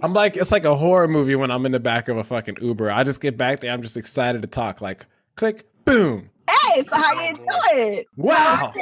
I'm 0.03 0.13
like, 0.13 0.37
it's 0.37 0.51
like 0.51 0.65
a 0.65 0.75
horror 0.75 1.07
movie 1.07 1.37
when 1.37 1.53
I'm 1.53 1.65
in 1.67 1.73
the 1.73 1.79
back 1.79 2.09
of 2.09 2.17
a 2.17 2.25
fucking 2.25 2.57
Uber. 2.61 2.91
I 2.91 3.05
just 3.05 3.21
get 3.21 3.39
back 3.39 3.61
there. 3.61 3.73
I'm 3.73 3.81
just 3.81 3.97
excited 3.97 4.43
to 4.43 4.49
talk. 4.49 4.81
Like, 4.81 5.07
click, 5.37 5.65
boom. 5.85 6.31
Hey, 6.49 6.83
so 6.83 6.97
how 6.97 7.13
you 7.21 7.39
oh, 7.49 7.71
doing? 7.73 8.05
Wow. 8.17 8.73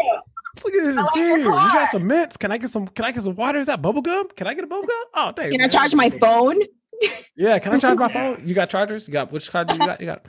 Look 0.64 0.74
at 0.74 0.84
this 0.84 0.96
like 0.96 1.12
dude. 1.12 1.40
You 1.40 1.52
got 1.52 1.90
some 1.90 2.06
mints. 2.06 2.38
Can 2.38 2.50
I 2.50 2.56
get 2.56 2.70
some? 2.70 2.88
Can 2.88 3.04
I 3.04 3.12
get 3.12 3.22
some 3.22 3.36
water? 3.36 3.58
Is 3.58 3.66
that 3.66 3.82
bubble 3.82 4.00
gum? 4.00 4.28
Can 4.36 4.46
I 4.46 4.54
get 4.54 4.64
a 4.64 4.66
bubble 4.66 4.86
gum? 4.86 5.04
Oh, 5.12 5.32
dang. 5.32 5.50
Can 5.50 5.60
I 5.60 5.68
charge 5.68 5.94
my 5.94 6.08
phone? 6.08 6.62
Yeah, 7.36 7.58
can 7.58 7.74
I 7.74 7.78
charge 7.78 7.98
my 7.98 8.08
phone? 8.12 8.42
You 8.48 8.54
got 8.54 8.70
chargers? 8.70 9.06
You 9.06 9.12
got 9.12 9.30
which 9.30 9.50
charger 9.50 9.74
you 9.74 9.78
got? 9.80 10.00
You 10.00 10.06
got 10.06 10.24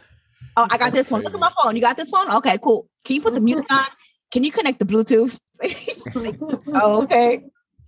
Oh, 0.58 0.64
I 0.64 0.78
got 0.78 0.92
That's 0.92 0.96
this 0.96 1.12
one. 1.12 1.22
Look 1.24 1.34
at 1.34 1.40
my 1.40 1.52
phone. 1.62 1.76
You 1.76 1.82
got 1.82 1.98
this 1.98 2.10
phone? 2.10 2.30
Okay, 2.30 2.58
cool. 2.62 2.88
Can 3.06 3.16
you 3.16 3.22
put 3.22 3.34
the 3.34 3.42
music 3.42 3.72
on? 3.72 3.86
Can 4.32 4.44
you 4.44 4.52
connect 4.52 4.80
the 4.80 4.86
Bluetooth? 4.86 5.38
oh, 6.74 7.04
okay. 7.04 7.44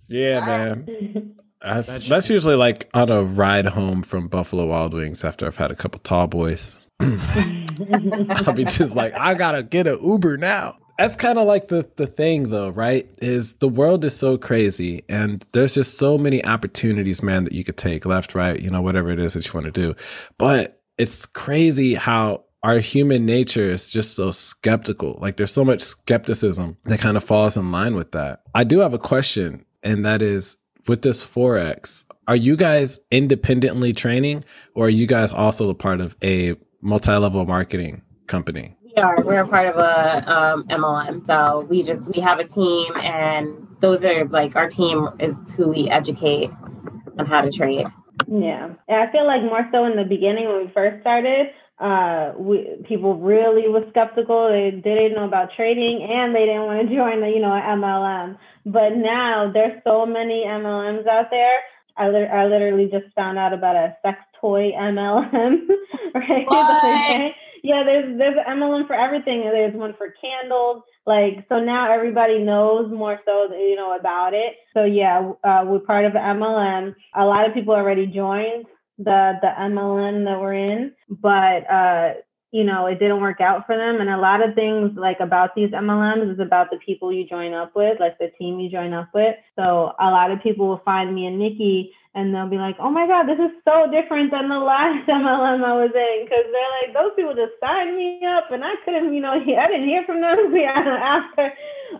Yeah, 0.08 0.44
man. 0.44 1.34
That's 1.62 1.86
That's- 1.88 2.08
that's 2.08 2.30
usually 2.30 2.56
like 2.56 2.88
on 2.92 3.08
a 3.08 3.22
ride 3.22 3.66
home 3.66 4.02
from 4.02 4.28
Buffalo 4.28 4.66
Wild 4.66 4.94
Wings 4.94 5.24
after 5.24 5.46
I've 5.46 5.56
had 5.56 5.70
a 5.70 5.76
couple 5.76 6.00
tall 6.00 6.26
boys. 6.26 6.86
I'll 7.00 8.52
be 8.52 8.64
just 8.64 8.96
like, 8.96 9.14
I 9.14 9.34
gotta 9.34 9.62
get 9.62 9.86
an 9.86 9.98
Uber 10.02 10.38
now. 10.38 10.76
That's 10.98 11.16
kind 11.16 11.38
of 11.38 11.46
like 11.46 11.68
the 11.68 11.88
the 11.96 12.06
thing 12.06 12.44
though, 12.44 12.70
right? 12.70 13.08
Is 13.18 13.54
the 13.54 13.68
world 13.68 14.04
is 14.04 14.16
so 14.16 14.36
crazy 14.36 15.04
and 15.08 15.44
there's 15.52 15.74
just 15.74 15.98
so 15.98 16.18
many 16.18 16.44
opportunities, 16.44 17.22
man, 17.22 17.44
that 17.44 17.52
you 17.52 17.64
could 17.64 17.76
take 17.76 18.04
left, 18.06 18.34
right, 18.34 18.60
you 18.60 18.70
know, 18.70 18.82
whatever 18.82 19.10
it 19.10 19.20
is 19.20 19.34
that 19.34 19.46
you 19.46 19.52
want 19.52 19.66
to 19.66 19.72
do. 19.72 19.94
But 20.38 20.80
it's 20.98 21.26
crazy 21.26 21.94
how 21.94 22.44
our 22.62 22.78
human 22.78 23.26
nature 23.26 23.70
is 23.70 23.90
just 23.90 24.14
so 24.14 24.30
skeptical. 24.30 25.18
Like 25.20 25.36
there's 25.36 25.52
so 25.52 25.64
much 25.64 25.80
skepticism 25.80 26.76
that 26.84 27.00
kind 27.00 27.16
of 27.16 27.24
falls 27.24 27.56
in 27.56 27.72
line 27.72 27.96
with 27.96 28.12
that. 28.12 28.42
I 28.54 28.64
do 28.64 28.80
have 28.80 28.94
a 28.94 28.98
question, 28.98 29.64
and 29.82 30.06
that 30.06 30.22
is 30.22 30.58
with 30.86 31.02
this 31.02 31.24
Forex, 31.24 32.04
are 32.28 32.36
you 32.36 32.56
guys 32.56 32.98
independently 33.10 33.92
training 33.92 34.44
or 34.74 34.86
are 34.86 34.90
you 34.90 35.06
guys 35.06 35.32
also 35.32 35.70
a 35.70 35.74
part 35.74 36.00
of 36.00 36.16
a 36.22 36.54
multi-level 36.80 37.44
marketing 37.46 38.02
company? 38.26 38.76
We 38.84 39.02
are. 39.02 39.16
We're 39.22 39.40
a 39.40 39.48
part 39.48 39.68
of 39.68 39.76
a 39.76 40.32
um, 40.32 40.64
MLM. 40.68 41.26
So 41.26 41.66
we 41.68 41.82
just 41.82 42.14
we 42.14 42.20
have 42.20 42.38
a 42.38 42.44
team, 42.44 42.94
and 42.96 43.66
those 43.80 44.04
are 44.04 44.26
like 44.26 44.54
our 44.54 44.68
team 44.68 45.08
is 45.18 45.34
who 45.52 45.68
we 45.68 45.88
educate 45.88 46.50
on 47.18 47.24
how 47.24 47.40
to 47.40 47.50
trade. 47.50 47.86
Yeah, 48.28 48.74
and 48.88 49.00
I 49.00 49.10
feel 49.10 49.26
like 49.26 49.42
more 49.42 49.66
so 49.72 49.86
in 49.86 49.96
the 49.96 50.04
beginning 50.04 50.46
when 50.46 50.66
we 50.66 50.72
first 50.72 51.00
started, 51.00 51.46
uh, 51.82 52.32
we 52.38 52.76
people 52.86 53.16
really 53.18 53.68
were 53.68 53.84
skeptical. 53.90 54.48
They, 54.48 54.70
they 54.70 54.94
didn't 54.94 55.14
know 55.14 55.26
about 55.26 55.50
trading, 55.56 56.06
and 56.08 56.34
they 56.34 56.46
didn't 56.46 56.66
want 56.66 56.88
to 56.88 56.94
join 56.94 57.20
the 57.20 57.28
you 57.28 57.40
know 57.40 57.50
MLM. 57.50 58.38
But 58.64 58.96
now 58.96 59.50
there's 59.52 59.82
so 59.84 60.06
many 60.06 60.44
MLMs 60.46 61.06
out 61.08 61.26
there. 61.30 61.58
I, 61.94 62.08
lit- 62.08 62.30
I 62.30 62.46
literally 62.46 62.88
just 62.90 63.12
found 63.14 63.38
out 63.38 63.52
about 63.52 63.76
a 63.76 63.96
sex 64.00 64.18
toy 64.40 64.70
MLM. 64.72 65.66
right? 66.14 66.46
other. 66.50 67.34
Yeah, 67.64 67.82
there's 67.84 68.16
there's 68.16 68.36
an 68.46 68.58
MLM 68.58 68.86
for 68.86 68.94
everything. 68.94 69.40
There's 69.42 69.74
one 69.74 69.94
for 69.98 70.14
candles. 70.20 70.84
Like 71.04 71.46
so 71.48 71.58
now 71.58 71.92
everybody 71.92 72.38
knows 72.38 72.92
more 72.92 73.20
so 73.24 73.52
you 73.52 73.74
know 73.74 73.96
about 73.98 74.34
it. 74.34 74.54
So 74.72 74.84
yeah, 74.84 75.32
uh, 75.42 75.64
we're 75.66 75.80
part 75.80 76.04
of 76.04 76.12
the 76.12 76.20
MLM. 76.20 76.94
A 77.16 77.24
lot 77.24 77.48
of 77.48 77.54
people 77.54 77.74
already 77.74 78.06
joined 78.06 78.66
the 78.98 79.34
the 79.40 79.48
MLM 79.58 80.24
that 80.24 80.40
we're 80.40 80.54
in, 80.54 80.92
but 81.08 81.70
uh, 81.70 82.14
you 82.50 82.64
know 82.64 82.86
it 82.86 82.98
didn't 82.98 83.20
work 83.20 83.40
out 83.40 83.66
for 83.66 83.76
them. 83.76 84.00
And 84.00 84.10
a 84.10 84.18
lot 84.18 84.46
of 84.46 84.54
things 84.54 84.92
like 84.96 85.20
about 85.20 85.54
these 85.54 85.70
MLMs 85.70 86.32
is 86.34 86.40
about 86.40 86.70
the 86.70 86.78
people 86.78 87.12
you 87.12 87.26
join 87.28 87.54
up 87.54 87.74
with, 87.74 88.00
like 88.00 88.18
the 88.18 88.30
team 88.38 88.60
you 88.60 88.70
join 88.70 88.92
up 88.92 89.08
with. 89.14 89.36
So 89.56 89.92
a 89.98 90.10
lot 90.10 90.30
of 90.30 90.42
people 90.42 90.68
will 90.68 90.82
find 90.84 91.14
me 91.14 91.26
and 91.26 91.38
Nikki 91.38 91.92
and 92.14 92.34
they'll 92.34 92.48
be 92.48 92.58
like, 92.58 92.76
"Oh 92.78 92.90
my 92.90 93.06
God, 93.06 93.24
this 93.24 93.38
is 93.38 93.52
so 93.64 93.90
different 93.90 94.30
than 94.30 94.48
the 94.48 94.58
last 94.58 95.08
MLM 95.08 95.64
I 95.64 95.72
was 95.72 95.92
in," 95.94 96.24
because 96.24 96.44
they're 96.52 96.74
like, 96.82 96.92
"Those 96.94 97.12
people 97.16 97.34
just 97.34 97.58
signed 97.60 97.96
me 97.96 98.20
up, 98.26 98.50
and 98.50 98.64
I 98.64 98.74
couldn't, 98.84 99.14
you 99.14 99.20
know, 99.20 99.32
I 99.32 99.66
didn't 99.68 99.88
hear 99.88 100.04
from 100.04 100.20
them 100.20 100.54
after." 100.66 101.52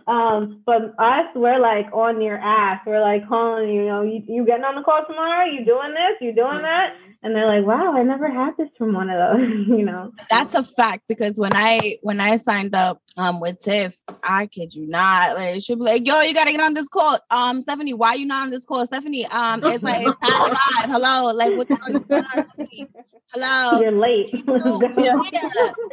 Um, 0.07 0.61
but 0.65 0.93
us, 0.99 1.25
we're 1.35 1.59
like 1.59 1.87
on 1.93 2.21
your 2.21 2.37
ass. 2.37 2.81
We're 2.85 3.01
like 3.01 3.27
calling, 3.27 3.69
you 3.69 3.85
know, 3.85 4.01
you, 4.01 4.23
you 4.27 4.45
getting 4.45 4.63
on 4.63 4.75
the 4.75 4.81
call 4.81 5.03
tomorrow? 5.07 5.45
You 5.45 5.65
doing 5.65 5.93
this? 5.93 6.21
You 6.21 6.33
doing 6.33 6.61
that? 6.61 6.95
And 7.21 7.33
they're 7.33 7.47
like, 7.47 7.65
"Wow, 7.65 7.93
I 7.95 8.03
never 8.03 8.29
had 8.29 8.57
this 8.57 8.67
from 8.77 8.93
one 8.93 9.09
of 9.09 9.17
those," 9.17 9.67
you 9.67 9.85
know. 9.85 10.11
That's 10.29 10.55
a 10.55 10.63
fact 10.63 11.03
because 11.07 11.39
when 11.39 11.53
I 11.55 11.97
when 12.01 12.19
I 12.19 12.37
signed 12.37 12.75
up 12.75 13.01
um 13.15 13.39
with 13.39 13.59
Tiff, 13.59 13.97
I 14.21 14.47
kid 14.47 14.73
you 14.73 14.85
not, 14.87 15.37
like 15.37 15.61
she'll 15.63 15.77
be 15.77 15.83
like, 15.83 16.05
"Yo, 16.05 16.19
you 16.21 16.33
gotta 16.33 16.51
get 16.51 16.59
on 16.59 16.73
this 16.73 16.89
call." 16.89 17.17
Um, 17.29 17.61
Stephanie, 17.61 17.93
why 17.93 18.15
you 18.15 18.25
not 18.25 18.43
on 18.43 18.49
this 18.49 18.65
call? 18.65 18.85
Stephanie, 18.85 19.25
um, 19.27 19.63
it's 19.63 19.83
like 19.83 20.05
five. 20.21 20.89
Hello, 20.89 21.31
like 21.31 21.55
what 21.55 21.69
the 21.69 21.77
fuck 21.77 21.89
is 21.89 21.99
going 21.99 22.25
on? 22.35 23.03
Hello. 23.33 23.81
You're 23.81 23.91
late. 23.91 24.29
Let's. 24.47 24.65
Yeah. 24.97 25.21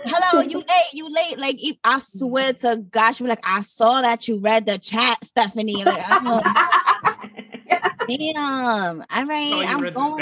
Hello, 0.05 0.43
you 0.43 0.59
late, 0.59 0.67
you 0.93 1.09
late. 1.09 1.39
Like 1.39 1.57
if, 1.63 1.77
I 1.83 1.99
swear 2.01 2.53
to 2.55 2.77
God, 2.91 3.13
she 3.13 3.25
be 3.25 3.29
like, 3.31 3.41
I 3.45 3.63
saw 3.63 4.03
that 4.03 4.29
you 4.29 4.39
read 4.39 4.67
the 4.67 4.79
chat, 4.79 5.25
Stephanie. 5.25 5.85
Like, 5.85 6.03
I'm 6.07 6.25
like, 6.25 6.45
damn. 8.09 9.01
All 9.01 9.05
Oh, 9.07 9.67
I'm 9.67 9.81
read 9.81 9.95
the- 9.95 10.01
going. 10.01 10.19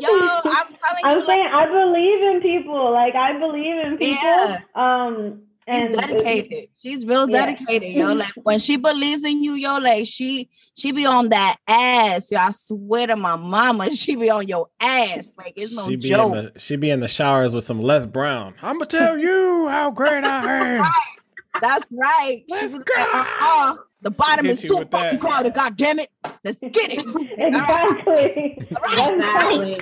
Yo, 0.00 0.08
I'm 0.08 0.42
telling 0.44 0.74
you. 0.74 1.04
I'm 1.04 1.18
you, 1.18 1.26
like, 1.26 1.26
saying 1.26 1.48
I 1.52 1.66
believe 1.66 2.22
in 2.22 2.40
people. 2.42 2.92
Like 2.92 3.14
I 3.14 3.38
believe 3.38 3.76
in 3.84 3.98
people. 3.98 4.22
Yeah. 4.22 4.60
Um, 4.74 5.42
and 5.70 5.94
she's 5.94 5.96
dedicated. 5.96 6.68
She's 6.82 7.06
real 7.06 7.28
Yeah. 7.30 7.46
dedicated, 7.46 7.92
yo. 7.94 8.12
Like 8.12 8.32
when 8.42 8.58
she 8.58 8.76
believes 8.76 9.24
in 9.24 9.42
you, 9.42 9.54
yo, 9.54 9.78
like 9.78 10.06
she 10.06 10.50
she 10.76 10.92
be 10.92 11.06
on 11.06 11.28
that 11.30 11.56
ass. 11.66 12.30
Yo, 12.30 12.38
I 12.38 12.50
swear 12.50 13.06
to 13.08 13.16
my 13.16 13.36
mama, 13.36 13.90
she 13.94 14.16
be 14.16 14.30
on 14.30 14.46
your 14.48 14.68
ass. 14.80 15.32
Like 15.38 15.54
it's 15.56 15.72
no 15.74 15.84
she 15.86 15.96
be 15.96 16.08
joke. 16.08 16.34
in 16.36 16.44
the 16.52 16.52
she 16.58 16.76
be 16.76 16.90
in 16.90 17.00
the 17.00 17.08
showers 17.08 17.54
with 17.54 17.64
some 17.64 17.80
Les 17.80 18.06
Brown. 18.06 18.54
I'm 18.62 18.74
gonna 18.76 18.86
tell 18.86 19.16
you 19.18 19.68
how 19.70 19.90
great 19.90 20.24
I 20.24 20.76
am. 20.78 20.86
That's 21.60 21.84
right. 21.92 22.42
She 22.48 22.54
Let's 22.54 22.74
go. 22.74 22.80
like, 22.96 23.14
uh-uh. 23.14 23.76
The 24.02 24.10
bottom 24.10 24.46
is 24.46 24.62
too 24.62 24.78
with 24.78 24.90
that. 24.90 25.02
fucking 25.02 25.18
crowded. 25.18 25.54
God 25.54 25.76
damn 25.76 25.98
it. 25.98 26.10
Let's 26.42 26.60
get 26.60 26.90
it. 26.90 27.00
exactly. 27.38 28.56
Exactly. 28.70 29.78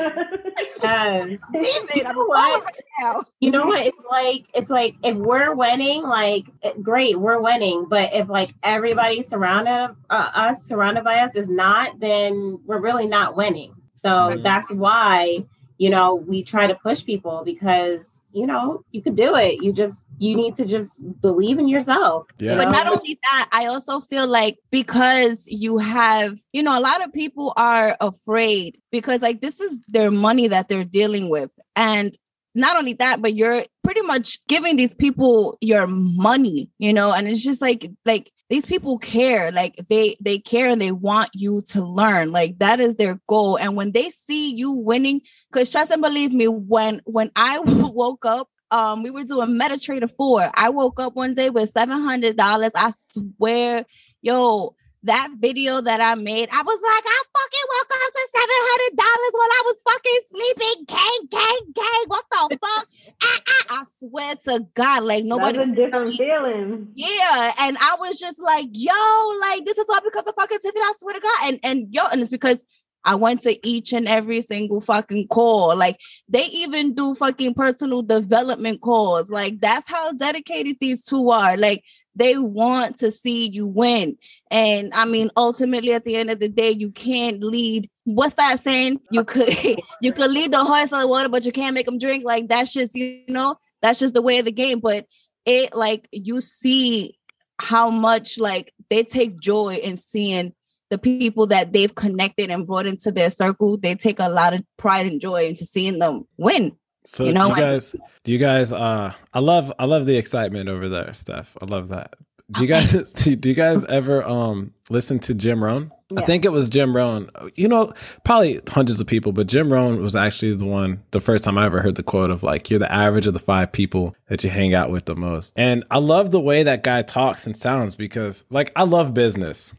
Yes. 0.83 1.39
Leave 1.55 1.97
it. 1.97 2.07
I'm 2.07 2.17
know 2.17 2.25
what? 2.25 2.61
over 2.61 2.69
it 2.71 2.85
now. 3.01 3.23
You 3.39 3.51
know 3.53 3.67
what? 3.67 3.87
It's 3.87 4.03
like 4.11 4.47
it's 4.55 4.71
like 4.71 4.97
if 5.05 5.17
we're 5.17 5.55
winning, 5.55 6.03
like 6.03 6.47
eh, 6.63 6.73
great, 6.83 7.19
we're 7.19 7.41
winning. 7.41 7.87
But 7.89 8.13
if 8.13 8.29
like 8.29 8.55
everybody 8.63 9.23
surrounded 9.23 9.95
uh, 10.11 10.31
us, 10.35 10.65
surrounded 10.65 11.05
by 11.05 11.21
us, 11.21 11.37
is 11.37 11.49
not, 11.49 12.01
then 12.01 12.59
we're 12.67 12.81
really 12.81 13.07
not 13.07 13.37
winning. 13.37 13.75
So 13.95 14.09
Mhm. 14.09 14.43
that's 14.43 14.73
why 14.73 15.45
you 15.79 15.91
know, 15.91 16.17
we 16.17 16.43
try 16.43 16.67
to 16.67 16.75
push 16.75 17.05
people 17.05 17.43
because, 17.45 18.21
you 18.33 18.47
know, 18.47 18.85
you 18.91 19.01
could 19.01 19.15
do 19.15 19.37
it. 19.37 19.63
You 19.63 19.73
just, 19.73 20.01
you 20.19 20.37
need 20.37 20.55
to 20.57 20.65
just 20.65 20.99
believe 21.21 21.59
in 21.59 21.69
yourself. 21.69 22.27
Yeah. 22.39 22.57
But 22.57 22.71
not 22.71 22.87
only 22.87 23.19
that, 23.31 23.49
I 23.53 23.67
also 23.67 24.01
feel 24.01 24.27
like 24.27 24.59
because 24.71 25.47
you 25.47 25.79
have, 25.79 26.39
you 26.53 26.63
know, 26.63 26.79
a 26.79 26.81
lot 26.81 27.05
of 27.05 27.13
people 27.13 27.53
are 27.57 27.97
afraid 28.01 28.81
because 28.91 29.23
like 29.23 29.41
this 29.41 29.61
is 29.61 29.81
their 29.89 30.11
money 30.11 30.49
that 30.49 30.69
they're 30.69 30.85
dealing 30.85 31.31
with. 31.31 31.51
And 31.77 32.17
not 32.55 32.77
only 32.77 32.95
that, 32.95 33.23
but 33.23 33.35
you're 33.35 33.65
pretty 33.85 34.03
much 34.03 34.45
giving 34.49 34.77
these 34.77 34.95
people 34.95 35.57
your 35.61 35.87
money, 35.87 36.71
you 36.79 36.93
know, 36.93 37.13
and 37.13 37.29
it's 37.29 37.43
just 37.43 37.63
like 37.63 37.91
like 38.05 38.33
these 38.51 38.65
people 38.65 38.99
care 38.99 39.53
like 39.53 39.75
they 39.89 40.17
they 40.21 40.39
care 40.39 40.71
and 40.71 40.81
they 40.81 40.93
want 40.93 41.31
you 41.35 41.63
to 41.63 41.85
learn 41.85 42.33
like 42.33 42.59
that 42.59 42.81
is 42.81 42.97
their 42.97 43.21
goal 43.29 43.57
and 43.57 43.77
when 43.77 43.93
they 43.93 44.11
see 44.11 44.55
you 44.55 44.73
winning 44.73 45.21
because 45.53 45.69
trust 45.69 45.91
and 45.91 46.03
believe 46.03 46.33
me 46.33 46.49
when 46.49 47.03
when 47.05 47.31
i 47.37 47.59
woke 47.65 48.25
up 48.25 48.49
um 48.71 49.03
we 49.03 49.11
were 49.11 49.25
doing 49.25 49.59
metatrader 49.59 50.11
4 50.11 50.51
i 50.55 50.69
woke 50.69 51.01
up 51.01 51.15
one 51.15 51.35
day 51.35 51.51
with 51.51 51.73
$700 51.73 52.71
i 52.75 52.93
swear 53.13 53.85
yo 54.21 54.75
that 55.05 55.31
video 55.39 55.81
that 55.81 56.01
I 56.01 56.15
made, 56.15 56.49
I 56.51 56.63
was 56.63 56.81
like, 56.83 57.05
I 57.07 57.23
fucking 57.33 57.67
woke 57.71 57.91
up 57.93 58.13
to 58.13 58.29
seven 58.33 58.49
hundred 58.51 58.97
dollars 58.97 59.33
while 59.33 59.55
I 59.55 59.63
was 59.67 59.83
fucking 59.87 60.21
sleeping. 60.31 60.85
Gang, 60.87 61.29
gang, 61.31 61.73
gang. 61.75 62.05
What 62.09 62.25
the 62.31 62.59
fuck? 62.61 62.89
I, 63.23 63.39
I, 63.47 63.63
I 63.71 63.85
swear 63.99 64.35
to 64.47 64.67
God, 64.75 65.05
like 65.05 65.25
nobody. 65.25 65.59
That's 65.59 65.71
a 65.71 65.75
different 65.75 66.17
feeling. 66.17 66.89
Yeah, 66.95 67.53
and 67.61 67.79
I 67.79 67.97
was 67.99 68.19
just 68.19 68.41
like, 68.41 68.69
yo, 68.73 68.93
like 69.41 69.65
this 69.65 69.79
is 69.79 69.87
all 69.89 70.01
because 70.05 70.27
of 70.27 70.35
fucking 70.35 70.59
Tiffany. 70.63 70.83
I 70.83 70.93
swear 70.99 71.15
to 71.15 71.21
God, 71.21 71.39
and 71.45 71.61
and 71.63 71.95
yo, 71.95 72.07
and 72.07 72.21
it's 72.21 72.31
because 72.31 72.65
I 73.09 73.15
went 73.15 73.41
to 73.43 73.67
each 73.67 73.95
and 73.95 74.07
every 74.07 74.43
single 74.43 74.83
fucking 74.83 75.29
call. 75.29 75.75
Like 75.75 75.99
they 76.29 76.45
even 76.45 76.95
do 76.95 77.15
fucking 77.15 77.55
personal 77.55 78.03
development 78.03 78.83
calls. 78.83 79.31
Like 79.31 79.61
that's 79.61 79.89
how 79.89 80.13
dedicated 80.13 80.77
these 80.79 81.03
two 81.03 81.31
are. 81.31 81.57
Like 81.57 81.85
they 82.15 82.37
want 82.37 82.99
to 82.99 83.11
see 83.11 83.49
you 83.49 83.67
win. 83.67 84.19
And 84.51 84.93
I 84.93 85.07
mean, 85.07 85.31
ultimately 85.39 85.95
at 85.95 86.05
the 86.05 86.17
end 86.17 86.31
of 86.31 86.39
the 86.39 86.51
day, 86.51 86.71
you 86.73 86.91
can't 86.91 87.43
lead. 87.43 87.89
What's 88.05 88.35
that 88.35 88.61
saying? 88.61 89.01
You 89.11 89.25
could 89.25 89.57
you 90.03 90.13
could 90.13 90.31
lead 90.31 90.53
the 90.53 90.63
horse 90.63 90.93
on 90.93 91.01
the 91.01 91.09
water, 91.09 91.31
but 91.31 91.47
you 91.47 91.53
can't 91.53 91.75
make 91.75 91.87
them 91.87 91.97
drink. 91.97 92.27
Like 92.27 92.49
that's 92.49 92.75
just, 92.75 92.95
you 92.95 93.23
know, 93.29 93.57
that's 93.81 94.01
just 94.01 94.13
the 94.13 94.21
way 94.21 94.39
of 94.39 94.45
the 94.45 94.53
game. 94.53 94.81
But 94.81 95.07
it 95.47 95.75
like 95.75 96.11
you 96.13 96.43
see 96.43 97.19
how 97.59 97.89
much 97.89 98.39
like 98.39 98.75
they 98.91 99.03
take 99.03 99.41
joy 99.41 99.77
in 99.77 99.97
seeing 99.97 100.53
the 100.91 100.99
people 100.99 101.47
that 101.49 101.73
they've 101.73 101.95
connected 101.95 102.51
and 102.51 102.67
brought 102.67 102.87
into 102.87 103.11
their 103.11 103.31
circle, 103.31 103.77
they 103.77 103.95
take 103.95 104.21
a 104.21 104.29
lot 104.29 104.55
of 104.55 104.63
pride 104.77 105.07
and 105.07 105.21
joy 105.21 105.47
into 105.47 105.65
seeing 105.65 105.99
them 105.99 106.27
win. 106.37 106.77
So 107.05 107.25
You 107.25 107.33
know, 107.33 107.49
you 107.49 107.57
guys 107.57 107.97
do 108.25 108.33
you 108.33 108.39
guys 108.39 108.73
uh 108.73 109.13
I 109.33 109.39
love 109.41 109.73
I 109.79 109.87
love 109.87 110.07
the 110.07 110.17
excitement 110.17 110.69
over 110.69 110.89
there, 110.89 111.13
Steph. 111.15 111.57
I 111.63 111.67
love 111.67 111.89
that. 111.89 112.15
Do 112.53 112.63
you 112.63 112.69
guys 112.69 113.13
do 113.13 113.49
you 113.49 113.55
guys 113.55 113.85
ever 113.87 114.25
um 114.25 114.73
listen 114.91 115.19
to 115.21 115.35
Jim 115.35 115.63
Rohn? 115.63 115.93
I 116.17 116.23
think 116.23 116.47
it 116.47 116.53
was 116.53 116.71
Jim 116.71 116.97
Rohn. 116.97 117.31
You 117.55 117.69
know, 117.69 117.93
probably 118.25 118.61
hundreds 118.69 119.01
of 119.01 119.07
people, 119.07 119.33
but 119.33 119.47
Jim 119.47 119.71
Rohn 119.71 120.03
was 120.03 120.17
actually 120.17 120.55
the 120.55 120.65
one 120.65 121.03
the 121.11 121.21
first 121.21 121.45
time 121.45 121.59
I 121.59 121.67
ever 121.67 121.83
heard 121.83 121.97
the 121.97 122.03
quote 122.03 122.31
of 122.31 122.43
like 122.43 122.71
you're 122.71 122.79
the 122.79 122.93
average 122.93 123.27
of 123.27 123.35
the 123.35 123.39
five 123.39 123.73
people 123.73 124.17
that 124.29 124.43
you 124.43 124.49
hang 124.49 124.75
out 124.75 124.91
with 124.91 125.05
the 125.05 125.15
most. 125.15 125.53
And 125.57 125.85
I 125.91 125.99
love 125.99 126.31
the 126.31 126.41
way 126.41 126.63
that 126.63 126.83
guy 126.83 127.03
talks 127.03 127.47
and 127.47 127.57
sounds 127.57 127.95
because 127.95 128.45
like 128.51 128.73
I 128.75 128.85
love 128.85 129.13
business. 129.13 129.75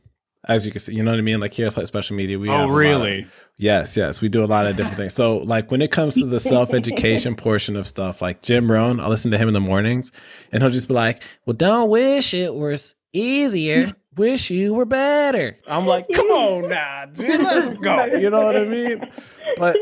As 0.47 0.65
you 0.65 0.71
can 0.71 0.79
see, 0.79 0.95
you 0.95 1.03
know 1.03 1.11
what 1.11 1.17
I 1.17 1.21
mean? 1.21 1.39
Like 1.41 1.53
here 1.53 1.67
at 1.67 1.75
Like 1.75 1.85
Special 1.87 2.15
Media, 2.15 2.39
we 2.39 2.47
Oh, 2.49 2.53
lot 2.53 2.63
of- 2.65 2.69
really? 2.71 3.27
Yes, 3.57 3.97
yes, 3.97 4.21
we 4.21 4.29
do 4.29 4.41
a 4.43 4.47
lot 4.47 4.65
of 4.67 4.77
different 4.77 4.95
things. 4.95 5.13
So, 5.13 5.39
like 5.39 5.69
when 5.69 5.81
it 5.81 5.91
comes 5.91 6.15
to 6.15 6.25
the 6.25 6.39
self 6.39 6.73
education 6.73 7.35
portion 7.45 7.75
of 7.75 7.85
stuff, 7.85 8.21
like 8.21 8.41
Jim 8.41 8.71
Rohn, 8.71 9.01
I 9.01 9.07
listen 9.07 9.31
to 9.31 9.37
him 9.37 9.49
in 9.49 9.53
the 9.53 9.59
mornings, 9.59 10.13
and 10.53 10.63
he'll 10.63 10.71
just 10.71 10.87
be 10.87 10.93
like, 10.93 11.23
"Well, 11.45 11.55
don't 11.55 11.89
wish 11.89 12.33
it 12.33 12.55
was 12.55 12.95
easier. 13.11 13.91
Wish 14.15 14.49
you 14.49 14.73
were 14.73 14.85
better." 14.85 15.57
I'm 15.67 15.85
like, 15.85 16.05
"Come 16.13 16.27
on 16.29 16.69
now, 16.69 17.05
dude, 17.11 17.41
let's 17.41 17.69
go." 17.81 18.05
You 18.05 18.29
know 18.29 18.45
what 18.45 18.55
I 18.55 18.63
mean? 18.63 19.09
But 19.57 19.75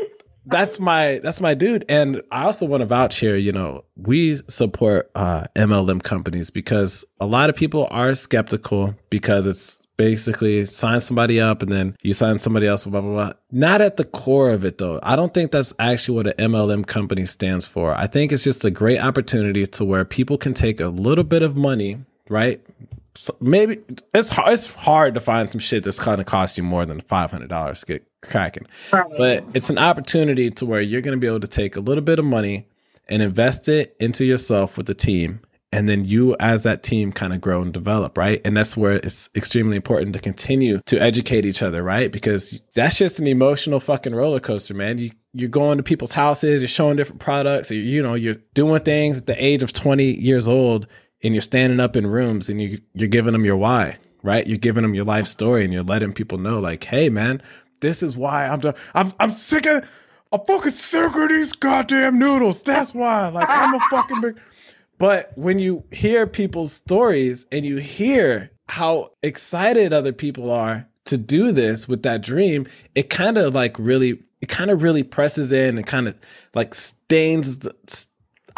that's 0.48 0.80
my 0.80 1.20
that's 1.22 1.40
my 1.40 1.54
dude, 1.54 1.84
and 1.88 2.22
I 2.30 2.44
also 2.44 2.66
want 2.66 2.80
to 2.80 2.86
vouch 2.86 3.18
here. 3.18 3.36
You 3.36 3.52
know, 3.52 3.84
we 3.96 4.36
support 4.48 5.10
uh, 5.14 5.44
MLM 5.54 6.02
companies 6.02 6.50
because 6.50 7.04
a 7.20 7.26
lot 7.26 7.50
of 7.50 7.56
people 7.56 7.86
are 7.90 8.14
skeptical 8.14 8.94
because 9.10 9.46
it's 9.46 9.78
basically 9.96 10.64
sign 10.64 11.00
somebody 11.00 11.40
up 11.40 11.60
and 11.60 11.72
then 11.72 11.96
you 12.02 12.14
sign 12.14 12.38
somebody 12.38 12.66
else, 12.66 12.84
blah, 12.84 13.00
blah, 13.00 13.10
blah. 13.10 13.32
Not 13.50 13.80
at 13.82 13.96
the 13.96 14.04
core 14.04 14.50
of 14.50 14.64
it, 14.64 14.78
though. 14.78 15.00
I 15.02 15.16
don't 15.16 15.34
think 15.34 15.50
that's 15.50 15.74
actually 15.78 16.16
what 16.16 16.38
an 16.38 16.52
MLM 16.52 16.86
company 16.86 17.26
stands 17.26 17.66
for. 17.66 17.92
I 17.94 18.06
think 18.06 18.32
it's 18.32 18.44
just 18.44 18.64
a 18.64 18.70
great 18.70 19.00
opportunity 19.00 19.66
to 19.66 19.84
where 19.84 20.04
people 20.04 20.38
can 20.38 20.54
take 20.54 20.80
a 20.80 20.86
little 20.88 21.24
bit 21.24 21.42
of 21.42 21.56
money, 21.56 21.98
right? 22.30 22.64
So 23.20 23.36
maybe 23.40 23.78
it's 24.14 24.30
hard, 24.30 24.52
it's 24.52 24.72
hard 24.72 25.14
to 25.14 25.20
find 25.20 25.48
some 25.48 25.58
shit 25.58 25.82
that's 25.82 25.98
going 25.98 26.18
to 26.18 26.24
cost 26.24 26.56
you 26.56 26.62
more 26.62 26.86
than 26.86 27.00
$500 27.00 27.80
to 27.80 27.86
get 27.86 28.06
cracking. 28.22 28.66
But 28.90 29.44
it's 29.54 29.70
an 29.70 29.78
opportunity 29.78 30.50
to 30.52 30.66
where 30.66 30.80
you're 30.80 31.00
going 31.00 31.16
to 31.16 31.20
be 31.20 31.26
able 31.26 31.40
to 31.40 31.48
take 31.48 31.76
a 31.76 31.80
little 31.80 32.04
bit 32.04 32.18
of 32.18 32.24
money 32.24 32.68
and 33.08 33.20
invest 33.22 33.68
it 33.68 33.96
into 33.98 34.24
yourself 34.24 34.76
with 34.76 34.86
the 34.86 34.94
team. 34.94 35.40
And 35.70 35.88
then 35.88 36.04
you, 36.04 36.34
as 36.40 36.62
that 36.62 36.82
team, 36.82 37.12
kind 37.12 37.34
of 37.34 37.40
grow 37.40 37.60
and 37.60 37.74
develop, 37.74 38.16
right? 38.16 38.40
And 38.44 38.56
that's 38.56 38.74
where 38.76 38.92
it's 38.92 39.28
extremely 39.34 39.76
important 39.76 40.14
to 40.14 40.18
continue 40.18 40.80
to 40.86 40.98
educate 40.98 41.44
each 41.44 41.60
other, 41.60 41.82
right? 41.82 42.10
Because 42.10 42.58
that's 42.74 42.96
just 42.96 43.20
an 43.20 43.26
emotional 43.26 43.78
fucking 43.78 44.14
roller 44.14 44.40
coaster, 44.40 44.72
man. 44.72 44.96
You 44.96 45.10
you're 45.34 45.48
going 45.48 45.76
to 45.76 45.84
people's 45.84 46.12
houses, 46.12 46.62
you're 46.62 46.68
showing 46.68 46.96
different 46.96 47.20
products, 47.20 47.70
you 47.70 48.02
know, 48.02 48.14
you're 48.14 48.36
doing 48.54 48.82
things 48.82 49.20
at 49.20 49.26
the 49.26 49.44
age 49.44 49.62
of 49.62 49.72
20 49.72 50.04
years 50.04 50.48
old, 50.48 50.86
and 51.22 51.34
you're 51.34 51.42
standing 51.42 51.80
up 51.80 51.96
in 51.96 52.06
rooms 52.06 52.48
and 52.48 52.60
you 52.60 52.80
you're 52.94 53.08
giving 53.08 53.32
them 53.32 53.44
your 53.44 53.56
why, 53.56 53.98
right? 54.22 54.46
You're 54.46 54.58
giving 54.58 54.82
them 54.82 54.94
your 54.94 55.04
life 55.04 55.26
story, 55.26 55.64
and 55.64 55.72
you're 55.72 55.82
letting 55.82 56.12
people 56.12 56.38
know, 56.38 56.60
like, 56.60 56.84
hey, 56.84 57.08
man, 57.08 57.42
this 57.80 58.02
is 58.02 58.16
why 58.16 58.46
I'm 58.46 58.60
done. 58.60 58.74
I'm 58.94 59.12
I'm 59.20 59.32
sick 59.32 59.66
of. 59.66 59.88
I'm 60.30 60.40
fucking 60.46 60.72
sick 60.72 61.16
of 61.16 61.28
these 61.30 61.52
goddamn 61.54 62.18
noodles. 62.18 62.62
That's 62.62 62.92
why. 62.92 63.28
Like 63.28 63.48
I'm 63.48 63.74
a 63.74 63.80
fucking 63.90 64.20
big. 64.20 64.38
But 64.98 65.32
when 65.36 65.58
you 65.58 65.84
hear 65.92 66.26
people's 66.26 66.72
stories 66.72 67.46
and 67.50 67.64
you 67.64 67.76
hear 67.76 68.50
how 68.68 69.12
excited 69.22 69.92
other 69.92 70.12
people 70.12 70.50
are 70.50 70.86
to 71.06 71.16
do 71.16 71.52
this 71.52 71.88
with 71.88 72.02
that 72.02 72.20
dream, 72.20 72.66
it 72.94 73.08
kind 73.08 73.38
of 73.38 73.54
like 73.54 73.78
really, 73.78 74.22
it 74.42 74.48
kind 74.48 74.70
of 74.70 74.82
really 74.82 75.02
presses 75.02 75.50
in 75.52 75.78
and 75.78 75.86
kind 75.86 76.08
of 76.08 76.20
like 76.54 76.74
stains. 76.74 77.60
The, 77.60 77.74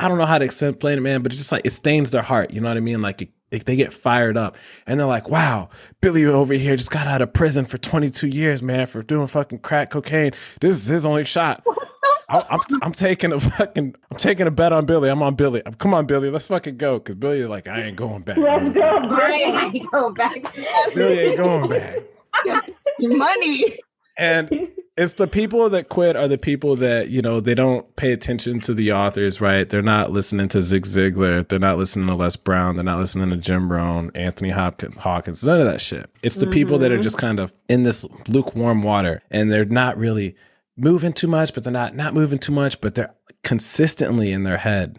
I 0.00 0.08
don't 0.08 0.16
know 0.18 0.26
how 0.26 0.38
to 0.38 0.44
explain 0.44 0.96
it, 0.98 1.02
man, 1.02 1.22
but 1.22 1.30
it's 1.32 1.40
just 1.40 1.52
like 1.52 1.66
it 1.66 1.72
stains 1.72 2.10
their 2.10 2.22
heart. 2.22 2.52
You 2.52 2.60
know 2.60 2.68
what 2.68 2.76
I 2.78 2.80
mean? 2.80 3.02
Like 3.02 3.20
it, 3.22 3.64
they 3.66 3.76
get 3.76 3.92
fired 3.92 4.36
up 4.36 4.56
and 4.86 4.98
they're 4.98 5.06
like, 5.06 5.28
wow, 5.28 5.68
Billy 6.00 6.24
over 6.24 6.54
here 6.54 6.74
just 6.76 6.90
got 6.90 7.06
out 7.06 7.20
of 7.20 7.32
prison 7.32 7.64
for 7.66 7.76
22 7.78 8.26
years, 8.28 8.62
man, 8.62 8.86
for 8.86 9.02
doing 9.02 9.26
fucking 9.26 9.58
crack 9.58 9.90
cocaine. 9.90 10.32
This 10.60 10.76
is 10.82 10.86
his 10.86 11.04
only 11.06 11.24
shot. 11.24 11.62
I- 12.30 12.46
I'm, 12.48 12.60
I'm 12.82 12.92
taking 12.92 13.32
a 13.32 13.40
fucking 13.40 13.94
I'm 14.10 14.16
taking 14.16 14.46
a 14.46 14.50
bet 14.52 14.72
on 14.72 14.86
Billy. 14.86 15.10
I'm 15.10 15.22
on 15.22 15.34
Billy. 15.34 15.62
Come 15.78 15.92
on, 15.92 16.06
Billy. 16.06 16.30
Let's 16.30 16.46
fucking 16.46 16.76
go. 16.78 16.98
Cause 17.00 17.16
Billy 17.16 17.40
is 17.40 17.48
like, 17.48 17.66
I 17.68 17.82
ain't 17.82 17.96
going 17.96 18.22
back. 18.22 18.36
Let's 18.38 18.68
go. 18.70 19.00
Right. 19.08 19.52
I 19.54 19.78
go 19.90 20.12
back. 20.12 20.54
Billy 20.94 21.18
ain't 21.18 21.36
going 21.36 21.68
back. 21.68 21.98
Money. 23.00 23.78
And 24.16 24.70
it's 25.00 25.14
the 25.14 25.26
people 25.26 25.70
that 25.70 25.88
quit 25.88 26.14
are 26.14 26.28
the 26.28 26.36
people 26.36 26.76
that, 26.76 27.08
you 27.08 27.22
know, 27.22 27.40
they 27.40 27.54
don't 27.54 27.96
pay 27.96 28.12
attention 28.12 28.60
to 28.60 28.74
the 28.74 28.92
authors, 28.92 29.40
right? 29.40 29.66
They're 29.66 29.80
not 29.80 30.10
listening 30.10 30.48
to 30.48 30.60
Zig 30.60 30.82
Ziglar. 30.82 31.48
They're 31.48 31.58
not 31.58 31.78
listening 31.78 32.06
to 32.08 32.14
Les 32.14 32.36
Brown. 32.36 32.76
They're 32.76 32.84
not 32.84 32.98
listening 32.98 33.30
to 33.30 33.38
Jim 33.38 33.72
Rohn, 33.72 34.10
Anthony 34.14 34.50
Hopkins, 34.50 34.96
Hawkins, 34.96 35.42
none 35.42 35.58
of 35.58 35.64
that 35.64 35.80
shit. 35.80 36.10
It's 36.22 36.36
the 36.36 36.46
people 36.46 36.76
that 36.80 36.92
are 36.92 36.96
mm-hmm. 36.96 37.02
just 37.02 37.16
kind 37.16 37.40
of 37.40 37.50
in 37.66 37.84
this 37.84 38.06
lukewarm 38.28 38.82
water 38.82 39.22
and 39.30 39.50
they're 39.50 39.64
not 39.64 39.96
really 39.96 40.36
moving 40.76 41.14
too 41.14 41.28
much, 41.28 41.54
but 41.54 41.64
they're 41.64 41.72
not 41.72 41.96
not 41.96 42.12
moving 42.12 42.38
too 42.38 42.52
much, 42.52 42.82
but 42.82 42.94
they're 42.94 43.14
consistently 43.42 44.32
in 44.32 44.42
their 44.42 44.58
head 44.58 44.98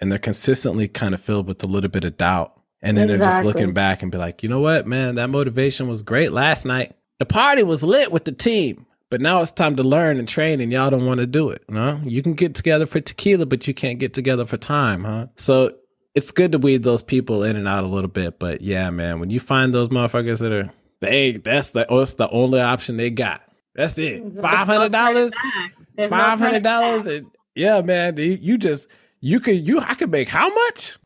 and 0.00 0.10
they're 0.10 0.18
consistently 0.18 0.88
kind 0.88 1.12
of 1.12 1.20
filled 1.20 1.46
with 1.46 1.62
a 1.62 1.66
little 1.66 1.90
bit 1.90 2.04
of 2.04 2.16
doubt. 2.16 2.58
And 2.80 2.96
then 2.96 3.06
they're 3.06 3.18
just 3.18 3.44
looking 3.44 3.74
back 3.74 4.02
and 4.02 4.10
be 4.10 4.16
like, 4.16 4.42
you 4.42 4.48
know 4.48 4.60
what, 4.60 4.86
man, 4.86 5.16
that 5.16 5.28
motivation 5.28 5.88
was 5.88 6.00
great 6.00 6.32
last 6.32 6.64
night. 6.64 6.96
The 7.18 7.26
party 7.26 7.62
was 7.62 7.82
lit 7.84 8.10
with 8.10 8.24
the 8.24 8.32
team, 8.32 8.86
but 9.12 9.20
now 9.20 9.42
it's 9.42 9.52
time 9.52 9.76
to 9.76 9.82
learn 9.82 10.18
and 10.18 10.26
train, 10.26 10.58
and 10.62 10.72
y'all 10.72 10.88
don't 10.88 11.04
want 11.04 11.20
to 11.20 11.26
do 11.26 11.50
it. 11.50 11.62
No, 11.68 12.00
you 12.02 12.22
can 12.22 12.32
get 12.32 12.54
together 12.54 12.86
for 12.86 12.98
tequila, 12.98 13.44
but 13.44 13.68
you 13.68 13.74
can't 13.74 13.98
get 13.98 14.14
together 14.14 14.46
for 14.46 14.56
time, 14.56 15.04
huh? 15.04 15.26
So 15.36 15.76
it's 16.14 16.30
good 16.30 16.50
to 16.52 16.58
weed 16.58 16.82
those 16.82 17.02
people 17.02 17.42
in 17.42 17.54
and 17.54 17.68
out 17.68 17.84
a 17.84 17.88
little 17.88 18.08
bit. 18.08 18.38
But 18.38 18.62
yeah, 18.62 18.88
man, 18.88 19.20
when 19.20 19.28
you 19.28 19.38
find 19.38 19.74
those 19.74 19.90
motherfuckers 19.90 20.38
that 20.38 20.50
are 20.50 20.72
they, 21.00 21.32
that's 21.32 21.72
the 21.72 21.86
oh, 21.90 22.00
it's 22.00 22.14
the 22.14 22.30
only 22.30 22.62
option 22.62 22.96
they 22.96 23.10
got. 23.10 23.42
That's 23.74 23.98
it. 23.98 24.38
Five 24.40 24.66
hundred 24.66 24.92
dollars. 24.92 25.34
Five 26.08 26.38
hundred 26.38 26.62
dollars. 26.62 27.06
and 27.06 27.26
yeah, 27.54 27.82
man, 27.82 28.16
you 28.16 28.38
you 28.40 28.56
just 28.56 28.88
you 29.20 29.40
could 29.40 29.56
you 29.56 29.78
I 29.78 29.92
could 29.92 30.10
make 30.10 30.30
how 30.30 30.48
much? 30.48 30.96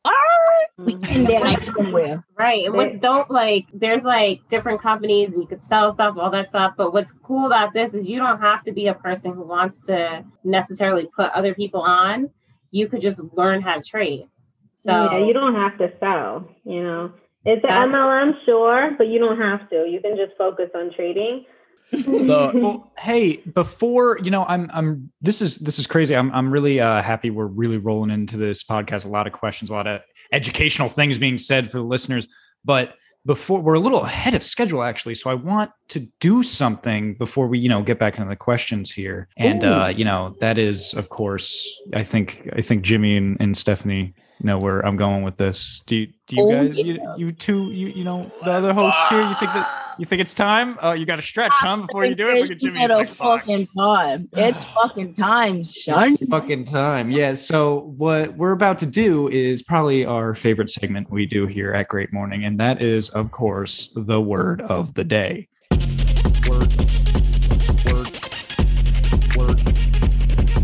We 0.78 0.94
in 0.94 1.24
there 1.24 1.40
like 1.40 1.62
somewhere. 1.76 2.24
Right. 2.38 2.66
And 2.66 2.74
what's 2.74 2.98
dope, 2.98 3.30
like, 3.30 3.66
there's 3.72 4.02
like 4.02 4.46
different 4.48 4.80
companies 4.80 5.30
and 5.30 5.40
you 5.40 5.46
could 5.46 5.62
sell 5.62 5.92
stuff, 5.92 6.16
all 6.18 6.30
that 6.30 6.50
stuff. 6.50 6.74
But 6.76 6.92
what's 6.92 7.12
cool 7.22 7.46
about 7.46 7.72
this 7.72 7.94
is 7.94 8.04
you 8.04 8.18
don't 8.18 8.40
have 8.40 8.62
to 8.64 8.72
be 8.72 8.86
a 8.88 8.94
person 8.94 9.32
who 9.32 9.42
wants 9.42 9.80
to 9.86 10.24
necessarily 10.44 11.08
put 11.16 11.32
other 11.32 11.54
people 11.54 11.80
on. 11.80 12.30
You 12.70 12.88
could 12.88 13.00
just 13.00 13.20
learn 13.32 13.62
how 13.62 13.76
to 13.76 13.82
trade. 13.82 14.28
So 14.76 15.10
yeah, 15.10 15.18
you 15.18 15.32
don't 15.32 15.54
have 15.54 15.78
to 15.78 15.92
sell. 15.98 16.48
You 16.64 16.82
know, 16.82 17.12
it's 17.44 17.64
an 17.64 17.90
MLM, 17.90 18.44
sure, 18.44 18.92
but 18.98 19.08
you 19.08 19.18
don't 19.18 19.40
have 19.40 19.68
to. 19.70 19.86
You 19.88 20.00
can 20.00 20.16
just 20.16 20.36
focus 20.36 20.70
on 20.74 20.92
trading. 20.94 21.46
So 22.20 22.50
well, 22.54 22.92
hey, 22.98 23.36
before 23.36 24.18
you 24.22 24.30
know, 24.30 24.44
I'm 24.46 24.70
I'm 24.72 25.12
this 25.20 25.40
is 25.40 25.58
this 25.58 25.78
is 25.78 25.86
crazy. 25.86 26.16
I'm 26.16 26.32
I'm 26.32 26.50
really 26.50 26.80
uh, 26.80 27.02
happy 27.02 27.30
we're 27.30 27.46
really 27.46 27.78
rolling 27.78 28.10
into 28.10 28.36
this 28.36 28.64
podcast. 28.64 29.06
A 29.06 29.08
lot 29.08 29.26
of 29.26 29.32
questions, 29.32 29.70
a 29.70 29.72
lot 29.72 29.86
of 29.86 30.02
educational 30.32 30.88
things 30.88 31.18
being 31.18 31.38
said 31.38 31.70
for 31.70 31.78
the 31.78 31.84
listeners. 31.84 32.26
But 32.64 32.94
before 33.24 33.60
we're 33.60 33.74
a 33.74 33.80
little 33.80 34.02
ahead 34.02 34.34
of 34.34 34.42
schedule 34.42 34.82
actually, 34.82 35.14
so 35.14 35.30
I 35.30 35.34
want 35.34 35.72
to 35.88 36.00
do 36.20 36.42
something 36.42 37.14
before 37.14 37.48
we 37.48 37.58
you 37.58 37.68
know 37.68 37.82
get 37.82 37.98
back 37.98 38.16
into 38.16 38.28
the 38.28 38.36
questions 38.36 38.92
here. 38.92 39.28
And 39.36 39.64
uh, 39.64 39.92
you 39.94 40.04
know 40.04 40.36
that 40.40 40.58
is 40.58 40.94
of 40.94 41.08
course 41.08 41.68
I 41.92 42.04
think 42.04 42.48
I 42.54 42.60
think 42.60 42.82
Jimmy 42.82 43.16
and, 43.16 43.36
and 43.40 43.56
Stephanie 43.56 44.14
know 44.46 44.58
where 44.58 44.80
I'm 44.86 44.96
going 44.96 45.22
with 45.22 45.36
this. 45.36 45.82
Do 45.86 45.96
you 45.96 46.06
do 46.26 46.36
you 46.36 46.42
Oh, 46.42 46.50
guys 46.64 46.76
you, 46.76 46.94
yeah. 46.94 47.16
you 47.16 47.32
two 47.32 47.70
you 47.72 47.88
you 47.88 48.04
know 48.04 48.30
the 48.44 48.52
other 48.52 48.72
hosts 48.72 49.08
here? 49.08 49.20
You 49.20 49.34
think 49.34 49.52
that 49.52 49.82
you 49.98 50.04
think 50.06 50.20
it's 50.20 50.34
time? 50.34 50.78
Uh, 50.82 50.92
you 50.92 51.04
got 51.06 51.16
to 51.16 51.22
stretch, 51.22 51.52
huh? 51.54 51.76
Before 51.78 52.04
you 52.04 52.14
do 52.14 52.28
it, 52.28 52.40
look 52.40 52.50
at 52.50 52.58
Jimmy. 52.58 52.80
he's 52.80 52.90
It's 52.90 52.94
like, 52.94 53.08
"Fuck." 53.08 53.40
fucking 53.46 53.66
time. 53.68 54.28
It's 54.32 54.64
fucking 54.64 55.14
time, 55.14 55.64
son. 55.64 56.16
fucking 56.30 56.64
time. 56.66 57.10
Yeah. 57.10 57.34
So 57.34 57.92
what 57.96 58.36
we're 58.36 58.52
about 58.52 58.78
to 58.80 58.86
do 58.86 59.28
is 59.28 59.62
probably 59.62 60.04
our 60.04 60.34
favorite 60.34 60.70
segment 60.70 61.10
we 61.10 61.26
do 61.26 61.46
here 61.46 61.72
at 61.72 61.88
Great 61.88 62.12
Morning, 62.12 62.44
and 62.44 62.58
that 62.60 62.80
is, 62.82 63.08
of 63.10 63.30
course, 63.30 63.90
the 63.96 64.20
word 64.20 64.60
of 64.62 64.94
the 64.94 65.04
day. 65.04 65.48
Word, 66.48 66.72
word, 67.86 68.12
word, 69.36 69.60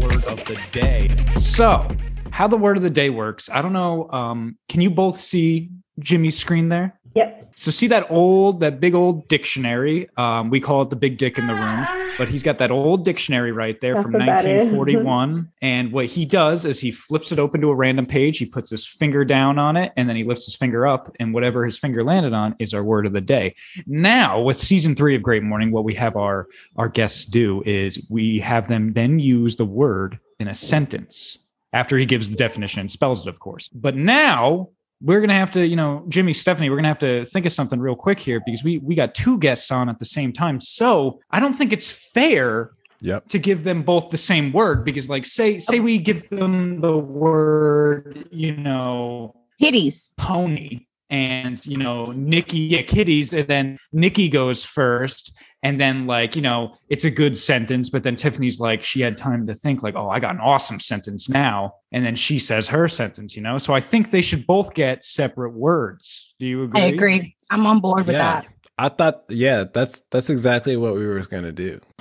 word 0.00 0.22
of 0.30 0.44
the 0.46 0.68
day. 0.72 1.08
So, 1.40 1.86
how 2.32 2.48
the 2.48 2.56
word 2.56 2.78
of 2.78 2.82
the 2.82 2.90
day 2.90 3.10
works? 3.10 3.50
I 3.50 3.62
don't 3.62 3.74
know. 3.74 4.10
Um, 4.10 4.56
can 4.68 4.80
you 4.80 4.90
both 4.90 5.16
see 5.16 5.70
Jimmy's 6.00 6.36
screen 6.38 6.70
there? 6.70 6.98
Yep. 7.14 7.52
So 7.54 7.70
see 7.70 7.88
that 7.88 8.10
old, 8.10 8.60
that 8.60 8.80
big 8.80 8.94
old 8.94 9.28
dictionary. 9.28 10.08
Um, 10.16 10.48
we 10.48 10.58
call 10.60 10.80
it 10.80 10.88
the 10.88 10.96
big 10.96 11.18
dick 11.18 11.36
in 11.36 11.46
the 11.46 11.52
room, 11.52 11.84
but 12.16 12.28
he's 12.28 12.42
got 12.42 12.56
that 12.56 12.70
old 12.70 13.04
dictionary 13.04 13.52
right 13.52 13.78
there 13.82 13.92
That's 13.92 14.04
from 14.04 14.12
what 14.14 14.24
that 14.24 14.46
is. 14.46 14.72
1941. 14.72 15.52
and 15.60 15.92
what 15.92 16.06
he 16.06 16.24
does 16.24 16.64
is 16.64 16.80
he 16.80 16.90
flips 16.90 17.30
it 17.30 17.38
open 17.38 17.60
to 17.60 17.68
a 17.68 17.74
random 17.74 18.06
page. 18.06 18.38
He 18.38 18.46
puts 18.46 18.70
his 18.70 18.86
finger 18.86 19.26
down 19.26 19.58
on 19.58 19.76
it, 19.76 19.92
and 19.98 20.08
then 20.08 20.16
he 20.16 20.22
lifts 20.22 20.46
his 20.46 20.56
finger 20.56 20.86
up, 20.86 21.14
and 21.20 21.34
whatever 21.34 21.66
his 21.66 21.78
finger 21.78 22.02
landed 22.02 22.32
on 22.32 22.56
is 22.58 22.72
our 22.72 22.82
word 22.82 23.04
of 23.04 23.12
the 23.12 23.20
day. 23.20 23.54
Now, 23.86 24.40
with 24.40 24.58
season 24.58 24.94
three 24.94 25.14
of 25.14 25.22
Great 25.22 25.42
Morning, 25.42 25.70
what 25.70 25.84
we 25.84 25.92
have 25.94 26.16
our 26.16 26.48
our 26.76 26.88
guests 26.88 27.26
do 27.26 27.62
is 27.66 28.04
we 28.08 28.40
have 28.40 28.68
them 28.68 28.94
then 28.94 29.18
use 29.18 29.56
the 29.56 29.66
word 29.66 30.18
in 30.40 30.48
a 30.48 30.54
sentence 30.54 31.41
after 31.72 31.96
he 31.98 32.06
gives 32.06 32.28
the 32.28 32.36
definition 32.36 32.80
and 32.80 32.90
spells 32.90 33.26
it, 33.26 33.30
of 33.30 33.38
course. 33.40 33.68
But 33.68 33.96
now 33.96 34.68
we're 35.00 35.20
gonna 35.20 35.34
have 35.34 35.50
to, 35.52 35.66
you 35.66 35.74
know, 35.76 36.04
Jimmy, 36.08 36.32
Stephanie, 36.32 36.70
we're 36.70 36.76
gonna 36.76 36.88
have 36.88 36.98
to 37.00 37.24
think 37.24 37.44
of 37.46 37.52
something 37.52 37.80
real 37.80 37.96
quick 37.96 38.18
here 38.20 38.40
because 38.44 38.62
we 38.62 38.78
we 38.78 38.94
got 38.94 39.14
two 39.14 39.38
guests 39.38 39.70
on 39.70 39.88
at 39.88 39.98
the 39.98 40.04
same 40.04 40.32
time. 40.32 40.60
So 40.60 41.20
I 41.30 41.40
don't 41.40 41.54
think 41.54 41.72
it's 41.72 41.90
fair 41.90 42.72
Yep. 43.04 43.26
to 43.30 43.38
give 43.40 43.64
them 43.64 43.82
both 43.82 44.10
the 44.10 44.16
same 44.16 44.52
word 44.52 44.84
because, 44.84 45.08
like, 45.08 45.26
say 45.26 45.58
say 45.58 45.80
we 45.80 45.98
give 45.98 46.28
them 46.28 46.78
the 46.78 46.96
word, 46.96 48.28
you 48.30 48.56
know, 48.56 49.34
Hitties. 49.60 50.12
pony 50.16 50.86
and 51.12 51.64
you 51.66 51.76
know 51.76 52.06
nikki 52.12 52.58
yeah 52.58 52.82
kitties 52.82 53.32
and 53.34 53.46
then 53.46 53.76
nikki 53.92 54.28
goes 54.28 54.64
first 54.64 55.38
and 55.62 55.78
then 55.80 56.06
like 56.06 56.34
you 56.34 56.40
know 56.42 56.72
it's 56.88 57.04
a 57.04 57.10
good 57.10 57.36
sentence 57.36 57.90
but 57.90 58.02
then 58.02 58.16
tiffany's 58.16 58.58
like 58.58 58.82
she 58.82 59.00
had 59.02 59.16
time 59.16 59.46
to 59.46 59.54
think 59.54 59.82
like 59.82 59.94
oh 59.94 60.08
i 60.08 60.18
got 60.18 60.34
an 60.34 60.40
awesome 60.40 60.80
sentence 60.80 61.28
now 61.28 61.72
and 61.92 62.04
then 62.04 62.16
she 62.16 62.38
says 62.38 62.66
her 62.66 62.88
sentence 62.88 63.36
you 63.36 63.42
know 63.42 63.58
so 63.58 63.74
i 63.74 63.78
think 63.80 64.10
they 64.10 64.22
should 64.22 64.46
both 64.46 64.72
get 64.74 65.04
separate 65.04 65.52
words 65.52 66.34
do 66.40 66.46
you 66.46 66.62
agree 66.64 66.80
I 66.80 66.84
agree. 66.86 67.36
I'm 67.50 67.66
on 67.66 67.80
board 67.80 68.06
with 68.06 68.16
Yeah. 68.16 68.40
that. 68.40 68.46
I 68.78 68.88
thought, 68.88 69.24
yeah, 69.28 69.64
that's 69.72 70.00
that's 70.10 70.30
exactly 70.30 70.76
what 70.78 70.94
we 70.94 71.06
were 71.06 71.20
gonna 71.20 71.52
do. 71.52 71.78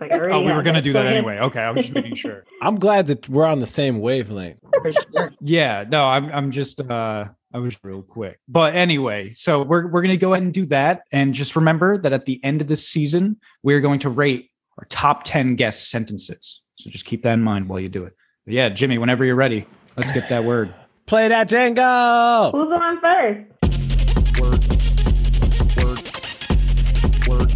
Like, 0.00 0.12
oh 0.12 0.42
we 0.42 0.52
were 0.52 0.62
gonna 0.62 0.82
do 0.82 0.92
that 0.92 1.06
anyway 1.06 1.38
okay 1.38 1.60
i 1.60 1.70
was 1.70 1.84
just 1.84 1.94
making 1.94 2.14
sure 2.14 2.44
I'm 2.62 2.76
glad 2.76 3.06
that 3.08 3.28
we're 3.28 3.44
on 3.46 3.58
the 3.60 3.66
same 3.66 4.00
wavelength. 4.00 4.58
For 4.82 4.92
sure. 4.92 5.32
yeah 5.40 5.84
no 5.88 6.04
i'm, 6.04 6.30
I'm 6.30 6.50
just 6.50 6.80
uh 6.80 7.26
i 7.52 7.58
was 7.58 7.76
real 7.82 8.02
quick 8.02 8.38
but 8.48 8.74
anyway 8.74 9.30
so 9.30 9.62
we're, 9.62 9.86
we're 9.88 10.02
gonna 10.02 10.16
go 10.16 10.32
ahead 10.32 10.42
and 10.42 10.52
do 10.52 10.66
that 10.66 11.02
and 11.12 11.32
just 11.34 11.56
remember 11.56 11.96
that 11.98 12.12
at 12.12 12.24
the 12.24 12.42
end 12.44 12.60
of 12.60 12.66
this 12.68 12.86
season 12.86 13.36
we're 13.62 13.80
going 13.80 13.98
to 13.98 14.10
rate 14.10 14.50
our 14.78 14.84
top 14.88 15.24
10 15.24 15.56
guest 15.56 15.90
sentences 15.90 16.62
so 16.76 16.90
just 16.90 17.04
keep 17.04 17.22
that 17.22 17.32
in 17.34 17.42
mind 17.42 17.68
while 17.68 17.80
you 17.80 17.88
do 17.88 18.04
it 18.04 18.14
but 18.44 18.54
yeah 18.54 18.68
jimmy 18.68 18.98
whenever 18.98 19.24
you're 19.24 19.34
ready 19.34 19.66
let's 19.96 20.12
get 20.12 20.28
that 20.28 20.44
word 20.44 20.72
Play 21.06 21.28
that 21.28 21.48
Django. 21.48 22.52
Who's 22.52 22.70
on 22.70 23.00
first? 23.00 23.48
word 24.42 24.62
word 25.78 25.98
word 27.26 27.50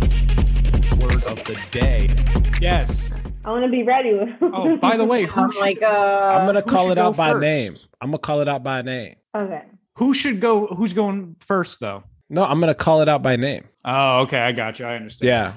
word 1.03 1.23
of 1.31 1.45
the 1.45 1.69
day 1.71 2.15
yes 2.63 3.13
I 3.45 3.51
want 3.51 3.65
to 3.65 3.71
be 3.71 3.83
ready. 3.83 4.19
Oh 4.41 4.77
by 4.79 4.97
the 4.97 5.05
way 5.05 5.25
who 5.25 5.41
I'm 5.41 5.51
should, 5.51 5.61
like, 5.61 5.83
uh, 5.83 5.87
I'm 5.87 6.47
gonna 6.47 6.63
call 6.63 6.85
should 6.87 6.93
it 6.93 6.99
out 6.99 7.13
go 7.13 7.17
by 7.19 7.39
name. 7.39 7.75
I'm 8.01 8.09
gonna 8.09 8.19
call 8.19 8.41
it 8.41 8.49
out 8.49 8.63
by 8.63 8.81
name. 8.83 9.17
okay. 9.35 9.65
Who 9.95 10.15
should 10.15 10.41
go 10.41 10.67
who's 10.69 10.93
going 10.95 11.37
first 11.41 11.81
though 11.81 12.03
No, 12.31 12.45
I'm 12.45 12.61
gonna 12.61 12.75
call 12.75 13.03
it 13.03 13.09
out 13.09 13.23
by 13.23 13.37
name. 13.37 13.65
oh 13.85 14.21
okay 14.23 14.39
i 14.41 14.53
got 14.53 14.79
you 14.79 14.87
i 14.87 14.95
understand 14.97 15.29
Yeah, 15.29 15.53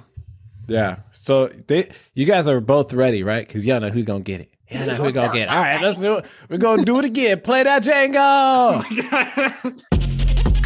yeah. 0.67 0.95
So 1.11 1.47
they, 1.47 1.89
you 2.13 2.25
guys 2.25 2.47
are 2.47 2.59
both 2.61 2.93
ready, 2.93 3.23
right? 3.23 3.45
Because 3.47 3.65
y'all 3.65 3.79
know 3.79 3.89
who's 3.89 4.05
gonna 4.05 4.19
get 4.21 4.41
it. 4.41 4.49
Y'all 4.69 4.85
know 4.87 4.95
who 4.95 5.11
gonna 5.11 5.31
get 5.33 5.43
it. 5.43 5.49
All 5.49 5.59
right, 5.61 5.81
let's 5.81 5.99
do 5.99 6.17
it. 6.17 6.25
We're 6.49 6.57
gonna 6.57 6.83
do 6.85 6.97
it 6.99 7.05
again. 7.05 7.41
Play 7.41 7.63
that 7.63 7.83
Django. 7.83 8.83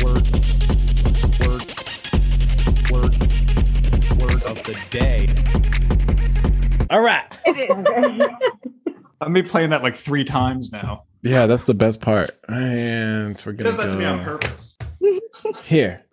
word, 0.03 0.27
word, 1.41 1.69
word, 2.91 3.13
word 4.19 4.43
of 4.49 4.63
the 4.63 4.87
day. 4.91 5.27
All 6.89 7.01
right. 7.01 7.25
I've 9.21 9.33
been 9.33 9.47
playing 9.47 9.69
that 9.71 9.83
like 9.83 9.95
three 9.95 10.23
times 10.23 10.71
now. 10.71 11.03
Yeah, 11.21 11.45
that's 11.47 11.63
the 11.63 11.73
best 11.73 12.01
part. 12.01 12.31
And 12.47 13.35
gonna 13.37 13.57
Does 13.57 13.77
that 13.77 13.89
to 13.89 13.95
me 13.95 14.05
on 14.05 14.23
purpose. 14.23 14.75
here. 15.63 16.03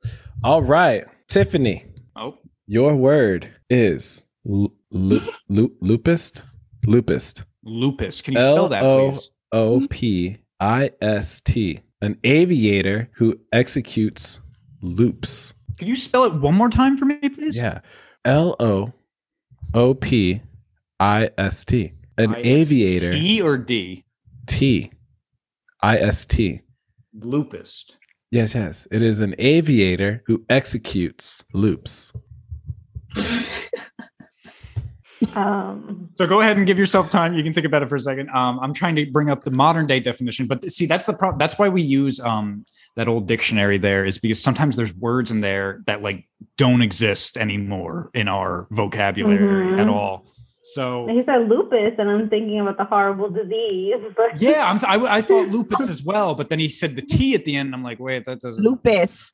All 0.45 0.63
right, 0.63 1.05
Tiffany, 1.29 1.85
Oh, 2.15 2.39
your 2.67 2.95
word 2.97 3.49
is 3.69 4.25
lu- 4.45 4.73
lu- 4.91 5.21
lu- 5.49 5.75
lupist. 5.83 6.43
Lupist. 6.87 7.45
lupus. 7.65 8.23
Can 8.23 8.35
you 8.35 8.41
spell 8.41 8.69
that, 8.69 8.83
L 8.83 8.89
O 8.91 9.11
please? 9.11 9.31
O 9.53 9.87
P 9.91 10.37
I 10.61 10.91
S 11.01 11.41
T. 11.41 11.81
An 12.03 12.19
aviator 12.25 13.09
who 13.15 13.39
executes 13.53 14.41
loops. 14.83 15.55
Can 15.79 15.89
you 15.89 15.97
spell 15.97 16.25
it 16.25 16.35
one 16.35 16.55
more 16.55 16.69
time 16.69 16.97
for 16.97 17.07
me, 17.07 17.17
please? 17.29 17.57
Yeah. 17.57 17.81
L 18.25 18.55
O 18.61 18.93
O 19.75 19.95
P 19.95 20.43
I 21.01 21.31
S 21.39 21.65
T. 21.65 21.93
An 22.19 22.35
aviator 22.37 23.13
E 23.13 23.41
or 23.43 23.57
D? 23.59 24.05
T 24.47 24.93
I 25.83 25.97
S 25.99 26.24
T. 26.24 26.61
Loopist. 27.18 27.97
Yes, 28.31 28.55
yes. 28.55 28.87
It 28.91 29.03
is 29.03 29.20
an 29.20 29.35
aviator 29.39 30.22
who 30.27 30.45
executes 30.49 31.45
loops. 31.53 32.12
Um, 35.35 36.11
So 36.16 36.27
go 36.27 36.41
ahead 36.41 36.59
and 36.59 36.66
give 36.66 36.79
yourself 36.79 37.11
time. 37.11 37.33
You 37.33 37.43
can 37.43 37.55
think 37.55 37.64
about 37.66 37.83
it 37.83 37.89
for 37.89 37.97
a 37.97 38.01
second. 38.01 38.29
Um, 38.31 38.59
I'm 38.61 38.74
trying 38.74 38.97
to 38.97 39.07
bring 39.11 39.31
up 39.31 39.45
the 39.45 39.51
modern 39.51 39.87
day 39.87 39.99
definition, 39.99 40.47
but 40.47 40.70
see, 40.70 40.85
that's 40.85 41.05
the 41.05 41.14
problem. 41.14 41.39
That's 41.39 41.59
why 41.59 41.70
we 41.70 41.81
use 41.81 42.20
um, 42.20 42.64
that 42.97 43.09
old 43.09 43.27
dictionary 43.27 43.79
there, 43.79 44.05
is 44.05 44.18
because 44.18 44.43
sometimes 44.43 44.77
there's 44.77 44.95
words 44.95 45.31
in 45.31 45.41
there 45.41 45.83
that 45.87 46.03
like 46.03 46.29
don't 46.59 46.83
exist 46.83 47.39
anymore 47.39 48.11
in 48.12 48.29
our 48.29 48.66
vocabulary 48.70 49.66
Mhm. 49.68 49.81
at 49.81 49.89
all. 49.89 50.27
So 50.75 51.07
he 51.09 51.23
said 51.25 51.49
lupus, 51.49 51.95
and 51.99 52.11
I'm 52.11 52.29
thinking 52.29 52.61
about 52.61 52.77
the 52.79 52.85
horrible 52.85 53.31
disease. 53.31 53.95
But 54.17 54.41
yeah, 54.41 54.71
I'm, 54.71 54.79
I, 54.85 55.17
I 55.19 55.23
thought 55.23 55.49
lupus 55.49 55.89
as 55.89 56.03
well, 56.03 56.35
but 56.35 56.49
then 56.49 56.59
he 56.59 56.69
said 56.69 56.97
the 56.97 57.03
T 57.03 57.35
at 57.35 57.45
the 57.45 57.55
end. 57.57 57.75
I'm 57.75 57.83
like, 57.85 57.99
wait, 58.01 58.27
that 58.27 58.41
doesn't. 58.41 58.62
Lupus. 58.62 59.33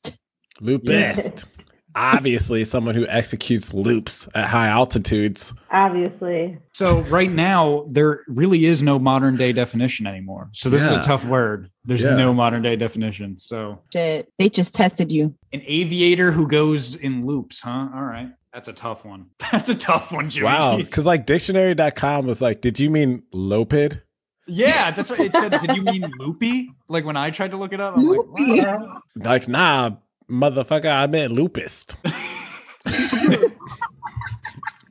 Loopist. 0.61 1.47
Obviously, 1.95 2.65
someone 2.65 2.95
who 2.95 3.07
executes 3.07 3.75
loops 3.75 4.27
at 4.35 4.49
high 4.49 4.69
altitudes. 4.69 5.53
obviously, 5.71 6.57
So 6.73 7.01
right 7.03 7.31
now 7.31 7.85
there 7.91 8.23
really 8.29 8.65
is 8.65 8.83
no 8.83 8.99
modern 8.99 9.37
day 9.37 9.53
definition 9.53 10.07
anymore. 10.07 10.49
So 10.55 10.71
this 10.71 10.83
is 10.83 10.91
a 10.91 11.03
tough 11.03 11.27
word. 11.27 11.69
There's 11.85 12.03
Yeah. 12.03 12.15
no 12.17 12.33
modern 12.33 12.63
day 12.63 12.77
definition. 12.77 13.37
So 13.37 13.81
They 13.93 14.25
just 14.51 14.73
tested 14.75 15.13
you. 15.13 15.35
an 15.53 15.61
aviator 15.67 16.33
who 16.33 16.47
goes 16.49 16.95
in 16.95 17.27
loops, 17.27 17.61
huh? 17.61 17.89
All 17.95 18.03
right. 18.05 18.31
That's 18.53 18.69
a 18.69 18.73
tough 18.73 19.05
one. 19.05 19.31
That's 19.53 19.69
a 19.69 19.75
tough 19.75 20.13
one, 20.13 20.29
Jimmy. 20.31 20.45
Wow. 20.47 20.77
Because 20.77 21.07
like 21.07 21.25
dictionary.com 21.27 22.27
was 22.27 22.43
like, 22.43 22.61
did 22.61 22.79
you 22.79 22.91
mean 22.91 23.23
lopid? 23.33 24.03
Yeah, 24.49 24.91
that's 24.91 25.09
what 25.09 25.21
it 25.21 25.33
said. 25.33 25.53
Did 25.61 25.77
you 25.77 25.83
mean 25.83 26.11
loopy? 26.19 26.69
Like 26.89 27.05
when 27.05 27.17
I 27.17 27.31
tried 27.31 27.53
to 27.53 27.57
look 27.57 27.73
it 27.73 27.81
up, 27.81 27.97
I'm 27.97 28.05
like, 28.05 28.19
Loopy. 28.19 28.61
what? 28.61 29.03
Like, 29.15 29.47
nah, 29.47 29.93
motherfucker, 30.29 30.93
I 30.93 31.07
meant 31.07 31.33
lupus. 31.33 31.87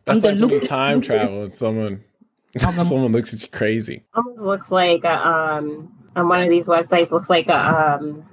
That's 0.06 0.22
the 0.22 0.30
like 0.30 0.40
when 0.40 0.40
you 0.40 0.46
lupus. 0.48 0.68
time 0.68 1.02
travel 1.02 1.44
and 1.44 1.54
someone 1.54 2.04
someone 2.58 3.12
looks 3.12 3.34
at 3.34 3.42
you 3.42 3.50
crazy. 3.50 4.06
Almost 4.14 4.40
looks 4.40 4.72
like 4.72 5.04
a, 5.04 5.28
um 5.28 5.92
on 6.16 6.28
one 6.30 6.40
of 6.40 6.50
these 6.50 6.68
websites 6.68 7.12
looks 7.12 7.30
like 7.30 7.48
a 7.48 7.96
um 8.00 8.24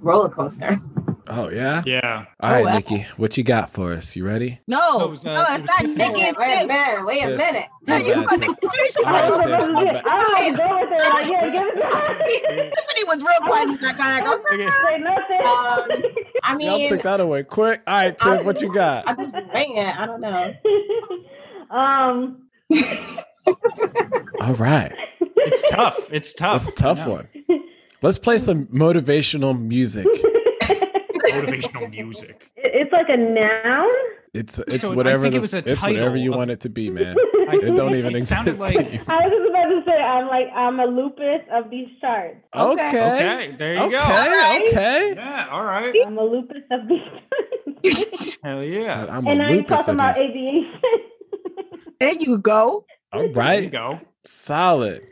roller 0.00 0.30
coaster. 0.30 0.80
Oh 1.26 1.48
yeah. 1.48 1.82
yeah. 1.86 2.26
All 2.40 2.50
right, 2.52 2.60
Oh, 2.60 2.64
wow. 2.66 2.74
Nikki, 2.74 3.06
what 3.16 3.36
you 3.38 3.44
got 3.44 3.70
for 3.70 3.92
us? 3.94 4.14
You 4.14 4.26
ready? 4.26 4.60
No, 4.68 4.98
No, 4.98 5.04
it 5.06 5.10
was, 5.10 5.24
uh, 5.24 5.32
no, 5.34 5.40
it 5.54 5.60
it's 5.60 5.62
was 5.62 5.70
not 5.70 5.96
Nikki. 5.96 6.14
Wait, 6.18 6.28
It's 6.28 6.38
wait 6.38 6.62
a 6.62 6.66
minute, 6.66 7.06
wait 7.06 7.22
a 7.22 7.26
Tiff. 7.28 7.38
minute. 7.38 7.66
My 7.86 7.96
You 7.98 8.14
bad, 8.14 8.24
fucking 8.24 8.40
Tiff. 8.40 8.60
Tiff. 8.60 8.96
All 9.06 9.12
right, 9.12 9.24
I 9.24 9.30
was 9.30 9.36
Tiff, 9.36 9.46
about 9.46 9.66
to 9.66 9.72
my 9.72 9.84
say- 9.84 9.92
bad. 9.92 10.04
I 10.06 10.48
was 10.50 10.58
going 10.58 10.80
with 10.80 10.88
her. 10.90 11.08
Like, 11.10 11.26
yeah, 11.30 11.50
give 11.50 11.66
it 11.66 11.76
to 11.76 11.86
her. 11.86 12.70
Tiffany 12.76 13.04
was 13.06 13.22
real 13.22 13.40
quiet. 13.46 13.68
in 13.70 13.76
that 13.76 13.96
kind 13.96 14.26
of- 14.26 14.40
Okay. 14.52 14.68
Say 14.68 14.98
nothing. 14.98 15.40
Um, 15.40 16.12
I 16.42 16.50
Y'all 16.60 16.78
mean, 16.78 16.88
took 16.88 17.02
that 17.02 17.20
away 17.20 17.42
quick. 17.44 17.80
All 17.86 17.94
right, 17.94 18.18
Tiff, 18.18 18.44
what 18.44 18.60
you 18.60 18.72
got? 18.72 19.04
I'm 19.08 19.16
just 19.16 19.32
winging 19.54 19.78
it. 19.78 19.96
I 19.98 20.06
don't 20.06 20.20
know. 20.20 20.54
um, 21.70 22.42
All 24.40 24.54
right, 24.54 24.92
It's 25.20 25.70
tough. 25.70 26.08
It's 26.12 26.32
tough. 26.34 26.64
that's 26.66 26.68
a 26.68 26.72
tough 26.82 27.06
one. 27.06 27.28
Let's 28.02 28.18
play 28.18 28.36
some 28.38 28.66
motivational 28.66 29.58
music. 29.58 30.06
Motivational 31.42 31.90
music. 31.90 32.50
it's 32.56 32.92
like 32.92 33.08
a 33.08 33.16
noun. 33.16 33.90
It's 34.32 34.58
it's 34.60 34.80
So 34.80 34.92
I 34.92 34.96
whatever 34.96 35.22
think 35.22 35.32
the, 35.32 35.38
it 35.38 35.40
was 35.40 35.54
a 35.54 35.58
it's 35.58 35.80
whatever 35.82 36.16
you 36.16 36.32
of- 36.32 36.38
want 36.38 36.50
it 36.50 36.60
to 36.60 36.68
be, 36.68 36.90
man. 36.90 37.16
I 37.48 37.56
It 37.62 37.76
don't 37.76 37.94
even 37.94 38.16
it 38.16 38.26
sounded 38.26 38.52
exist. 38.54 38.74
like. 38.74 38.86
I 39.08 39.26
was 39.26 39.32
just 39.32 39.50
about 39.50 39.64
to 39.70 39.82
say 39.86 40.02
I'm 40.02 40.26
like 40.28 40.48
I'm 40.54 40.80
a 40.80 40.86
lupus 40.86 41.42
of 41.52 41.70
these 41.70 41.88
charts. 42.00 42.36
okay. 42.54 42.88
Okay, 42.88 43.54
there 43.58 43.74
you 43.74 43.80
Okay. 43.80 43.90
go. 43.90 44.66
Okay. 44.68 45.12
Yeah, 45.14 45.48
all 45.50 45.64
right. 45.64 45.94
I'm 46.06 46.18
a 46.18 46.24
lupus 46.24 46.62
of 46.70 46.88
these 46.88 47.00
charts. 47.02 48.38
Hell 48.42 48.60
Said, 48.62 48.72
yeah. 48.82 49.06
I'm 49.10 49.26
and 49.28 49.40
a 49.40 49.44
I 49.44 49.48
ain't 49.48 49.56
lupus 49.58 49.80
talking 49.80 49.90
of 49.90 49.96
about 49.96 50.18
aviation. 50.18 50.80
There 52.00 52.14
you 52.14 52.38
go. 52.38 52.84
All 53.12 53.28
There 53.32 53.60
you 53.60 53.70
go. 53.70 54.00
Solid. 54.24 55.06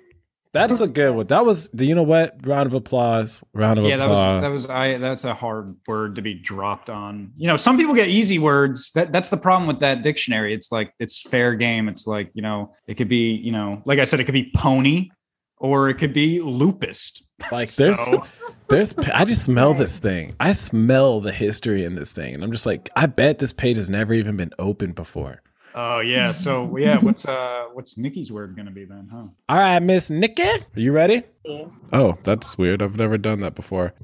That's 0.53 0.81
a 0.81 0.89
good 0.89 1.15
one. 1.15 1.27
That 1.29 1.47
was. 1.47 1.71
You 1.73 1.95
know 1.95 2.03
what? 2.03 2.47
Round 2.47 2.67
of 2.67 2.75
applause. 2.75 3.43
Round 3.55 3.79
of 3.79 3.87
Yeah, 3.87 3.97
that 3.97 4.09
was 4.09 4.43
that 4.43 4.53
was 4.53 4.67
I. 4.67 4.99
That's 4.99 5.25
a 5.25 5.33
hard 5.35 5.77
word 5.87 6.17
to 6.17 6.23
be 6.23 6.35
dropped 6.35 6.91
on. 6.91 7.33
You 7.37 7.49
know, 7.49 7.57
some 7.57 7.77
people 7.79 7.95
get 7.95 8.09
easy 8.09 8.39
words. 8.39 8.91
That 8.95 9.13
that's 9.13 9.31
the 9.31 9.39
problem 9.39 9.67
with 9.67 9.81
that 9.81 10.03
dictionary. 10.03 10.53
It's 10.55 10.71
like 10.71 10.93
it's 10.99 11.21
fair 11.23 11.55
game. 11.55 11.89
It's 11.89 12.07
like 12.07 12.31
you 12.35 12.43
know, 12.43 12.73
it 12.87 12.95
could 12.95 13.09
be 13.09 13.31
you 13.33 13.51
know, 13.53 13.83
like 13.87 13.99
I 13.99 14.05
said, 14.05 14.21
it 14.21 14.25
could 14.25 14.35
be 14.35 14.53
pony, 14.55 15.09
or 15.57 15.89
it 15.89 15.95
could 15.95 16.13
be 16.13 16.41
lupus. 16.41 17.23
like 17.51 17.71
there's 17.77 17.99
So- 17.99 18.27
there's 18.69 18.97
I 18.99 19.25
just 19.25 19.45
smell 19.45 19.75
this 19.75 19.99
thing. 19.99 20.35
I 20.41 20.53
smell 20.53 21.21
the 21.21 21.33
history 21.33 21.85
in 21.85 21.95
this 21.95 22.13
thing, 22.13 22.35
and 22.35 22.43
I'm 22.45 22.53
just 22.53 22.65
like, 22.67 22.89
I 22.97 23.07
bet 23.07 23.39
this 23.39 23.53
page 23.53 23.77
has 23.77 23.91
never 23.91 24.15
even 24.15 24.37
been 24.37 24.53
opened 24.59 24.95
before. 24.95 25.43
Oh 25.75 26.01
yeah. 26.01 26.31
So 26.33 26.77
yeah, 26.77 26.99
what's 26.99 27.25
uh 27.27 27.67
what's 27.73 27.97
Nikki's 27.97 28.31
word 28.31 28.55
gonna 28.57 28.71
be 28.71 28.85
then? 28.85 29.09
Huh? 29.11 29.25
All 29.49 29.57
right, 29.57 29.81
Miss 29.81 30.11
Nikki, 30.11 30.43
are 30.43 30.59
you 30.75 30.93
ready? 30.93 31.23
Yeah. 31.45 31.65
Oh, 31.93 32.19
that's 32.23 32.59
weird. 32.59 32.83
I've 32.83 32.97
never 32.99 33.17
done 33.19 33.41
that 33.41 33.55
before. 33.55 33.95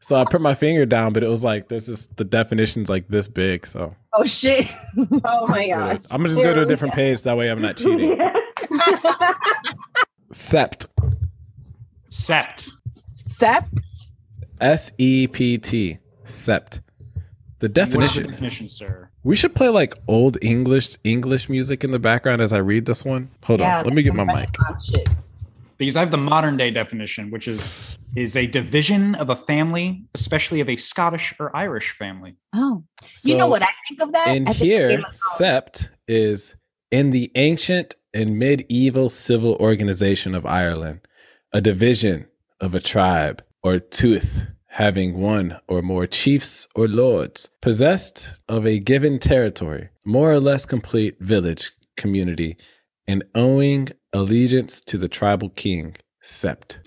so 0.00 0.16
I 0.16 0.24
put 0.24 0.40
my 0.40 0.54
finger 0.54 0.84
down, 0.86 1.12
but 1.12 1.22
it 1.22 1.28
was 1.28 1.44
like 1.44 1.68
there's 1.68 1.86
this 1.86 2.06
the 2.06 2.24
definition's 2.24 2.88
like 2.88 3.06
this 3.08 3.28
big. 3.28 3.66
So 3.66 3.94
Oh 4.14 4.24
shit. 4.26 4.66
Oh 5.24 5.46
my 5.46 5.68
gosh. 5.68 6.00
I'm 6.10 6.18
gonna 6.18 6.30
just 6.30 6.42
go 6.42 6.54
to 6.54 6.62
a 6.62 6.66
different 6.66 6.94
page. 6.94 7.22
That 7.22 7.36
way 7.36 7.48
I'm 7.50 7.62
not 7.62 7.76
cheating. 7.76 8.18
Sept. 10.32 10.86
Sept. 12.10 12.70
Sept. 13.38 13.68
S 14.60 14.92
E 14.98 15.26
P 15.28 15.58
T. 15.58 15.98
Sept. 16.24 16.80
The 16.80 16.80
What 16.80 17.22
is 17.22 17.60
the 17.60 17.68
definition. 17.68 18.30
definition, 18.30 18.68
sir? 18.68 19.05
We 19.26 19.34
should 19.34 19.56
play 19.56 19.68
like 19.70 19.92
old 20.06 20.38
English 20.40 20.96
English 21.02 21.48
music 21.48 21.82
in 21.82 21.90
the 21.90 21.98
background 21.98 22.40
as 22.40 22.52
I 22.52 22.58
read 22.58 22.86
this 22.86 23.04
one. 23.04 23.28
Hold 23.42 23.58
Yeah, 23.58 23.80
on. 23.80 23.84
Let 23.84 23.92
me 23.92 24.04
get 24.04 24.14
my 24.14 24.22
mic. 24.22 24.50
Because 25.78 25.96
I 25.96 26.00
have 26.00 26.12
the 26.12 26.16
modern 26.16 26.56
day 26.56 26.70
definition, 26.70 27.32
which 27.32 27.48
is 27.48 27.74
is 28.14 28.36
a 28.36 28.46
division 28.46 29.16
of 29.16 29.28
a 29.28 29.34
family, 29.34 30.04
especially 30.14 30.60
of 30.60 30.68
a 30.68 30.76
Scottish 30.76 31.34
or 31.40 31.54
Irish 31.56 31.90
family. 31.90 32.36
Oh, 32.54 32.84
you 33.24 33.36
know 33.36 33.48
what 33.48 33.62
I 33.62 33.72
think 33.88 34.00
of 34.00 34.12
that? 34.12 34.28
in 34.28 34.46
I 34.46 34.52
think 34.52 34.60
of 34.60 34.64
here, 34.64 34.88
Game 34.90 35.04
of 35.04 35.16
Thrones. 35.16 35.22
sept 35.40 35.88
is 36.06 36.54
in 36.92 37.10
the 37.10 37.32
ancient 37.34 37.96
and 38.14 38.38
medieval 38.38 39.08
civil 39.08 39.56
organization 39.56 40.36
of 40.36 40.46
Ireland, 40.46 41.00
a 41.52 41.60
division 41.60 42.28
of 42.60 42.76
a 42.76 42.80
tribe 42.80 43.42
or 43.64 43.80
tooth 43.80 44.46
having 44.76 45.18
one 45.18 45.58
or 45.68 45.80
more 45.80 46.06
chiefs 46.06 46.68
or 46.74 46.86
lords 46.86 47.48
possessed 47.62 48.38
of 48.46 48.66
a 48.66 48.78
given 48.78 49.18
territory, 49.18 49.88
more 50.04 50.30
or 50.30 50.38
less 50.38 50.66
complete 50.66 51.16
village 51.18 51.72
community, 51.96 52.58
and 53.08 53.24
owing 53.34 53.88
allegiance 54.12 54.82
to 54.82 54.98
the 54.98 55.08
tribal 55.08 55.48
king, 55.48 55.96
sept. 56.22 56.80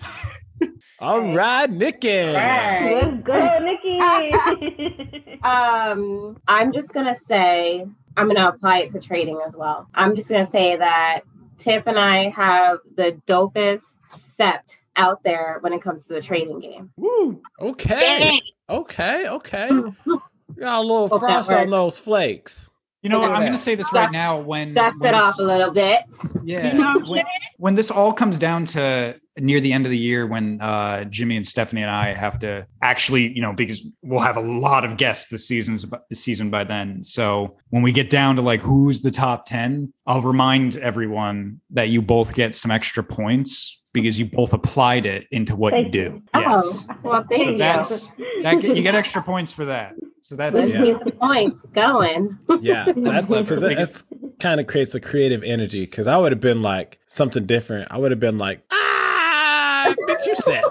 All 1.00 1.34
right, 1.34 1.68
Nikki. 1.68 2.26
Right. 2.32 3.00
Let's 3.02 3.22
go, 3.24 3.58
Nikki. 3.58 5.16
Um, 5.42 6.36
I'm 6.46 6.70
just 6.70 6.92
gonna 6.92 7.16
say 7.16 7.86
I'm 8.14 8.26
gonna 8.26 8.46
apply 8.46 8.80
it 8.80 8.90
to 8.90 9.00
trading 9.00 9.40
as 9.46 9.56
well. 9.56 9.88
I'm 9.94 10.14
just 10.14 10.28
gonna 10.28 10.48
say 10.48 10.76
that 10.76 11.22
Tiff 11.56 11.86
and 11.86 11.98
I 11.98 12.28
have 12.28 12.80
the 12.94 13.18
dopest 13.26 13.80
sept 14.12 14.76
out 14.96 15.22
there 15.22 15.58
when 15.60 15.72
it 15.72 15.82
comes 15.82 16.04
to 16.04 16.14
the 16.14 16.20
trading 16.20 16.60
game. 16.60 16.90
Woo! 16.96 17.42
Okay. 17.60 18.40
Okay. 18.68 19.28
Okay. 19.28 19.68
Got 20.58 20.78
a 20.78 20.82
little 20.82 21.08
Hope 21.08 21.20
frost 21.20 21.50
on 21.52 21.70
those 21.70 21.98
flakes. 21.98 22.70
You 23.02 23.08
know, 23.08 23.20
Look 23.20 23.30
what? 23.30 23.36
at 23.36 23.36
I'm 23.36 23.42
going 23.42 23.54
to 23.54 23.58
say 23.58 23.74
this 23.74 23.90
right 23.94 24.12
now. 24.12 24.38
When 24.38 24.74
Dust 24.74 24.98
when 24.98 25.14
it 25.14 25.16
off 25.16 25.38
a 25.38 25.42
little 25.42 25.72
bit. 25.72 26.02
Yeah. 26.44 26.72
know 26.76 27.00
when, 27.06 27.24
when 27.56 27.74
this 27.74 27.90
all 27.90 28.12
comes 28.12 28.36
down 28.36 28.66
to 28.66 29.18
near 29.38 29.58
the 29.58 29.72
end 29.72 29.86
of 29.86 29.90
the 29.90 29.96
year, 29.96 30.26
when 30.26 30.60
uh, 30.60 31.04
Jimmy 31.04 31.36
and 31.36 31.46
Stephanie 31.46 31.80
and 31.80 31.90
I 31.90 32.12
have 32.12 32.38
to 32.40 32.66
actually, 32.82 33.32
you 33.32 33.40
know, 33.40 33.54
because 33.54 33.86
we'll 34.02 34.20
have 34.20 34.36
a 34.36 34.42
lot 34.42 34.84
of 34.84 34.98
guests 34.98 35.30
this 35.30 35.48
season's 35.48 35.86
this 36.10 36.20
season 36.20 36.50
by 36.50 36.64
then. 36.64 37.02
So 37.02 37.56
when 37.70 37.82
we 37.82 37.90
get 37.90 38.10
down 38.10 38.36
to 38.36 38.42
like 38.42 38.60
who's 38.60 39.00
the 39.00 39.10
top 39.10 39.46
ten, 39.46 39.94
I'll 40.06 40.20
remind 40.20 40.76
everyone 40.76 41.60
that 41.70 41.88
you 41.88 42.02
both 42.02 42.34
get 42.34 42.54
some 42.54 42.70
extra 42.70 43.02
points 43.02 43.79
because 43.92 44.18
you 44.18 44.26
both 44.26 44.52
applied 44.52 45.06
it 45.06 45.26
into 45.30 45.56
what 45.56 45.76
you 45.78 45.88
do. 45.90 46.22
Oh, 46.34 46.40
Yes. 46.40 46.86
well, 47.02 47.24
thank 47.28 47.44
So 47.46 47.50
you. 47.52 47.58
that's 47.58 48.06
that 48.42 48.62
you 48.62 48.82
get 48.82 48.94
extra 48.94 49.22
points 49.22 49.52
for 49.52 49.64
that. 49.66 49.94
So 50.22 50.36
that's 50.36 50.58
Yeah. 50.72 50.98
the 51.04 51.12
points 51.20 51.62
going. 51.74 52.38
Yeah, 52.60 52.84
that's 52.96 53.26
clever. 53.26 53.42
because 53.42 53.60
that's 53.62 54.04
kind 54.38 54.60
of 54.60 54.66
creates 54.66 54.94
a 54.94 55.00
creative 55.00 55.42
energy. 55.42 55.84
Because 55.86 56.06
I 56.06 56.16
would 56.16 56.30
have 56.32 56.40
been 56.40 56.62
like 56.62 56.98
something 57.06 57.46
different. 57.46 57.90
I 57.90 57.98
would 57.98 58.10
have 58.12 58.20
been 58.20 58.38
like, 58.38 58.62
ah, 58.70 59.94
bitch, 60.08 60.26
you 60.26 60.34
said. 60.36 60.62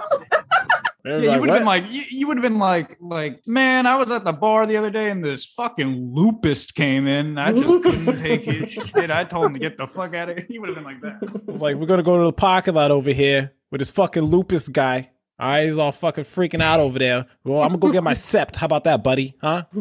Yeah, 1.18 1.36
you 1.36 1.40
would 1.40 1.50
have 1.50 1.60
been 1.60 1.66
like, 1.66 1.86
you, 1.90 2.04
you 2.10 2.28
would 2.28 2.38
have 2.38 2.44
been 2.44 2.60
like, 2.60 2.98
like, 3.00 3.46
man, 3.48 3.86
I 3.86 3.96
was 3.96 4.12
at 4.12 4.26
the 4.26 4.34
bar 4.34 4.66
the 4.66 4.78
other 4.78 4.92
day 4.92 5.10
and 5.10 5.24
this 5.24 5.46
fucking 5.46 6.14
lupus 6.14 6.72
came 6.72 7.08
in. 7.08 7.38
I 7.38 7.52
just 7.52 7.68
couldn't 7.84 8.20
take 8.20 8.46
his 8.46 8.72
shit. 8.72 9.10
I 9.10 9.24
told 9.24 9.48
him 9.48 9.54
to 9.54 9.60
get 9.60 9.78
the 9.78 9.88
fuck 9.88 10.14
out 10.16 10.30
of 10.30 10.38
here. 10.38 10.46
He 10.50 10.60
would 10.60 10.70
have 10.70 10.76
been 10.76 10.84
like 10.84 11.02
that. 11.02 11.44
It's 11.48 11.62
like, 11.62 11.76
we're 11.78 11.86
gonna 11.86 12.04
go 12.04 12.18
to 12.18 12.24
the 12.26 12.34
parking 12.34 12.74
lot 12.74 12.92
over 12.92 13.12
here 13.12 13.54
with 13.72 13.80
this 13.80 13.92
fucking 13.92 14.24
lupus 14.24 14.68
guy. 14.68 15.12
All 15.40 15.48
right, 15.48 15.66
he's 15.66 15.78
all 15.78 15.92
fucking 15.94 16.26
freaking 16.26 16.62
out 16.62 16.82
over 16.82 17.00
there. 17.00 17.26
Well, 17.46 17.62
I'm 17.62 17.70
gonna 17.70 17.78
go 17.80 17.92
get 17.94 18.04
my 18.04 18.14
sept. 18.14 18.58
How 18.58 18.66
about 18.66 18.84
that, 18.84 19.04
buddy? 19.04 19.36
Huh? 19.42 19.64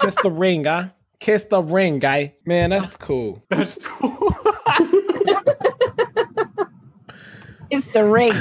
Kiss 0.00 0.16
the 0.22 0.30
ring, 0.30 0.64
huh? 0.64 0.88
Kiss 1.18 1.44
the 1.44 1.62
ring, 1.62 1.98
guy. 1.98 2.34
Man, 2.44 2.70
that's 2.70 2.96
cool. 2.96 3.42
That's 3.48 3.78
cool. 3.82 4.34
It's 7.70 7.86
the 7.88 8.04
ring. 8.04 8.32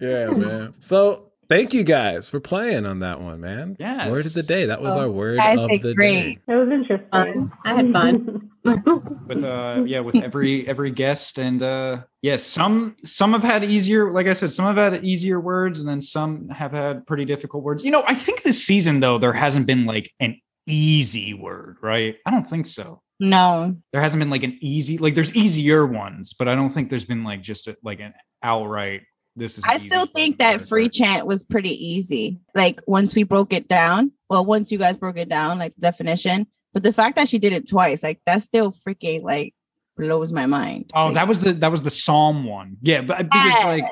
Yeah, 0.00 0.28
man. 0.30 0.74
So 0.78 1.30
thank 1.48 1.72
you 1.74 1.82
guys 1.84 2.28
for 2.28 2.40
playing 2.40 2.86
on 2.86 3.00
that 3.00 3.20
one, 3.20 3.40
man. 3.40 3.76
Yeah. 3.78 4.10
Word 4.10 4.26
of 4.26 4.34
the 4.34 4.42
day. 4.42 4.66
That 4.66 4.80
was 4.82 4.96
Oh, 4.96 5.00
our 5.00 5.10
word 5.10 5.38
guys 5.38 5.58
of 5.58 5.68
the 5.82 5.94
great. 5.94 6.36
day. 6.36 6.38
That 6.46 6.56
was 6.56 6.68
interesting. 6.70 7.08
Fun. 7.10 7.52
I 7.64 7.74
had 7.74 7.92
fun. 7.92 8.50
with 9.26 9.44
uh 9.44 9.82
yeah, 9.86 10.00
with 10.00 10.16
every 10.16 10.68
every 10.68 10.90
guest 10.90 11.38
and 11.38 11.62
uh 11.62 12.02
yeah, 12.22 12.36
some 12.36 12.96
some 13.04 13.32
have 13.32 13.42
had 13.44 13.64
easier, 13.64 14.10
like 14.12 14.26
I 14.26 14.34
said, 14.34 14.52
some 14.52 14.66
have 14.66 14.76
had 14.92 15.04
easier 15.04 15.40
words 15.40 15.80
and 15.80 15.88
then 15.88 16.02
some 16.02 16.48
have 16.50 16.72
had 16.72 17.06
pretty 17.06 17.24
difficult 17.24 17.62
words. 17.64 17.84
You 17.84 17.90
know, 17.92 18.04
I 18.06 18.14
think 18.14 18.42
this 18.42 18.62
season 18.64 19.00
though, 19.00 19.18
there 19.18 19.32
hasn't 19.32 19.66
been 19.66 19.84
like 19.84 20.10
an 20.20 20.38
easy 20.66 21.32
word, 21.32 21.76
right? 21.82 22.16
I 22.26 22.30
don't 22.30 22.46
think 22.46 22.66
so. 22.66 23.00
No. 23.20 23.74
there 23.92 24.00
hasn't 24.00 24.20
been 24.20 24.30
like 24.30 24.44
an 24.44 24.56
easy 24.60 24.96
like 24.98 25.16
there's 25.16 25.34
easier 25.34 25.84
ones 25.84 26.34
but 26.38 26.46
i 26.46 26.54
don't 26.54 26.70
think 26.70 26.88
there's 26.88 27.04
been 27.04 27.24
like 27.24 27.42
just 27.42 27.66
a, 27.66 27.76
like 27.82 27.98
an 27.98 28.14
outright 28.44 29.00
this 29.38 29.58
is 29.58 29.64
I 29.66 29.84
still 29.86 30.06
think 30.06 30.38
that 30.38 30.68
free 30.68 30.82
right? 30.84 30.92
chant 30.92 31.26
was 31.26 31.42
pretty 31.44 31.70
easy. 31.86 32.40
Like 32.54 32.80
once 32.86 33.14
we 33.14 33.22
broke 33.22 33.52
it 33.52 33.68
down, 33.68 34.12
well, 34.28 34.44
once 34.44 34.70
you 34.70 34.78
guys 34.78 34.96
broke 34.96 35.16
it 35.18 35.28
down, 35.28 35.58
like 35.58 35.74
the 35.74 35.80
definition, 35.80 36.46
but 36.72 36.82
the 36.82 36.92
fact 36.92 37.16
that 37.16 37.28
she 37.28 37.38
did 37.38 37.52
it 37.52 37.68
twice, 37.68 38.02
like 38.02 38.20
that's 38.26 38.44
still 38.44 38.72
freaking 38.72 39.22
like 39.22 39.54
blows 39.96 40.30
my 40.32 40.46
mind. 40.46 40.90
Oh, 40.94 41.12
that 41.12 41.26
was 41.26 41.40
the 41.40 41.52
that 41.54 41.70
was 41.70 41.82
the 41.82 41.90
Psalm 41.90 42.44
one. 42.44 42.76
Yeah, 42.82 43.00
but 43.02 43.20
uh, 43.20 43.22
because 43.24 43.54
Yeah. 43.60 43.66
like, 43.66 43.84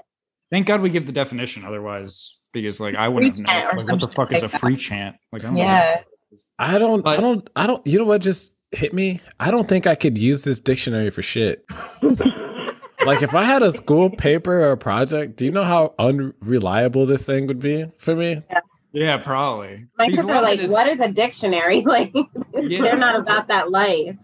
thank 0.51 0.67
God 0.67 0.81
we 0.83 0.91
give 0.91 1.07
the 1.07 1.13
definition. 1.13 1.65
Otherwise, 1.65 2.39
because 2.53 2.79
like 2.81 2.95
I 2.95 3.09
wouldn't 3.09 3.35
Free 3.37 3.45
have 3.45 3.47
known. 3.47 3.63
chant 3.63 3.75
or 3.75 3.79
Like, 3.81 3.89
what 3.93 4.01
the 4.01 4.09
fuck 4.09 4.29
shit 4.31 4.37
is 4.39 4.43
a 4.43 4.47
like 4.47 4.53
that. 4.53 4.61
free 4.61 4.77
chant? 4.77 5.17
Like, 5.33 5.43
I 5.43 5.47
don't 5.47 5.55
know. 5.55 5.61
yeah. 5.63 6.01
I 6.59 6.79
don't, 6.79 7.07
I 7.07 7.17
don't, 7.19 7.49
I 7.55 7.67
don't, 7.67 7.87
you 7.87 7.99
know 7.99 8.05
what 8.07 8.21
just 8.23 8.53
hit 8.73 8.93
me? 8.95 9.21
I 9.39 9.51
don't 9.51 9.69
think 9.69 9.87
I 9.87 9.95
could 9.95 10.17
use 10.19 10.43
this 10.45 10.59
dictionary 10.59 11.11
for 11.11 11.23
shit. 11.23 11.65
like 13.07 13.23
if 13.23 13.35
I 13.35 13.45
had 13.45 13.63
a 13.63 13.73
school 13.73 14.11
paper 14.11 14.61
or 14.63 14.73
a 14.73 14.77
project, 14.77 15.37
do 15.37 15.45
you 15.45 15.51
know 15.51 15.65
how 15.65 15.95
unreliable 15.99 17.07
this 17.07 17.25
thing 17.25 17.47
would 17.47 17.61
be 17.61 17.87
for 17.99 18.15
me? 18.17 18.43
Yeah, 18.93 19.19
probably. 19.19 19.87
My 19.99 20.09
kids 20.09 20.23
are 20.25 20.43
like, 20.43 20.59
it 20.59 20.65
is- 20.65 20.71
"What 20.71 20.89
is 20.89 21.01
a 21.01 21.13
dictionary?" 21.13 21.83
Like, 21.87 22.13
Yeah. 22.55 22.83
they're 22.83 22.97
not 22.97 23.17
about 23.17 23.49
that 23.49 23.71
life. 23.71 24.17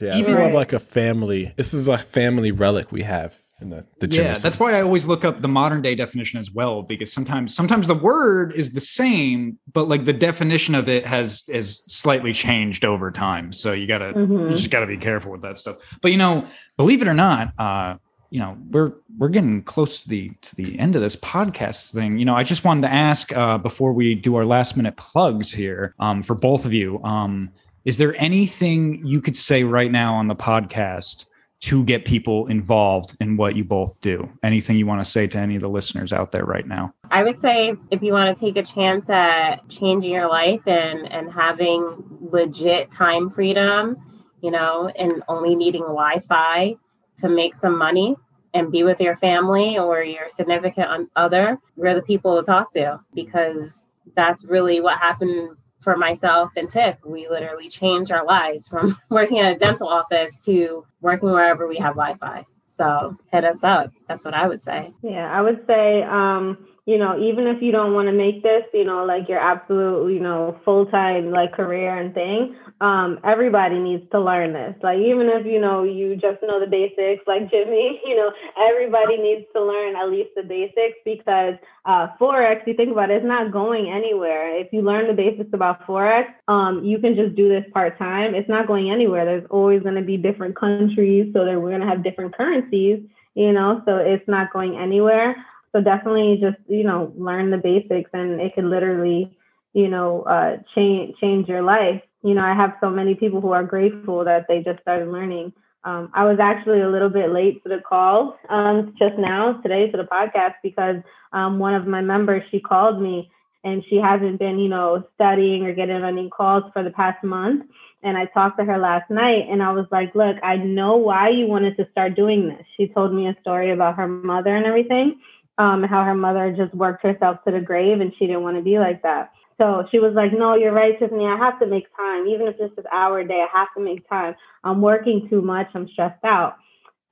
Yeah, 0.00 0.16
it's 0.16 0.26
Even- 0.28 0.34
more 0.34 0.48
of 0.48 0.54
like 0.54 0.72
a 0.72 0.78
family. 0.80 1.52
This 1.56 1.74
is 1.74 1.86
a 1.88 1.98
family 1.98 2.50
relic 2.52 2.90
we 2.90 3.02
have 3.02 3.39
in 3.60 3.70
the 3.70 3.84
the 3.98 4.08
Yeah, 4.14 4.34
that's 4.34 4.58
why 4.58 4.74
I 4.78 4.82
always 4.82 5.06
look 5.06 5.24
up 5.24 5.42
the 5.42 5.48
modern 5.48 5.82
day 5.82 5.94
definition 5.94 6.40
as 6.40 6.50
well, 6.50 6.82
because 6.82 7.12
sometimes 7.12 7.54
sometimes 7.54 7.86
the 7.86 7.94
word 7.94 8.52
is 8.54 8.72
the 8.72 8.80
same, 8.80 9.58
but 9.72 9.88
like 9.88 10.04
the 10.04 10.12
definition 10.12 10.74
of 10.74 10.88
it 10.88 11.06
has 11.06 11.44
is 11.48 11.82
slightly 11.86 12.32
changed 12.32 12.84
over 12.84 13.10
time. 13.10 13.52
So 13.52 13.72
you 13.72 13.86
gotta 13.86 14.12
you 14.16 14.26
Mhm. 14.26 14.50
just 14.52 14.70
gotta 14.70 14.86
be 14.86 14.96
careful 14.96 15.30
with 15.32 15.42
that 15.42 15.58
stuff. 15.58 15.76
But 16.00 16.12
you 16.12 16.18
know, 16.18 16.46
believe 16.76 17.02
it 17.02 17.08
or 17.08 17.14
not, 17.14 17.52
uh, 17.58 17.96
you 18.30 18.38
know, 18.40 18.56
we're 18.70 18.92
we're 19.18 19.28
getting 19.28 19.62
close 19.62 20.02
to 20.02 20.08
the 20.08 20.30
to 20.42 20.56
the 20.56 20.78
end 20.78 20.94
of 20.96 21.02
this 21.02 21.16
podcast 21.16 21.92
thing. 21.92 22.18
You 22.18 22.24
know, 22.24 22.36
I 22.36 22.44
just 22.44 22.64
wanted 22.64 22.82
to 22.82 22.92
ask 22.92 23.36
uh, 23.36 23.58
before 23.58 23.92
we 23.92 24.14
do 24.14 24.36
our 24.36 24.44
last 24.44 24.76
minute 24.76 24.96
plugs 24.96 25.52
here 25.52 25.94
um, 25.98 26.22
for 26.22 26.34
both 26.34 26.64
of 26.64 26.72
you. 26.72 27.02
Um, 27.02 27.50
is 27.84 27.96
there 27.98 28.14
anything 28.20 29.04
you 29.06 29.20
could 29.20 29.34
say 29.36 29.64
right 29.64 29.90
now 29.90 30.14
on 30.14 30.28
the 30.28 30.36
podcast 30.36 31.24
to 31.60 31.84
get 31.84 32.06
people 32.06 32.46
involved 32.46 33.16
in 33.20 33.36
what 33.36 33.54
you 33.54 33.64
both 33.64 34.00
do? 34.00 34.28
Anything 34.42 34.76
you 34.76 34.86
want 34.86 35.04
to 35.04 35.10
say 35.10 35.26
to 35.26 35.38
any 35.38 35.56
of 35.56 35.60
the 35.60 35.68
listeners 35.68 36.12
out 36.12 36.32
there 36.32 36.44
right 36.44 36.66
now? 36.66 36.94
I 37.10 37.22
would 37.22 37.40
say 37.40 37.74
if 37.90 38.02
you 38.02 38.12
want 38.12 38.34
to 38.34 38.40
take 38.40 38.56
a 38.56 38.62
chance 38.62 39.10
at 39.10 39.68
changing 39.68 40.10
your 40.10 40.28
life 40.28 40.62
and 40.66 41.10
and 41.12 41.30
having 41.30 42.02
legit 42.20 42.90
time 42.90 43.28
freedom, 43.28 43.96
you 44.42 44.50
know, 44.50 44.90
and 44.98 45.22
only 45.28 45.54
needing 45.54 45.82
Wi-Fi 45.82 46.76
to 47.18 47.28
make 47.28 47.54
some 47.54 47.76
money 47.76 48.16
and 48.54 48.72
be 48.72 48.82
with 48.82 49.00
your 49.00 49.16
family 49.16 49.78
or 49.78 50.02
your 50.02 50.28
significant 50.28 51.10
other, 51.14 51.58
we're 51.76 51.94
the 51.94 52.02
people 52.02 52.36
to 52.36 52.44
talk 52.44 52.72
to 52.72 52.98
because 53.14 53.84
that's 54.16 54.44
really 54.44 54.80
what 54.80 54.98
happened 54.98 55.56
for 55.80 55.96
myself 55.96 56.52
and 56.56 56.68
Tiff. 56.68 56.96
We 57.04 57.28
literally 57.28 57.68
changed 57.68 58.12
our 58.12 58.24
lives 58.24 58.68
from 58.68 58.96
working 59.10 59.38
at 59.38 59.56
a 59.56 59.58
dental 59.58 59.88
office 59.88 60.36
to 60.44 60.84
working 61.00 61.30
wherever 61.30 61.66
we 61.66 61.76
have 61.78 61.94
Wi-Fi. 61.94 62.46
So 62.76 63.16
hit 63.32 63.44
us 63.44 63.58
up. 63.62 63.90
That's 64.08 64.24
what 64.24 64.34
I 64.34 64.46
would 64.48 64.62
say. 64.62 64.92
Yeah, 65.02 65.30
I 65.30 65.42
would 65.42 65.66
say, 65.66 66.02
um, 66.02 66.66
you 66.86 66.98
know, 66.98 67.18
even 67.20 67.46
if 67.46 67.62
you 67.62 67.72
don't 67.72 67.94
want 67.94 68.08
to 68.08 68.12
make 68.12 68.42
this, 68.42 68.64
you 68.72 68.84
know, 68.84 69.04
like 69.04 69.28
your 69.28 69.38
absolute, 69.38 70.12
you 70.12 70.20
know, 70.20 70.58
full 70.64 70.86
time 70.86 71.30
like 71.30 71.52
career 71.52 71.96
and 71.96 72.14
thing, 72.14 72.56
um, 72.80 73.18
everybody 73.22 73.78
needs 73.78 74.02
to 74.12 74.20
learn 74.20 74.52
this. 74.52 74.74
Like 74.82 74.98
even 74.98 75.28
if 75.28 75.46
you 75.46 75.60
know 75.60 75.82
you 75.82 76.16
just 76.16 76.42
know 76.42 76.58
the 76.58 76.66
basics, 76.66 77.22
like 77.26 77.50
Jimmy, 77.50 78.00
you 78.06 78.16
know, 78.16 78.32
everybody 78.58 79.18
needs 79.18 79.46
to 79.54 79.62
learn 79.62 79.96
at 79.96 80.10
least 80.10 80.30
the 80.34 80.42
basics 80.42 80.98
because 81.04 81.54
uh, 81.84 82.08
forex, 82.20 82.66
you 82.66 82.74
think 82.74 82.92
about 82.92 83.10
it, 83.10 83.16
it's 83.16 83.26
not 83.26 83.52
going 83.52 83.90
anywhere. 83.90 84.58
If 84.58 84.72
you 84.72 84.82
learn 84.82 85.06
the 85.06 85.14
basics 85.14 85.50
about 85.52 85.86
forex, 85.86 86.26
um, 86.48 86.84
you 86.84 86.98
can 86.98 87.14
just 87.14 87.36
do 87.36 87.48
this 87.48 87.64
part 87.72 87.98
time. 87.98 88.34
It's 88.34 88.48
not 88.48 88.66
going 88.66 88.90
anywhere. 88.90 89.24
There's 89.24 89.46
always 89.50 89.82
going 89.82 89.96
to 89.96 90.02
be 90.02 90.16
different 90.16 90.56
countries, 90.56 91.32
so 91.34 91.44
that 91.44 91.60
we're 91.60 91.70
going 91.70 91.82
to 91.82 91.86
have 91.86 92.02
different 92.02 92.34
currencies. 92.34 93.00
You 93.34 93.52
know, 93.52 93.80
so 93.86 93.96
it's 93.96 94.26
not 94.26 94.52
going 94.52 94.76
anywhere. 94.76 95.36
So 95.72 95.80
definitely 95.80 96.38
just 96.40 96.58
you 96.68 96.84
know 96.84 97.12
learn 97.16 97.50
the 97.50 97.58
basics, 97.58 98.10
and 98.12 98.40
it 98.40 98.54
could 98.54 98.64
literally 98.64 99.36
you 99.72 99.88
know 99.88 100.22
uh, 100.22 100.58
change 100.74 101.16
change 101.20 101.48
your 101.48 101.62
life. 101.62 102.02
You 102.22 102.34
know, 102.34 102.42
I 102.42 102.54
have 102.54 102.74
so 102.80 102.90
many 102.90 103.14
people 103.14 103.40
who 103.40 103.52
are 103.52 103.64
grateful 103.64 104.24
that 104.24 104.46
they 104.48 104.62
just 104.62 104.80
started 104.82 105.08
learning. 105.08 105.52
Um, 105.84 106.10
I 106.12 106.24
was 106.24 106.38
actually 106.38 106.82
a 106.82 106.90
little 106.90 107.08
bit 107.08 107.30
late 107.32 107.62
to 107.62 107.70
the 107.70 107.80
call 107.80 108.36
um, 108.50 108.94
just 108.98 109.16
now 109.16 109.54
today 109.62 109.90
to 109.90 109.96
the 109.96 110.04
podcast 110.04 110.54
because 110.62 110.96
um, 111.32 111.58
one 111.58 111.74
of 111.74 111.86
my 111.86 112.02
members 112.02 112.42
she 112.50 112.60
called 112.60 113.00
me 113.00 113.30
and 113.64 113.82
she 113.88 113.96
hasn't 113.96 114.38
been 114.38 114.58
you 114.58 114.68
know 114.68 115.04
studying 115.14 115.64
or 115.64 115.74
getting 115.74 116.02
any 116.02 116.28
calls 116.28 116.64
for 116.72 116.82
the 116.82 116.90
past 116.90 117.22
month. 117.24 117.64
And 118.02 118.16
I 118.16 118.26
talked 118.26 118.58
to 118.58 118.64
her 118.64 118.78
last 118.78 119.10
night 119.10 119.46
and 119.50 119.62
I 119.62 119.72
was 119.72 119.86
like, 119.90 120.14
look, 120.14 120.36
I 120.42 120.56
know 120.56 120.96
why 120.96 121.28
you 121.28 121.46
wanted 121.46 121.76
to 121.76 121.88
start 121.92 122.16
doing 122.16 122.48
this. 122.48 122.64
She 122.76 122.88
told 122.88 123.12
me 123.12 123.28
a 123.28 123.36
story 123.42 123.72
about 123.72 123.96
her 123.96 124.08
mother 124.08 124.56
and 124.56 124.64
everything, 124.64 125.20
um, 125.60 125.82
how 125.82 126.02
her 126.04 126.14
mother 126.14 126.54
just 126.56 126.74
worked 126.74 127.02
herself 127.02 127.36
to 127.44 127.52
the 127.52 127.60
grave 127.60 128.00
and 128.00 128.12
she 128.18 128.26
didn't 128.26 128.42
want 128.42 128.56
to 128.56 128.62
be 128.62 128.78
like 128.78 129.02
that. 129.02 129.30
So 129.58 129.84
she 129.90 129.98
was 129.98 130.14
like, 130.14 130.32
no, 130.32 130.54
you're 130.54 130.72
right, 130.72 130.98
Tiffany. 130.98 131.26
I 131.26 131.36
have 131.36 131.60
to 131.60 131.66
make 131.66 131.84
time. 131.94 132.26
Even 132.26 132.48
if 132.48 132.56
it's 132.58 132.74
just 132.74 132.78
an 132.78 132.90
hour 132.90 133.20
a 133.20 133.28
day, 133.28 133.44
I 133.44 133.58
have 133.58 133.68
to 133.76 133.84
make 133.84 134.08
time. 134.08 134.34
I'm 134.64 134.80
working 134.80 135.28
too 135.28 135.42
much. 135.42 135.66
I'm 135.74 135.86
stressed 135.92 136.24
out. 136.24 136.56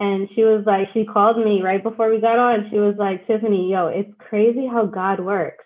And 0.00 0.30
she 0.34 0.44
was 0.44 0.64
like, 0.64 0.88
she 0.94 1.04
called 1.04 1.36
me 1.36 1.60
right 1.60 1.82
before 1.82 2.08
we 2.10 2.22
got 2.22 2.38
on. 2.38 2.68
She 2.70 2.78
was 2.78 2.94
like, 2.98 3.26
Tiffany, 3.26 3.70
yo, 3.70 3.88
it's 3.88 4.10
crazy 4.16 4.66
how 4.66 4.86
God 4.86 5.20
works. 5.20 5.64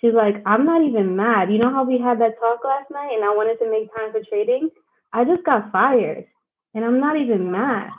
She's 0.00 0.14
like, 0.14 0.42
I'm 0.46 0.66
not 0.66 0.82
even 0.82 1.14
mad. 1.14 1.52
You 1.52 1.58
know 1.58 1.70
how 1.70 1.84
we 1.84 2.00
had 2.02 2.20
that 2.20 2.40
talk 2.40 2.58
last 2.64 2.90
night 2.90 3.14
and 3.14 3.24
I 3.24 3.30
wanted 3.30 3.62
to 3.62 3.70
make 3.70 3.94
time 3.94 4.10
for 4.10 4.20
trading? 4.28 4.70
I 5.12 5.24
just 5.24 5.44
got 5.44 5.70
fired 5.70 6.24
and 6.74 6.84
I'm 6.84 6.98
not 6.98 7.16
even 7.20 7.52
mad. 7.52 7.90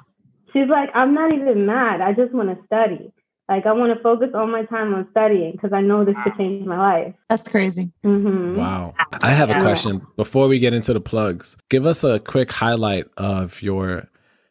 She's 0.51 0.67
like, 0.69 0.89
I'm 0.93 1.13
not 1.13 1.34
even 1.34 1.65
mad. 1.65 2.01
I 2.01 2.11
just 2.11 2.34
want 2.34 2.49
to 2.49 2.65
study. 2.65 3.13
Like, 3.50 3.66
I 3.66 3.72
want 3.72 3.95
to 3.95 4.04
focus 4.04 4.30
all 4.34 4.48
my 4.48 4.64
time 4.66 4.93
on 4.93 5.08
studying 5.12 5.54
because 5.54 5.72
I 5.74 5.82
know 5.82 6.04
this 6.04 6.16
could 6.24 6.38
change 6.38 6.66
my 6.66 6.78
life. 6.78 7.14
That's 7.30 7.48
crazy. 7.48 7.91
hmm 8.04 8.56
Wow. 8.58 8.95
I 9.22 9.32
have 9.32 9.50
a 9.50 9.62
question 9.62 10.06
before 10.16 10.48
we 10.48 10.60
get 10.60 10.74
into 10.74 10.93
the 10.93 11.00
plugs. 11.00 11.56
Give 11.70 11.86
us 11.86 12.04
a 12.04 12.20
quick 12.20 12.52
highlight 12.52 13.06
of 13.18 13.62
your 13.62 14.08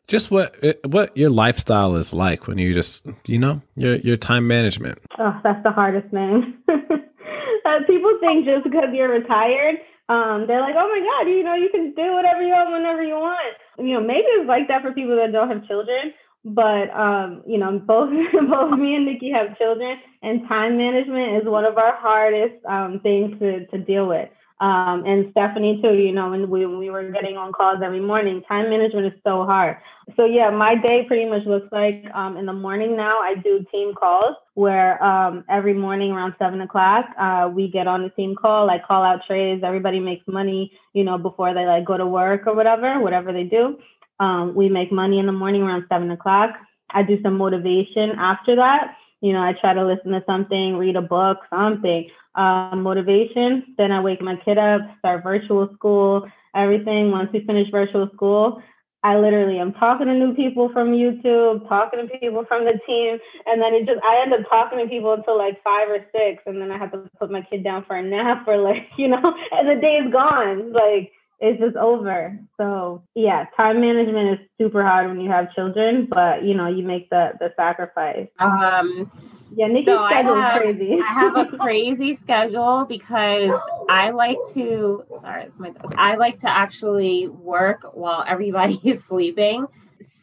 just 0.09 0.31
what 0.31 0.55
what 0.85 1.17
your 1.17 1.31
lifestyle 1.31 1.97
is 1.97 2.13
like 2.15 2.47
when 2.47 2.59
you 2.59 2.73
just 2.73 3.07
you 3.27 3.39
know 3.39 3.61
your 3.75 3.97
your 3.97 4.17
time 4.17 4.47
management. 4.47 4.99
Oh, 5.19 5.39
that's 5.43 5.63
the 5.63 5.73
hardest 5.73 6.09
thing. 6.11 6.55
uh, 6.69 7.81
people 7.87 8.17
think 8.21 8.47
just 8.47 8.65
because 8.65 8.89
you're 8.93 9.11
retired, 9.11 9.77
um, 10.09 10.47
they're 10.47 10.61
like, 10.61 10.77
oh 10.79 10.89
my 10.89 11.01
God, 11.01 11.29
you 11.31 11.43
know, 11.43 11.55
you 11.55 11.69
can 11.71 11.93
do 11.95 12.13
whatever 12.13 12.43
you 12.43 12.53
want 12.53 12.71
whenever 12.71 13.03
you 13.03 13.15
want. 13.15 13.57
You 13.79 13.95
know, 13.95 14.01
maybe 14.01 14.27
it's 14.39 14.49
like 14.49 14.69
that 14.69 14.83
for 14.83 14.93
people 14.93 15.17
that 15.17 15.33
don't 15.33 15.49
have 15.51 15.67
children. 15.67 16.13
But 16.47 16.91
um, 16.91 17.43
you 17.45 17.59
know, 17.59 17.79
both 17.87 18.11
both 18.11 18.79
me 18.79 18.95
and 18.95 19.05
Nikki 19.05 19.31
have 19.33 19.59
children, 19.59 19.99
and 20.23 20.47
time 20.49 20.79
management 20.79 21.43
is 21.43 21.49
one 21.49 21.65
of 21.65 21.77
our 21.77 21.97
hardest 21.97 22.65
um, 22.65 23.01
things 23.03 23.39
to, 23.41 23.67
to 23.67 23.79
deal 23.79 24.07
with. 24.07 24.29
Um, 24.59 25.05
and 25.05 25.31
Stephanie 25.33 25.83
too, 25.83 25.93
you 25.93 26.13
know, 26.13 26.31
when 26.31 26.49
we, 26.49 26.65
we 26.65 26.89
were 26.89 27.11
getting 27.11 27.37
on 27.37 27.53
calls 27.53 27.81
every 27.85 28.01
morning, 28.01 28.43
time 28.49 28.71
management 28.71 29.07
is 29.07 29.13
so 29.23 29.45
hard. 29.45 29.77
So 30.17 30.25
yeah, 30.25 30.49
my 30.49 30.75
day 30.75 31.05
pretty 31.07 31.29
much 31.29 31.45
looks 31.45 31.71
like 31.73 32.07
um, 32.15 32.39
in 32.39 32.47
the 32.47 32.55
morning 32.55 32.97
now 32.97 33.19
I 33.19 33.35
do 33.35 33.67
team 33.71 33.93
calls 33.95 34.35
where 34.55 35.03
um, 35.05 35.45
every 35.51 35.75
morning 35.75 36.11
around 36.13 36.35
seven 36.39 36.63
o'clock 36.63 37.05
uh, 37.21 37.51
we 37.53 37.69
get 37.69 37.87
on 37.87 38.03
the 38.03 38.09
team 38.11 38.35
call, 38.35 38.67
like 38.67 38.87
call 38.87 39.03
out 39.03 39.21
trades. 39.27 39.63
Everybody 39.63 40.01
makes 40.01 40.27
money, 40.27 40.73
you 40.95 41.05
know, 41.05 41.19
before 41.19 41.53
they 41.53 41.67
like 41.67 41.85
go 41.85 41.99
to 41.99 42.07
work 42.07 42.47
or 42.47 42.55
whatever, 42.55 42.99
whatever 43.01 43.35
they 43.35 43.45
do. 43.45 43.77
Um, 44.19 44.55
we 44.55 44.69
make 44.69 44.93
money 44.93 45.19
in 45.19 45.27
the 45.27 45.33
morning 45.33 45.63
around 45.63 45.85
seven 45.89 46.11
o'clock. 46.11 46.51
I 46.91 47.03
do 47.03 47.21
some 47.23 47.37
motivation 47.37 48.11
after 48.19 48.57
that. 48.57 48.97
You 49.21 49.33
know, 49.33 49.41
I 49.41 49.55
try 49.61 49.75
to 49.75 49.85
listen 49.85 50.13
to 50.13 50.23
something, 50.27 50.77
read 50.77 50.97
a 50.97 51.03
book, 51.03 51.39
something, 51.51 52.09
uh, 52.35 52.77
motivation. 52.77 53.75
Then 53.79 53.93
I 53.93 54.01
wake 54.01 54.21
my 54.21 54.37
kid 54.37 54.59
up, 54.59 54.83
start 54.99 55.23
virtual 55.23 55.69
school, 55.75 56.29
everything. 56.55 57.11
Once 57.11 57.31
we 57.33 57.45
finish 57.45 57.71
virtual 57.71 58.09
school, 58.15 58.63
I 59.03 59.17
literally 59.19 59.59
am 59.61 59.73
talking 59.75 60.07
to 60.09 60.15
new 60.15 60.35
people 60.35 60.69
from 60.73 60.91
YouTube, 60.91 61.69
talking 61.69 62.01
to 62.01 62.19
people 62.19 62.45
from 62.47 62.65
the 62.65 62.79
team, 62.87 63.19
and 63.47 63.63
then 63.63 63.73
it 63.73 63.87
just 63.87 64.01
I 64.03 64.21
end 64.23 64.33
up 64.33 64.49
talking 64.51 64.79
to 64.79 64.89
people 64.89 65.13
until 65.13 65.39
like 65.39 65.63
five 65.63 65.89
or 65.89 66.05
six, 66.11 66.43
and 66.45 66.61
then 66.61 66.73
I 66.73 66.79
have 66.79 66.91
to 66.93 67.09
put 67.19 67.31
my 67.31 67.43
kid 67.43 67.63
down 67.63 67.85
for 67.85 67.95
a 67.95 68.03
nap 68.03 68.49
or 68.49 68.57
like 68.57 68.89
you 68.99 69.09
know, 69.09 69.35
and 69.53 69.69
the 69.69 69.81
day 69.81 69.99
is 70.05 70.13
gone. 70.13 70.73
Like 70.73 71.13
it's 71.41 71.61
just 71.61 71.77
over. 71.77 72.39
So 72.57 73.03
yeah, 73.15 73.47
time 73.57 73.81
management 73.81 74.41
is 74.41 74.47
super 74.61 74.83
hard 74.83 75.09
when 75.09 75.21
you 75.21 75.31
have 75.31 75.53
children, 75.55 76.09
but 76.11 76.45
you 76.45 76.55
know, 76.55 76.69
you 76.69 76.83
make 76.85 77.11
the 77.11 77.33
the 77.41 77.53
sacrifice. 77.57 78.29
Um, 78.39 79.11
Yeah, 79.55 79.69
Nikki's 79.69 79.87
So 79.87 79.99
I 79.99 80.11
schedule 80.11 80.37
is 80.37 80.43
have- 80.43 80.61
crazy. 80.63 80.99
I 81.01 81.13
have 81.13 81.37
a 81.37 81.47
crazy 81.59 82.15
schedule 82.15 82.85
because 82.89 83.59
I 83.89 84.11
like 84.11 84.39
to 84.55 85.05
sorry, 85.21 85.45
it's 85.45 85.59
my 85.59 85.73
I 85.97 86.17
like 86.17 86.41
to 86.41 86.49
actually 86.51 87.29
work 87.29 87.81
while 87.95 88.25
everybody 88.27 88.81
is 88.85 89.05
sleeping 89.05 89.67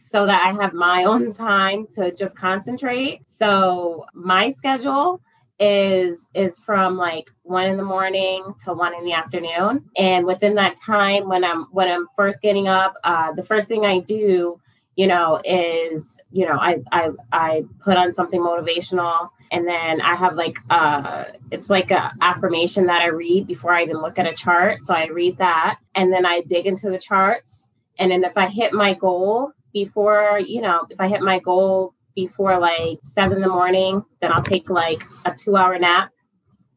so 0.10 0.26
that 0.28 0.46
I 0.46 0.52
have 0.62 0.74
my 0.74 1.06
own 1.06 1.34
time 1.34 1.88
to 1.96 2.12
just 2.12 2.38
concentrate. 2.38 3.22
So 3.28 4.06
my 4.14 4.50
schedule 4.52 5.22
is 5.64 6.28
is 6.34 6.60
from 6.60 6.98
like 6.98 7.32
one 7.44 7.68
in 7.68 7.78
the 7.78 7.84
morning 7.84 8.54
to 8.66 8.74
one 8.74 8.94
in 8.96 9.06
the 9.06 9.14
afternoon. 9.14 9.90
And 9.98 10.26
within 10.26 10.56
that 10.56 10.76
time 10.76 11.30
when 11.30 11.44
i'm 11.44 11.66
when 11.72 11.90
i'm 11.90 12.08
first 12.16 12.42
getting 12.42 12.68
up 12.68 12.96
uh, 13.04 13.32
the 13.34 13.44
first 13.44 13.68
thing 13.68 13.86
i 13.86 14.00
do 14.00 14.60
you 14.96 15.08
know, 15.08 15.42
is 15.44 16.18
you 16.32 16.46
know, 16.48 16.58
I 16.60 16.80
I 16.92 17.10
I 17.32 17.64
put 17.84 17.98
on 17.98 18.14
something 18.14 18.42
motivational. 18.42 19.30
And 19.52 19.68
then 19.68 20.02
I 20.02 20.16
have 20.16 20.34
like 20.34 20.58
uh 20.70 21.26
it's 21.52 21.70
like 21.70 21.92
a 21.92 22.12
affirmation 22.22 22.88
that 22.88 23.02
I 23.02 23.08
read 23.08 23.46
before 23.46 23.72
I 23.72 23.84
even 23.84 23.98
look 24.02 24.18
at 24.18 24.26
a 24.26 24.34
chart. 24.34 24.82
So 24.82 24.94
I 24.94 25.08
read 25.08 25.38
that 25.38 25.80
and 25.96 26.12
then 26.12 26.26
I 26.26 26.42
dig 26.42 26.66
into 26.66 26.90
the 26.90 26.98
charts. 26.98 27.68
And 28.00 28.12
then 28.12 28.24
if 28.24 28.36
I 28.36 28.48
hit 28.48 28.74
my 28.74 28.96
goal 28.96 29.52
before, 29.72 30.40
you 30.44 30.62
know, 30.62 30.88
if 30.90 31.00
I 31.00 31.08
hit 31.08 31.22
my 31.22 31.38
goal 31.40 31.94
before 32.16 32.58
like 32.60 33.00
seven 33.04 33.38
in 33.38 33.42
the 33.42 33.50
morning, 33.50 34.04
then 34.22 34.32
I'll 34.32 34.44
take 34.44 34.70
like 34.70 35.04
a 35.26 35.34
two 35.34 35.56
hour 35.56 35.78
nap 35.78 36.12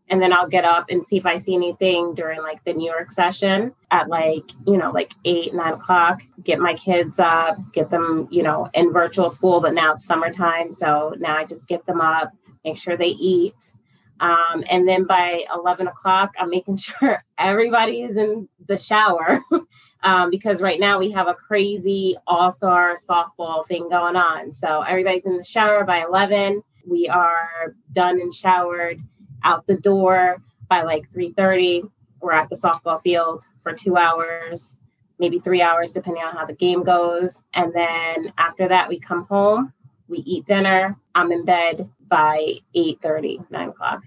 and 0.08 0.22
then 0.22 0.32
I'll 0.32 0.48
get 0.48 0.64
up 0.64 0.86
and 0.88 1.04
see 1.04 1.16
if 1.16 1.26
I 1.26 1.38
see 1.38 1.54
anything 1.54 2.14
during 2.14 2.40
like 2.40 2.62
the 2.64 2.72
New 2.72 2.90
York 2.90 3.10
session 3.10 3.72
at 3.90 4.08
like, 4.08 4.52
you 4.66 4.76
know, 4.76 4.90
like 4.92 5.12
eight, 5.24 5.52
nine 5.52 5.74
o'clock, 5.74 6.22
get 6.44 6.60
my 6.60 6.74
kids 6.74 7.18
up, 7.18 7.58
get 7.72 7.90
them, 7.90 8.28
you 8.30 8.42
know, 8.42 8.68
in 8.74 8.92
virtual 8.92 9.28
school, 9.28 9.60
but 9.60 9.74
now 9.74 9.94
it's 9.94 10.04
summertime. 10.04 10.70
So 10.70 11.14
now 11.18 11.36
I 11.36 11.44
just 11.44 11.66
get 11.66 11.84
them 11.86 12.00
up, 12.00 12.32
make 12.64 12.76
sure 12.76 12.96
they 12.96 13.08
eat. 13.08 13.72
Um, 14.20 14.64
and 14.70 14.88
then 14.88 15.04
by 15.06 15.44
11 15.54 15.88
o'clock, 15.88 16.34
I'm 16.38 16.50
making 16.50 16.76
sure 16.78 17.24
everybody 17.38 18.02
is 18.02 18.16
in 18.16 18.48
the 18.68 18.76
shower 18.76 19.40
um, 20.06 20.30
because 20.30 20.62
right 20.62 20.78
now 20.78 20.98
we 21.00 21.10
have 21.10 21.26
a 21.26 21.34
crazy 21.34 22.16
all 22.28 22.50
star 22.50 22.94
softball 22.94 23.66
thing 23.66 23.88
going 23.90 24.14
on. 24.14 24.54
So 24.54 24.82
everybody's 24.82 25.26
in 25.26 25.36
the 25.36 25.42
shower 25.42 25.84
by 25.84 26.04
11. 26.04 26.62
We 26.86 27.08
are 27.08 27.74
done 27.92 28.20
and 28.20 28.32
showered 28.32 29.02
out 29.42 29.66
the 29.66 29.76
door 29.76 30.40
by 30.68 30.82
like 30.82 31.10
3.30 31.10 31.90
we're 32.20 32.32
at 32.32 32.48
the 32.48 32.56
softball 32.56 33.00
field 33.02 33.44
for 33.62 33.72
two 33.72 33.96
hours 33.96 34.76
maybe 35.18 35.38
three 35.38 35.62
hours 35.62 35.90
depending 35.92 36.22
on 36.22 36.34
how 36.34 36.44
the 36.44 36.54
game 36.54 36.82
goes 36.82 37.36
and 37.54 37.72
then 37.74 38.32
after 38.38 38.66
that 38.66 38.88
we 38.88 38.98
come 38.98 39.24
home 39.26 39.72
we 40.08 40.18
eat 40.18 40.44
dinner 40.46 40.96
i'm 41.14 41.30
in 41.30 41.44
bed 41.44 41.88
by 42.08 42.54
8.30 42.74 43.48
9 43.50 43.68
o'clock 43.68 44.02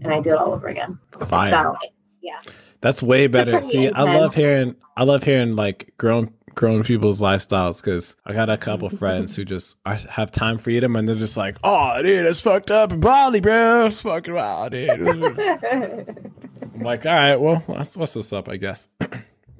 and 0.00 0.12
i 0.12 0.20
do 0.20 0.30
it 0.30 0.38
all 0.38 0.52
over 0.52 0.68
again 0.68 0.98
Fire. 1.28 1.50
so 1.52 1.76
yeah 2.20 2.40
That's 2.82 3.02
way 3.02 3.26
better. 3.28 3.52
pretty 3.52 3.68
See, 3.68 3.90
I 3.90 4.02
love 4.02 4.34
hearing 4.34 4.76
I 4.96 5.04
love 5.04 5.22
hearing 5.22 5.56
like 5.56 5.94
grown 5.96 6.34
grown 6.54 6.82
people's 6.82 7.22
lifestyles 7.22 7.82
because 7.82 8.14
I 8.26 8.34
got 8.34 8.50
a 8.50 8.58
couple 8.58 8.90
friends 9.02 9.34
who 9.34 9.44
just 9.44 9.76
are, 9.86 9.94
have 9.94 10.30
time 10.30 10.58
freedom 10.58 10.96
and 10.96 11.08
they're 11.08 11.16
just 11.16 11.36
like, 11.36 11.56
oh, 11.64 12.02
dude, 12.02 12.26
it's 12.26 12.40
fucked 12.40 12.70
up 12.70 12.92
in 12.92 13.00
Bali, 13.00 13.40
bro. 13.40 13.86
It's 13.86 14.02
fucking 14.02 14.34
wild, 14.34 14.72
dude. 14.72 14.90
I'm 15.00 16.80
like, 16.80 17.06
all 17.06 17.12
right, 17.12 17.36
well, 17.36 17.64
that's 17.68 17.96
what's 17.96 18.14
what's 18.14 18.32
up, 18.32 18.48
I 18.48 18.56
guess. 18.58 18.88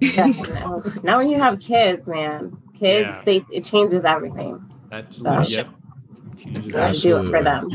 Yeah, 0.01 0.27
now 1.05 1.19
when 1.19 1.31
you 1.31 1.39
have 1.39 1.61
kids 1.61 2.09
man 2.09 2.57
kids 2.75 3.09
Yeah. 3.13 3.23
they 3.25 3.45
it 3.53 3.63
changes 3.63 4.05
everything 4.05 4.61
That's 4.91 5.17
So- 5.19 5.43
yep. 5.47 5.69
Changes 6.37 6.67
you 6.67 6.73
gotta 6.73 6.97
do 6.99 7.19
it 7.19 7.29
for 7.29 7.41
them 7.43 7.69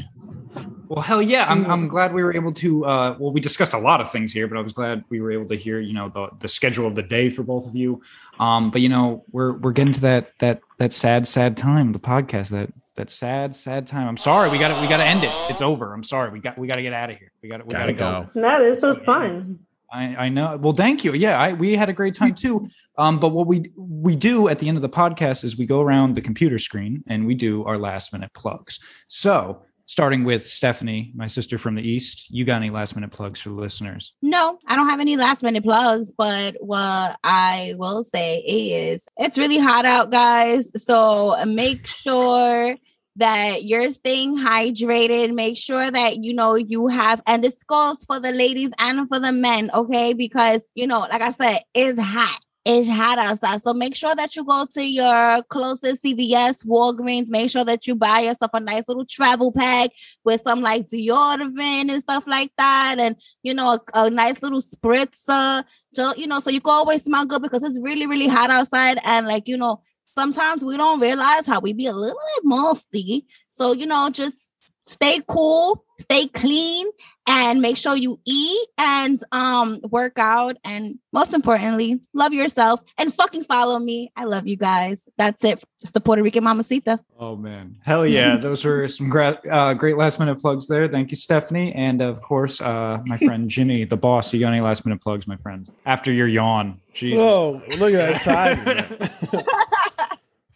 Well, 0.89 1.01
hell 1.01 1.21
yeah! 1.21 1.45
I'm, 1.49 1.65
I'm 1.69 1.87
glad 1.87 2.13
we 2.13 2.23
were 2.23 2.33
able 2.33 2.53
to. 2.53 2.85
Uh, 2.85 3.15
well, 3.19 3.31
we 3.31 3.41
discussed 3.41 3.73
a 3.73 3.77
lot 3.77 3.99
of 3.99 4.09
things 4.09 4.31
here, 4.31 4.47
but 4.47 4.57
I 4.57 4.61
was 4.61 4.73
glad 4.73 5.03
we 5.09 5.19
were 5.19 5.31
able 5.31 5.45
to 5.47 5.55
hear, 5.55 5.79
you 5.79 5.93
know, 5.93 6.07
the 6.07 6.29
the 6.39 6.47
schedule 6.47 6.87
of 6.87 6.95
the 6.95 7.03
day 7.03 7.29
for 7.29 7.43
both 7.43 7.67
of 7.67 7.75
you. 7.75 8.01
Um, 8.39 8.71
but 8.71 8.81
you 8.81 8.89
know, 8.89 9.23
we're 9.31 9.57
we're 9.57 9.73
getting 9.73 9.93
to 9.93 10.01
that 10.01 10.33
that 10.39 10.61
that 10.77 10.93
sad 10.93 11.27
sad 11.27 11.57
time, 11.57 11.91
the 11.91 11.99
podcast 11.99 12.49
that 12.49 12.69
that 12.95 13.11
sad 13.11 13.55
sad 13.55 13.87
time. 13.87 14.07
I'm 14.07 14.17
sorry, 14.17 14.49
we 14.49 14.57
got 14.57 14.69
to 14.69 14.81
we 14.81 14.87
got 14.87 14.97
to 14.97 15.05
end 15.05 15.23
it. 15.23 15.31
It's 15.49 15.61
over. 15.61 15.93
I'm 15.93 16.03
sorry, 16.03 16.31
we 16.31 16.39
got 16.39 16.57
we 16.57 16.67
got 16.67 16.75
to 16.75 16.81
get 16.81 16.93
out 16.93 17.09
of 17.09 17.17
here. 17.17 17.31
We 17.43 17.49
got 17.49 17.65
we 17.65 17.71
got 17.73 17.85
to 17.85 17.93
Gotta 17.93 18.25
go. 18.25 18.29
go. 18.33 18.41
No, 18.41 18.73
this 18.73 18.83
was 18.83 18.97
fun. 19.05 19.59
I, 19.91 20.25
I 20.25 20.29
know. 20.29 20.57
Well, 20.57 20.73
thank 20.73 21.05
you. 21.05 21.13
Yeah, 21.13 21.39
I, 21.39 21.53
we 21.53 21.73
had 21.75 21.87
a 21.87 21.93
great 21.93 22.13
time 22.13 22.35
too. 22.35 22.67
Um, 22.97 23.19
but 23.19 23.29
what 23.29 23.47
we 23.47 23.71
we 23.77 24.15
do 24.15 24.49
at 24.49 24.59
the 24.59 24.67
end 24.67 24.77
of 24.77 24.81
the 24.81 24.89
podcast 24.89 25.43
is 25.43 25.57
we 25.57 25.65
go 25.65 25.81
around 25.81 26.15
the 26.15 26.21
computer 26.21 26.59
screen 26.59 27.03
and 27.07 27.25
we 27.25 27.35
do 27.35 27.63
our 27.63 27.77
last 27.77 28.11
minute 28.11 28.33
plugs. 28.33 28.79
So 29.07 29.61
starting 29.87 30.25
with 30.25 30.43
Stephanie, 30.43 31.11
my 31.15 31.27
sister 31.27 31.57
from 31.57 31.75
the 31.75 31.81
east, 31.81 32.29
you 32.29 32.45
got 32.45 32.57
any 32.57 32.69
last 32.69 32.93
minute 32.93 33.09
plugs 33.09 33.39
for 33.39 33.49
the 33.49 33.55
listeners? 33.55 34.13
No, 34.21 34.59
I 34.67 34.75
don't 34.75 34.87
have 34.87 34.99
any 34.99 35.15
last 35.15 35.41
minute 35.41 35.63
plugs, 35.63 36.11
but 36.11 36.55
what 36.59 37.17
I 37.23 37.73
will 37.77 38.03
say 38.03 38.39
is 38.39 39.07
it's 39.17 39.37
really 39.37 39.57
hot 39.57 39.85
out, 39.85 40.11
guys. 40.11 40.69
So 40.83 41.43
make 41.45 41.87
sure 41.87 42.75
that 43.15 43.63
you're 43.63 43.89
staying 43.91 44.37
hydrated. 44.37 45.33
Make 45.33 45.57
sure 45.57 45.89
that 45.89 46.23
you 46.23 46.33
know 46.33 46.55
you 46.55 46.87
have, 46.87 47.21
and 47.25 47.43
this 47.43 47.55
goes 47.65 48.03
for 48.03 48.19
the 48.19 48.31
ladies 48.31 48.71
and 48.77 49.07
for 49.07 49.19
the 49.19 49.31
men, 49.31 49.71
okay? 49.73 50.13
Because 50.13 50.61
you 50.75 50.85
know, 50.85 50.99
like 50.99 51.21
I 51.21 51.31
said, 51.31 51.61
it's 51.73 51.99
hot. 51.99 52.39
It's 52.69 52.89
hot 52.89 53.17
outside. 53.17 53.63
So 53.63 53.73
make 53.73 53.95
sure 53.95 54.13
that 54.13 54.35
you 54.35 54.43
go 54.43 54.65
to 54.73 54.83
your 54.83 55.41
closest 55.43 56.03
CVS, 56.03 56.65
Walgreens. 56.65 57.29
Make 57.29 57.49
sure 57.49 57.63
that 57.63 57.87
you 57.87 57.95
buy 57.95 58.19
yourself 58.19 58.51
a 58.53 58.59
nice 58.59 58.83
little 58.89 59.05
travel 59.05 59.53
pack 59.53 59.91
with 60.25 60.41
some 60.41 60.59
like 60.59 60.89
deodorant 60.89 61.89
and 61.89 62.01
stuff 62.01 62.27
like 62.27 62.51
that. 62.57 62.97
And 62.99 63.15
you 63.41 63.53
know, 63.53 63.79
a, 63.93 64.03
a 64.03 64.09
nice 64.09 64.43
little 64.43 64.61
spritzer. 64.61 65.63
So, 65.93 66.13
you 66.15 66.27
know, 66.27 66.41
so 66.41 66.49
you 66.49 66.59
can 66.59 66.73
always 66.73 67.05
smell 67.05 67.23
good 67.23 67.41
because 67.41 67.63
it's 67.63 67.79
really, 67.79 68.05
really 68.05 68.27
hot 68.27 68.49
outside. 68.49 68.99
And 69.05 69.27
like, 69.27 69.47
you 69.47 69.55
know, 69.55 69.81
sometimes 70.13 70.61
we 70.61 70.75
don't 70.75 70.99
realize 70.99 71.47
how 71.47 71.61
we 71.61 71.71
be 71.71 71.85
a 71.85 71.93
little 71.93 72.19
bit 72.35 72.43
musty. 72.43 73.27
So, 73.49 73.71
you 73.71 73.85
know, 73.85 74.09
just 74.09 74.51
stay 74.87 75.19
cool, 75.27 75.85
stay 75.99 76.27
clean, 76.27 76.87
and 77.27 77.61
make 77.61 77.75
sure 77.77 77.95
you 77.95 78.19
eat 78.25 78.67
and 78.77 79.21
um 79.31 79.79
work 79.89 80.17
out. 80.17 80.57
And 80.63 80.97
most 81.11 81.33
importantly, 81.33 81.99
love 82.13 82.33
yourself 82.33 82.79
and 82.97 83.13
fucking 83.13 83.43
follow 83.43 83.77
me. 83.79 84.11
I 84.15 84.23
love 84.23 84.47
you 84.47 84.55
guys. 84.57 85.07
That's 85.17 85.43
it. 85.43 85.63
It's 85.81 85.91
the 85.91 86.01
Puerto 86.01 86.23
Rican 86.23 86.43
Mamacita. 86.43 86.99
Oh 87.19 87.35
man, 87.35 87.77
hell 87.85 88.05
yeah! 88.07 88.37
Those 88.41 88.65
were 88.65 88.87
some 88.87 89.09
gra- 89.09 89.39
uh, 89.51 89.73
great 89.75 89.97
last 89.97 90.19
minute 90.19 90.39
plugs 90.39 90.67
there. 90.67 90.87
Thank 90.87 91.11
you, 91.11 91.17
Stephanie, 91.17 91.73
and 91.73 92.01
of 92.01 92.21
course, 92.21 92.61
uh, 92.61 92.99
my 93.05 93.17
friend 93.27 93.49
Jimmy, 93.49 93.83
the 93.83 93.97
boss. 93.97 94.33
You 94.33 94.39
got 94.39 94.53
any 94.53 94.61
last 94.61 94.85
minute 94.85 95.01
plugs, 95.01 95.27
my 95.27 95.37
friend? 95.37 95.69
After 95.85 96.11
your 96.11 96.27
yawn, 96.27 96.79
Jesus. 96.93 97.19
Whoa, 97.19 97.61
look 97.77 97.93
at 97.93 98.23
that 98.23 98.87
time. 99.31 99.57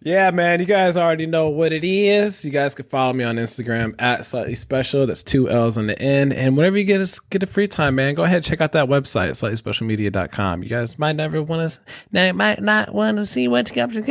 Yeah, 0.04 0.32
man, 0.32 0.60
you 0.60 0.66
guys 0.66 0.98
already 0.98 1.28
know 1.28 1.50
what 1.50 1.72
it 1.72 1.84
is. 1.84 2.44
You 2.44 2.50
guys 2.50 2.74
can 2.74 2.86
follow 2.86 3.14
me 3.14 3.24
on 3.24 3.36
Instagram 3.36 3.94
at 4.00 4.26
slightly 4.26 4.56
special. 4.56 5.06
That's 5.06 5.22
two 5.22 5.48
L's 5.48 5.78
on 5.78 5.88
the 5.88 6.02
end. 6.02 6.34
And 6.34 6.58
whenever 6.58 6.78
you 6.78 6.86
get 6.86 7.02
a, 7.02 7.22
get 7.30 7.44
a 7.44 7.48
free 7.48 7.68
time, 7.68 7.96
man, 7.96 8.16
go 8.16 8.24
ahead 8.24 8.38
and 8.38 8.46
check 8.46 8.62
out 8.62 8.72
that 8.72 8.88
website, 8.88 9.32
slightlyspecialmedia.com. 9.32 10.64
You 10.64 10.70
guys 10.70 10.98
might 10.98 11.16
never 11.16 11.44
want 11.44 11.72
to, 11.72 11.80
now 12.12 12.32
might 12.32 12.62
not 12.62 12.94
want 12.94 13.18
to 13.18 13.26
see 13.28 13.48
what's 13.48 13.78
up 13.78 13.92
to 13.92 14.02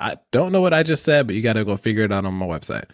I 0.00 0.16
don't 0.30 0.52
know 0.52 0.60
what 0.60 0.72
I 0.72 0.84
just 0.84 1.04
said, 1.04 1.26
but 1.26 1.34
you 1.34 1.42
got 1.42 1.54
to 1.54 1.64
go 1.64 1.76
figure 1.76 2.04
it 2.04 2.12
out 2.12 2.24
on 2.24 2.32
my 2.34 2.46
website. 2.46 2.84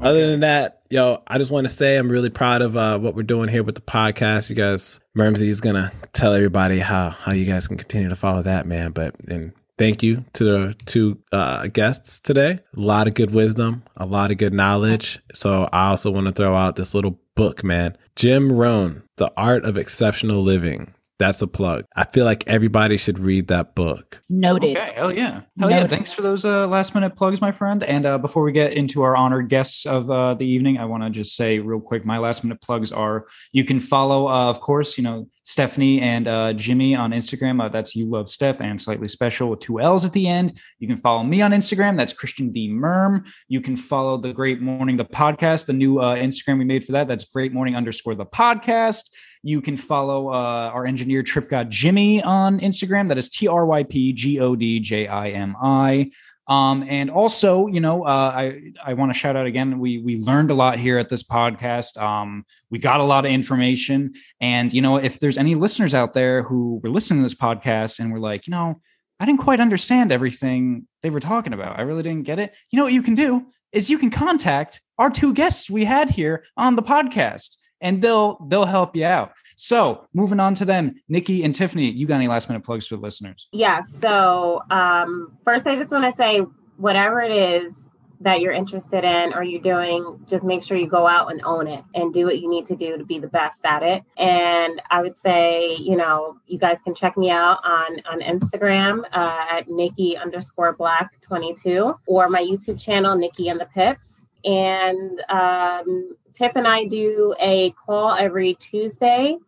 Other 0.00 0.26
than 0.26 0.40
that, 0.40 0.82
yo, 0.90 1.22
I 1.28 1.38
just 1.38 1.52
want 1.52 1.66
to 1.66 1.72
say 1.72 1.96
I'm 1.96 2.10
really 2.10 2.30
proud 2.30 2.62
of 2.62 2.76
uh, 2.76 2.98
what 2.98 3.14
we're 3.14 3.22
doing 3.22 3.48
here 3.48 3.62
with 3.62 3.76
the 3.76 3.80
podcast. 3.80 4.50
You 4.50 4.56
guys, 4.56 4.98
Mermsy 5.16 5.46
is 5.46 5.60
gonna 5.60 5.92
tell 6.12 6.34
everybody 6.34 6.80
how 6.80 7.10
how 7.10 7.32
you 7.32 7.44
guys 7.44 7.68
can 7.68 7.76
continue 7.76 8.08
to 8.08 8.16
follow 8.16 8.42
that, 8.42 8.66
man. 8.66 8.90
But 8.90 9.14
and 9.28 9.52
thank 9.78 10.02
you 10.02 10.24
to 10.34 10.44
the 10.44 10.76
two 10.84 11.18
uh, 11.32 11.68
guests 11.68 12.18
today. 12.18 12.60
A 12.76 12.80
lot 12.80 13.06
of 13.06 13.14
good 13.14 13.32
wisdom, 13.32 13.84
a 13.96 14.04
lot 14.04 14.30
of 14.30 14.36
good 14.36 14.52
knowledge. 14.52 15.18
So 15.32 15.68
I 15.72 15.88
also 15.88 16.10
want 16.10 16.26
to 16.26 16.32
throw 16.32 16.54
out 16.54 16.76
this 16.76 16.94
little 16.94 17.18
book, 17.34 17.64
man. 17.64 17.96
Jim 18.16 18.52
Rohn, 18.52 19.04
The 19.16 19.32
Art 19.36 19.64
of 19.64 19.76
Exceptional 19.76 20.42
Living. 20.42 20.92
That's 21.18 21.42
a 21.42 21.48
plug. 21.48 21.84
I 21.96 22.04
feel 22.04 22.24
like 22.24 22.44
everybody 22.46 22.96
should 22.96 23.18
read 23.18 23.48
that 23.48 23.74
book. 23.74 24.22
Noted. 24.28 24.76
Okay, 24.76 24.92
hell 24.94 25.12
yeah. 25.12 25.42
Hell 25.58 25.68
yeah. 25.70 25.86
Thanks 25.88 26.14
for 26.14 26.22
those 26.22 26.44
uh, 26.44 26.68
last 26.68 26.94
minute 26.94 27.16
plugs, 27.16 27.40
my 27.40 27.50
friend. 27.50 27.82
And 27.82 28.06
uh, 28.06 28.18
before 28.18 28.44
we 28.44 28.52
get 28.52 28.72
into 28.72 29.02
our 29.02 29.16
honored 29.16 29.48
guests 29.48 29.84
of 29.84 30.08
uh, 30.10 30.34
the 30.34 30.46
evening, 30.46 30.78
I 30.78 30.84
want 30.84 31.02
to 31.02 31.10
just 31.10 31.34
say 31.34 31.58
real 31.58 31.80
quick 31.80 32.06
my 32.06 32.18
last 32.18 32.44
minute 32.44 32.60
plugs 32.60 32.92
are 32.92 33.26
you 33.50 33.64
can 33.64 33.80
follow, 33.80 34.28
uh, 34.28 34.48
of 34.48 34.60
course, 34.60 34.96
you 34.96 35.02
know, 35.02 35.28
Stephanie 35.42 36.00
and 36.02 36.28
uh, 36.28 36.52
Jimmy 36.52 36.94
on 36.94 37.10
Instagram. 37.10 37.64
Uh, 37.64 37.68
that's 37.68 37.96
You 37.96 38.04
Love 38.04 38.28
Steph 38.28 38.60
and 38.60 38.80
Slightly 38.80 39.08
Special 39.08 39.48
with 39.48 39.60
two 39.60 39.80
L's 39.80 40.04
at 40.04 40.12
the 40.12 40.28
end. 40.28 40.60
You 40.78 40.86
can 40.86 40.98
follow 40.98 41.24
me 41.24 41.40
on 41.40 41.52
Instagram. 41.52 41.96
That's 41.96 42.12
Christian 42.12 42.52
D. 42.52 42.68
Merm. 42.68 43.26
You 43.48 43.60
can 43.60 43.76
follow 43.76 44.18
The 44.18 44.32
Great 44.32 44.60
Morning, 44.60 44.98
the 44.98 45.06
podcast, 45.06 45.66
the 45.66 45.72
new 45.72 45.98
uh, 46.00 46.16
Instagram 46.16 46.58
we 46.58 46.64
made 46.64 46.84
for 46.84 46.92
that. 46.92 47.08
That's 47.08 47.24
Great 47.24 47.52
Morning 47.52 47.74
underscore 47.74 48.14
the 48.14 48.26
podcast. 48.26 49.08
You 49.48 49.62
can 49.62 49.78
follow 49.78 50.28
uh, 50.28 50.70
our 50.74 50.84
engineer 50.84 51.22
Trip 51.22 51.48
God 51.48 51.70
Jimmy 51.70 52.22
on 52.22 52.60
Instagram. 52.60 53.08
That 53.08 53.16
is 53.16 53.30
T 53.30 53.48
R 53.48 53.64
Y 53.64 53.82
P 53.82 54.12
G 54.12 54.40
O 54.40 54.54
D 54.54 54.78
J 54.78 55.06
I 55.06 55.30
M 55.30 55.56
I. 55.58 56.10
Um, 56.48 56.84
and 56.86 57.10
also, 57.10 57.66
you 57.66 57.80
know, 57.80 58.04
uh, 58.04 58.32
I 58.36 58.72
I 58.84 58.92
want 58.92 59.10
to 59.10 59.18
shout 59.18 59.36
out 59.36 59.46
again. 59.46 59.78
We 59.78 60.00
we 60.00 60.18
learned 60.18 60.50
a 60.50 60.54
lot 60.54 60.78
here 60.78 60.98
at 60.98 61.08
this 61.08 61.22
podcast. 61.22 61.96
Um, 61.96 62.44
we 62.68 62.78
got 62.78 63.00
a 63.00 63.04
lot 63.04 63.24
of 63.24 63.30
information, 63.30 64.12
and 64.38 64.70
you 64.70 64.82
know, 64.82 64.98
if 64.98 65.18
there's 65.18 65.38
any 65.38 65.54
listeners 65.54 65.94
out 65.94 66.12
there 66.12 66.42
who 66.42 66.78
were 66.82 66.90
listening 66.90 67.20
to 67.20 67.24
this 67.24 67.34
podcast 67.34 68.00
and 68.00 68.12
were 68.12 68.20
like, 68.20 68.46
you 68.46 68.50
know, 68.50 68.82
I 69.18 69.24
didn't 69.24 69.40
quite 69.40 69.60
understand 69.60 70.12
everything 70.12 70.86
they 71.02 71.08
were 71.08 71.20
talking 71.20 71.54
about. 71.54 71.78
I 71.78 71.82
really 71.82 72.02
didn't 72.02 72.24
get 72.24 72.38
it. 72.38 72.54
You 72.70 72.76
know 72.76 72.84
what 72.84 72.92
you 72.92 73.02
can 73.02 73.14
do 73.14 73.46
is 73.72 73.88
you 73.88 73.96
can 73.96 74.10
contact 74.10 74.82
our 74.98 75.10
two 75.10 75.32
guests 75.32 75.70
we 75.70 75.86
had 75.86 76.10
here 76.10 76.44
on 76.58 76.76
the 76.76 76.82
podcast 76.82 77.56
and 77.80 78.02
they'll 78.02 78.38
they'll 78.48 78.66
help 78.66 78.96
you 78.96 79.04
out. 79.04 79.32
So 79.56 80.06
moving 80.14 80.40
on 80.40 80.54
to 80.56 80.64
them, 80.64 80.94
Nikki 81.08 81.42
and 81.44 81.54
Tiffany, 81.54 81.90
you 81.90 82.06
got 82.06 82.16
any 82.16 82.28
last 82.28 82.48
minute 82.48 82.64
plugs 82.64 82.86
for 82.86 82.96
the 82.96 83.02
listeners? 83.02 83.48
Yeah. 83.52 83.82
So 83.82 84.62
um, 84.70 85.36
first, 85.44 85.66
I 85.66 85.76
just 85.76 85.90
want 85.90 86.04
to 86.04 86.16
say, 86.16 86.42
whatever 86.76 87.20
it 87.20 87.32
is 87.32 87.72
that 88.20 88.40
you're 88.40 88.52
interested 88.52 89.04
in 89.04 89.32
or 89.32 89.44
you're 89.44 89.60
doing, 89.60 90.18
just 90.28 90.42
make 90.42 90.62
sure 90.62 90.76
you 90.76 90.88
go 90.88 91.06
out 91.06 91.30
and 91.30 91.40
own 91.44 91.68
it 91.68 91.84
and 91.94 92.12
do 92.12 92.24
what 92.24 92.40
you 92.40 92.50
need 92.50 92.66
to 92.66 92.74
do 92.74 92.96
to 92.98 93.04
be 93.04 93.18
the 93.18 93.28
best 93.28 93.60
at 93.64 93.82
it. 93.82 94.02
And 94.16 94.82
I 94.90 95.02
would 95.02 95.16
say, 95.18 95.76
you 95.76 95.96
know, 95.96 96.36
you 96.46 96.58
guys 96.58 96.82
can 96.82 96.94
check 96.94 97.16
me 97.16 97.30
out 97.30 97.58
on 97.64 98.00
on 98.10 98.20
Instagram 98.20 99.04
uh, 99.12 99.46
at 99.50 99.68
Nikki 99.68 100.16
underscore 100.16 100.72
Black 100.72 101.20
22 101.20 101.94
or 102.06 102.28
my 102.28 102.42
YouTube 102.42 102.80
channel, 102.80 103.16
Nikki 103.16 103.48
and 103.48 103.60
the 103.60 103.66
Pips. 103.66 104.17
And 104.44 105.22
um, 105.28 106.16
Tiff 106.32 106.52
and 106.54 106.66
I 106.66 106.84
do 106.84 107.34
a 107.40 107.72
call 107.86 108.12
every 108.12 108.54
Tuesday 108.54 109.38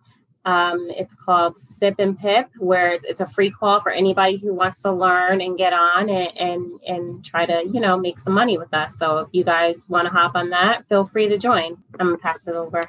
um, 0.47 0.89
it's 0.91 1.15
called 1.15 1.59
Sip 1.59 1.97
and 1.99 2.19
Pip, 2.19 2.49
where 2.59 2.93
it's, 2.93 3.05
it's, 3.05 3.21
a 3.21 3.29
free 3.29 3.51
call 3.51 3.81
for 3.81 3.93
anybody 3.93 4.39
who 4.39 4.55
wants 4.55 4.81
to 4.83 4.93
learn 4.93 5.43
and 5.43 5.59
get 5.59 5.75
on 5.75 6.09
and, 6.09 6.39
and 6.39 6.81
and 6.87 7.25
try 7.25 7.45
to 7.45 7.69
you 7.71 7.79
know 7.79 7.99
make 7.99 8.19
some 8.19 8.33
money 8.33 8.57
with 8.57 8.73
us. 8.73 8.97
So 8.97 9.19
if 9.19 9.29
you 9.33 9.45
guys 9.45 9.87
want 9.89 10.07
to 10.07 10.11
hop 10.11 10.33
on 10.35 10.49
that, 10.51 10.89
feel 10.89 11.05
free 11.07 11.29
to 11.29 11.37
join. 11.37 11.77
I'm 11.99 12.07
gonna 12.07 12.19
pass 12.19 12.47
it 12.47 12.55
over 12.55 12.83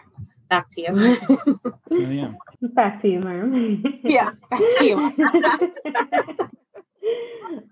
back 0.50 0.70
to 0.72 0.82
you. 0.82 0.88
oh, 1.92 1.98
yeah. 1.98 2.34
Back 2.62 3.02
to 3.02 3.10
you, 3.10 3.20
Mom. 3.20 3.84
yeah, 4.04 4.32
back 4.50 4.62
to 4.78 4.86
you. 4.86 6.52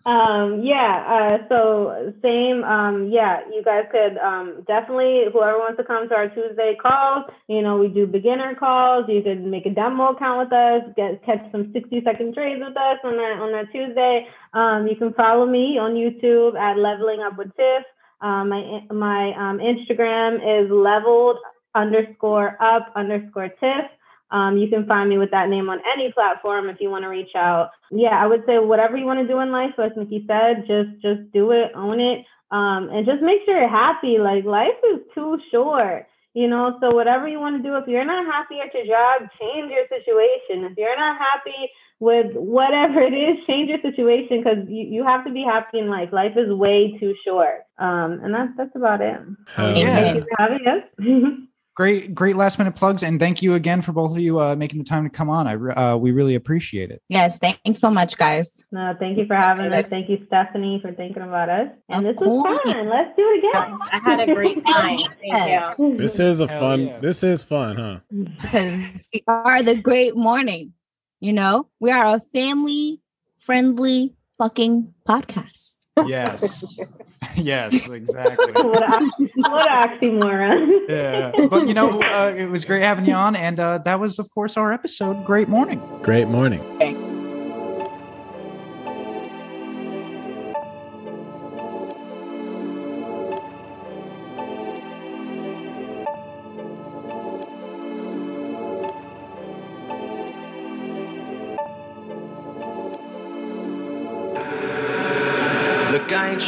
Um 0.05 0.61
yeah 0.63 1.03
uh 1.07 1.47
so 1.49 2.13
same 2.21 2.63
um 2.63 3.09
yeah 3.11 3.41
you 3.53 3.61
guys 3.63 3.83
could 3.91 4.17
um 4.17 4.63
definitely 4.67 5.25
whoever 5.31 5.57
wants 5.57 5.77
to 5.77 5.83
come 5.83 6.07
to 6.07 6.15
our 6.15 6.29
tuesday 6.29 6.75
calls 6.81 7.25
you 7.47 7.61
know 7.61 7.77
we 7.77 7.87
do 7.87 8.07
beginner 8.07 8.55
calls 8.55 9.05
you 9.07 9.21
could 9.21 9.43
make 9.43 9.65
a 9.65 9.69
demo 9.69 10.13
account 10.13 10.39
with 10.39 10.53
us 10.53 10.81
get 10.95 11.23
catch 11.25 11.43
some 11.51 11.69
60 11.73 12.01
second 12.03 12.33
trades 12.33 12.61
with 12.63 12.75
us 12.75 12.97
on 13.03 13.17
that 13.17 13.39
on 13.39 13.51
that 13.51 13.71
tuesday. 13.71 14.25
Um 14.53 14.87
you 14.87 14.95
can 14.95 15.13
follow 15.13 15.45
me 15.45 15.77
on 15.77 15.93
youtube 15.93 16.55
at 16.57 16.77
leveling 16.77 17.21
up 17.21 17.37
with 17.37 17.55
tiff. 17.55 17.83
Um 18.21 18.49
my 18.49 18.81
my 18.91 19.31
um 19.37 19.59
instagram 19.59 20.35
is 20.39 20.71
leveled 20.71 21.37
underscore 21.75 22.57
up 22.61 22.91
underscore 22.95 23.49
tiff 23.59 23.85
um, 24.31 24.57
you 24.57 24.67
can 24.67 24.85
find 24.85 25.09
me 25.09 25.17
with 25.17 25.31
that 25.31 25.49
name 25.49 25.69
on 25.69 25.79
any 25.95 26.11
platform 26.11 26.69
if 26.69 26.77
you 26.79 26.89
want 26.89 27.03
to 27.03 27.09
reach 27.09 27.33
out. 27.35 27.71
Yeah, 27.91 28.13
I 28.21 28.27
would 28.27 28.43
say 28.45 28.59
whatever 28.59 28.95
you 28.97 29.05
want 29.05 29.19
to 29.19 29.27
do 29.27 29.39
in 29.39 29.51
life, 29.51 29.73
as 29.79 29.91
Nikki 29.97 30.25
said, 30.27 30.67
just 30.67 31.01
just 31.01 31.31
do 31.33 31.51
it, 31.51 31.71
own 31.75 31.99
it, 31.99 32.25
um, 32.51 32.89
and 32.91 33.05
just 33.05 33.21
make 33.21 33.41
sure 33.45 33.59
you're 33.59 33.69
happy. 33.69 34.17
Like 34.19 34.45
life 34.45 34.77
is 34.93 35.01
too 35.15 35.39
short, 35.51 36.05
you 36.33 36.47
know. 36.47 36.77
So 36.79 36.91
whatever 36.93 37.27
you 37.27 37.39
want 37.39 37.57
to 37.57 37.67
do, 37.67 37.75
if 37.75 37.87
you're 37.87 38.05
not 38.05 38.25
happy 38.25 38.57
at 38.63 38.73
your 38.73 38.85
job, 38.85 39.29
change 39.41 39.71
your 39.71 39.87
situation. 39.89 40.69
If 40.69 40.77
you're 40.77 40.97
not 40.97 41.17
happy 41.17 41.71
with 41.99 42.33
whatever 42.35 43.01
it 43.01 43.13
is, 43.13 43.45
change 43.47 43.69
your 43.69 43.81
situation 43.81 44.43
because 44.43 44.69
you, 44.69 44.85
you 44.85 45.03
have 45.03 45.25
to 45.25 45.31
be 45.31 45.43
happy 45.43 45.79
in 45.79 45.89
life. 45.89 46.09
Life 46.13 46.37
is 46.37 46.53
way 46.53 46.97
too 46.99 47.15
short. 47.25 47.65
Um, 47.79 48.21
and 48.23 48.31
that's 48.31 48.53
that's 48.57 48.75
about 48.75 49.01
it. 49.01 49.19
yeah. 49.57 49.95
Thank 49.95 50.15
you 50.15 50.21
for 50.21 50.37
having 50.37 50.67
us. 50.67 51.39
great 51.79 52.13
great 52.13 52.35
last 52.35 52.59
minute 52.59 52.75
plugs 52.75 53.03
and 53.03 53.21
thank 53.21 53.41
you 53.41 53.53
again 53.53 53.81
for 53.81 53.93
both 53.93 54.11
of 54.11 54.19
you 54.19 54.37
uh, 54.37 54.53
making 54.53 54.79
the 54.79 54.83
time 54.83 55.05
to 55.05 55.09
come 55.09 55.29
on. 55.29 55.47
I 55.47 55.53
uh, 55.53 55.95
we 55.95 56.11
really 56.11 56.35
appreciate 56.35 56.91
it. 56.91 57.01
Yes 57.07 57.37
thanks 57.37 57.79
so 57.79 57.89
much 57.89 58.17
guys. 58.17 58.65
No 58.73 58.93
thank 58.99 59.17
you 59.17 59.25
for 59.25 59.37
having 59.37 59.71
us. 59.71 59.85
Thank 59.89 60.09
you. 60.09 60.21
Stephanie 60.27 60.79
for 60.81 60.91
thinking 60.91 61.23
about 61.23 61.47
us. 61.47 61.69
And 61.87 62.05
of 62.05 62.17
this 62.17 62.19
course. 62.19 62.43
was 62.43 62.73
fun. 62.73 62.89
Let's 62.89 63.15
do 63.15 63.23
it 63.29 63.37
again. 63.39 63.77
I 63.93 63.99
had 64.03 64.19
a 64.19 64.35
great 64.35 64.61
time. 64.67 64.99
Thank 65.29 65.79
you. 65.79 65.95
This 65.95 66.19
is 66.19 66.41
a 66.41 66.49
fun 66.49 66.87
yeah. 66.87 66.99
this 66.99 67.23
is 67.23 67.45
fun 67.45 67.77
huh? 67.77 67.99
Because 68.11 69.07
we 69.13 69.23
are 69.25 69.63
the 69.63 69.77
great 69.77 70.17
morning 70.17 70.73
you 71.21 71.31
know? 71.31 71.69
We 71.79 71.91
are 71.91 72.15
a 72.15 72.21
family 72.33 72.99
friendly 73.37 74.15
fucking 74.37 74.93
podcast 75.07 75.78
yes 76.07 76.79
yes, 77.35 77.87
exactly. 77.89 78.51
what, 78.53 78.83
a, 78.83 79.09
what 79.35 79.69
oxymoron. 79.69 80.79
yeah, 80.87 81.31
but 81.49 81.67
you 81.67 81.73
know, 81.73 82.01
uh, 82.01 82.33
it 82.35 82.47
was 82.47 82.65
great 82.65 82.81
having 82.81 83.05
you 83.05 83.13
on, 83.13 83.35
and 83.35 83.59
uh, 83.59 83.77
that 83.79 83.99
was, 83.99 84.19
of 84.19 84.29
course, 84.31 84.57
our 84.57 84.73
episode. 84.73 85.25
Great 85.25 85.49
morning. 85.49 85.81
Great 86.01 86.27
morning. 86.27 86.61
Okay. 86.75 87.08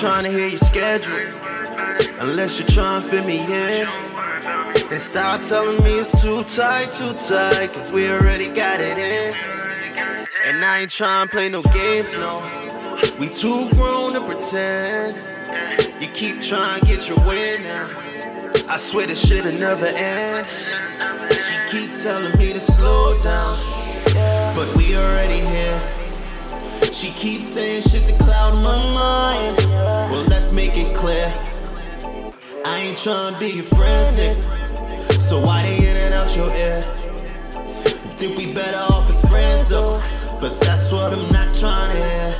Trying 0.01 0.23
to 0.23 0.31
hear 0.31 0.47
your 0.47 0.57
schedule. 0.57 1.15
Unless 2.19 2.57
you're 2.57 2.67
trying 2.69 3.03
to 3.03 3.07
fit 3.07 3.23
me 3.23 3.39
in. 3.39 3.87
Then 4.89 4.99
stop 4.99 5.43
telling 5.43 5.77
me 5.83 5.93
it's 5.93 6.19
too 6.19 6.43
tight, 6.45 6.91
too 6.93 7.13
tight. 7.13 7.71
Cause 7.71 7.91
we 7.91 8.09
already 8.09 8.47
got 8.47 8.81
it 8.81 8.97
in. 8.97 9.35
And 10.43 10.65
I 10.65 10.79
ain't 10.79 10.91
trying 10.91 11.27
to 11.27 11.31
play 11.31 11.49
no 11.49 11.61
games, 11.61 12.11
no. 12.13 12.33
We 13.19 13.29
too 13.29 13.69
grown 13.73 14.13
to 14.13 14.21
pretend. 14.21 15.21
You 16.01 16.07
keep 16.07 16.41
trying 16.41 16.81
to 16.81 16.87
get 16.87 17.07
your 17.07 17.23
way 17.27 17.59
now. 17.59 17.85
I 18.67 18.77
swear 18.77 19.05
this 19.05 19.23
shit'll 19.23 19.51
never 19.51 19.85
end. 19.85 20.47
She 21.31 21.77
keep 21.77 21.95
telling 22.01 22.35
me 22.39 22.53
to 22.53 22.59
slow 22.59 23.21
down. 23.21 23.55
But 24.55 24.75
we 24.75 24.97
already 24.97 25.45
here. 25.45 26.00
She 27.01 27.09
keeps 27.13 27.47
saying 27.47 27.81
shit 27.81 28.03
to 28.03 28.13
cloud 28.19 28.61
my 28.61 28.77
mind. 28.93 29.57
Well, 30.11 30.23
let's 30.25 30.51
make 30.51 30.77
it 30.77 30.95
clear. 30.95 31.33
I 32.63 32.77
ain't 32.77 32.97
trying 32.99 33.33
to 33.33 33.39
be 33.39 33.49
your 33.49 33.63
friends, 33.63 34.11
nigga. 34.11 35.11
So 35.13 35.39
why 35.43 35.63
they 35.63 35.77
in 35.77 35.97
and 35.97 36.13
out 36.13 36.35
your 36.35 36.47
ear? 36.55 36.83
Think 38.19 38.37
we 38.37 38.53
better 38.53 38.77
off 38.93 39.09
as 39.09 39.19
friends, 39.31 39.67
though. 39.67 39.99
But 40.39 40.59
that's 40.61 40.91
what 40.91 41.11
I'm 41.11 41.27
not 41.29 41.51
trying 41.55 41.97
to 41.97 42.05
hear. 42.05 42.35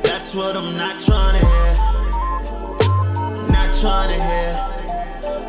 That's 0.00 0.34
what 0.34 0.56
I'm 0.56 0.74
not 0.74 0.98
trying 1.02 1.38
to 1.38 1.46
hear. 1.46 1.74
Not 3.52 3.68
trying 3.82 4.16
to 4.16 4.24
hear. 4.24 4.52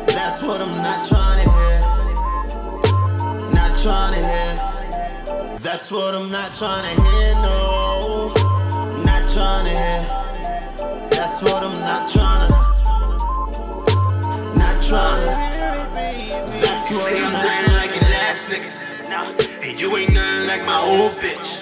That's 0.08 0.42
what 0.42 0.60
I'm 0.60 0.76
not 0.76 1.08
trying 1.08 1.42
to 1.42 1.50
hear. 1.50 1.80
Not 3.54 3.80
trying 3.80 4.12
to 4.12 4.26
hear. 4.28 5.58
That's 5.60 5.90
what 5.90 6.14
I'm 6.14 6.30
not 6.30 6.54
trying 6.54 6.94
to 6.94 7.02
hear, 7.02 7.32
no. 7.36 7.79
Trying 9.40 9.64
to 9.64 9.70
hear. 9.70 11.08
That's 11.08 11.40
what 11.42 11.64
I'm 11.64 11.78
not 11.80 12.10
trying 12.10 12.50
to. 12.50 12.54
Not 14.58 14.84
trying 14.84 15.24
to. 15.24 15.30
That's 16.60 16.90
what 16.90 17.10
I'm 17.10 17.32
not 17.32 17.68
like 17.72 17.90
your 17.96 18.10
last 18.20 18.42
nigga. 18.50 19.66
And 19.66 19.80
you 19.80 19.96
ain't 19.96 20.12
nothing 20.12 20.46
like 20.46 20.62
my 20.66 20.78
old 20.78 21.12
bitch. 21.12 21.56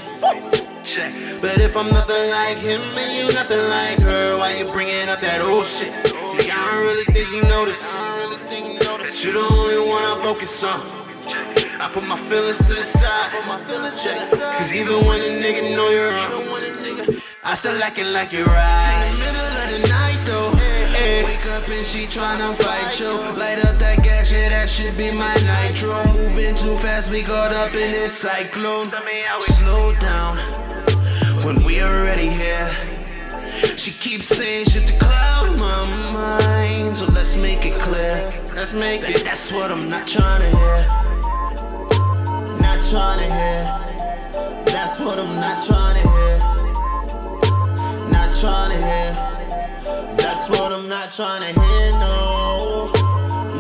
Check. 0.84 1.40
But 1.40 1.60
if 1.60 1.76
I'm 1.76 1.90
nothing 1.90 2.28
like 2.30 2.58
him 2.58 2.80
and 2.98 3.16
you 3.16 3.32
nothing 3.32 3.60
like 3.68 4.00
her, 4.00 4.36
why 4.36 4.56
you 4.56 4.64
bringing 4.64 5.08
up 5.08 5.20
that 5.20 5.40
old 5.40 5.66
shit? 5.66 5.92
See, 6.08 6.50
I 6.50 6.72
don't 6.72 6.82
really 6.82 7.04
think 7.04 7.30
you 7.30 7.42
notice. 7.42 7.80
That 7.80 9.20
you 9.22 9.34
the 9.34 9.46
only 9.54 9.78
one 9.88 10.02
I 10.02 10.18
focus 10.18 10.64
on. 10.64 10.80
I 11.80 11.88
put 11.92 12.02
my 12.02 12.18
feelings 12.28 12.58
to 12.58 12.74
the 12.74 12.82
side. 12.82 13.30
Cause 14.58 14.74
even 14.74 15.04
when 15.06 15.20
a 15.20 15.28
nigga 15.28 15.76
know 15.76 15.90
you're 15.90 16.10
wrong, 16.10 17.27
I 17.48 17.54
still 17.54 17.82
acting 17.82 18.12
like 18.12 18.30
you're 18.30 18.44
right. 18.44 19.08
In 19.10 19.20
the 19.20 19.24
middle 19.24 19.40
of 19.40 19.70
the 19.72 19.88
night 19.88 20.20
though. 20.26 20.50
Hey, 20.94 21.24
Wake 21.24 21.46
up 21.46 21.66
and 21.66 21.86
she 21.86 22.04
tryna 22.04 22.54
fight 22.62 23.00
you. 23.00 23.08
Light 23.40 23.64
up 23.64 23.78
that 23.78 24.02
gas, 24.02 24.30
yeah, 24.30 24.50
that 24.50 24.68
should 24.68 24.98
be 24.98 25.10
my 25.10 25.34
nitro. 25.36 26.04
Moving 26.12 26.54
too 26.54 26.74
fast, 26.74 27.10
we 27.10 27.22
caught 27.22 27.54
up 27.54 27.72
in 27.72 27.92
this 27.92 28.12
cyclone. 28.12 28.92
Slow 29.40 29.94
down 29.94 30.36
when 31.42 31.56
we 31.64 31.80
already 31.80 32.28
here. 32.28 32.70
She 33.78 33.92
keeps 33.92 34.26
saying 34.26 34.66
shit 34.66 34.84
to 34.84 34.98
cloud 34.98 35.56
my 35.56 35.86
mind. 36.12 36.98
So 36.98 37.06
let's 37.06 37.34
make 37.34 37.64
it 37.64 37.80
clear. 37.80 38.30
Let's 38.54 38.74
make 38.74 39.00
it. 39.08 39.24
That's 39.24 39.50
what 39.50 39.72
I'm 39.72 39.88
not 39.88 40.06
trying 40.06 40.42
to 40.42 40.48
hear 40.54 40.86
Not 42.60 42.78
trying 42.90 43.20
to 43.20 43.34
hear. 43.34 43.88
That's 44.66 45.00
what 45.00 45.18
I'm 45.18 45.34
not 45.34 45.64
trying 45.64 45.94
to 45.94 45.94
hear. 45.94 45.94
Not 45.94 45.97
trying 48.40 48.70
to 48.70 48.76
hear. 48.76 49.12
That's 50.16 50.48
what 50.48 50.72
I'm 50.72 50.88
not 50.88 51.10
trying 51.12 51.40
to 51.40 51.60
hear. 51.60 51.90
No, 51.98 52.90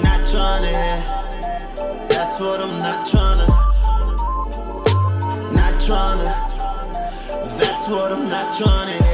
not 0.02 0.20
trying 0.30 0.62
to 0.62 0.68
hear. 0.68 0.98
That's 2.08 2.38
what 2.38 2.60
I'm 2.60 2.78
not 2.78 3.08
trying 3.08 3.38
to. 3.38 3.46
Not 5.52 5.82
trying 5.84 6.18
to. 6.18 6.24
That's 7.58 7.88
what 7.88 8.12
I'm 8.12 8.28
not 8.28 8.56
trying 8.56 8.96
to 8.96 9.04
hear. 9.04 9.07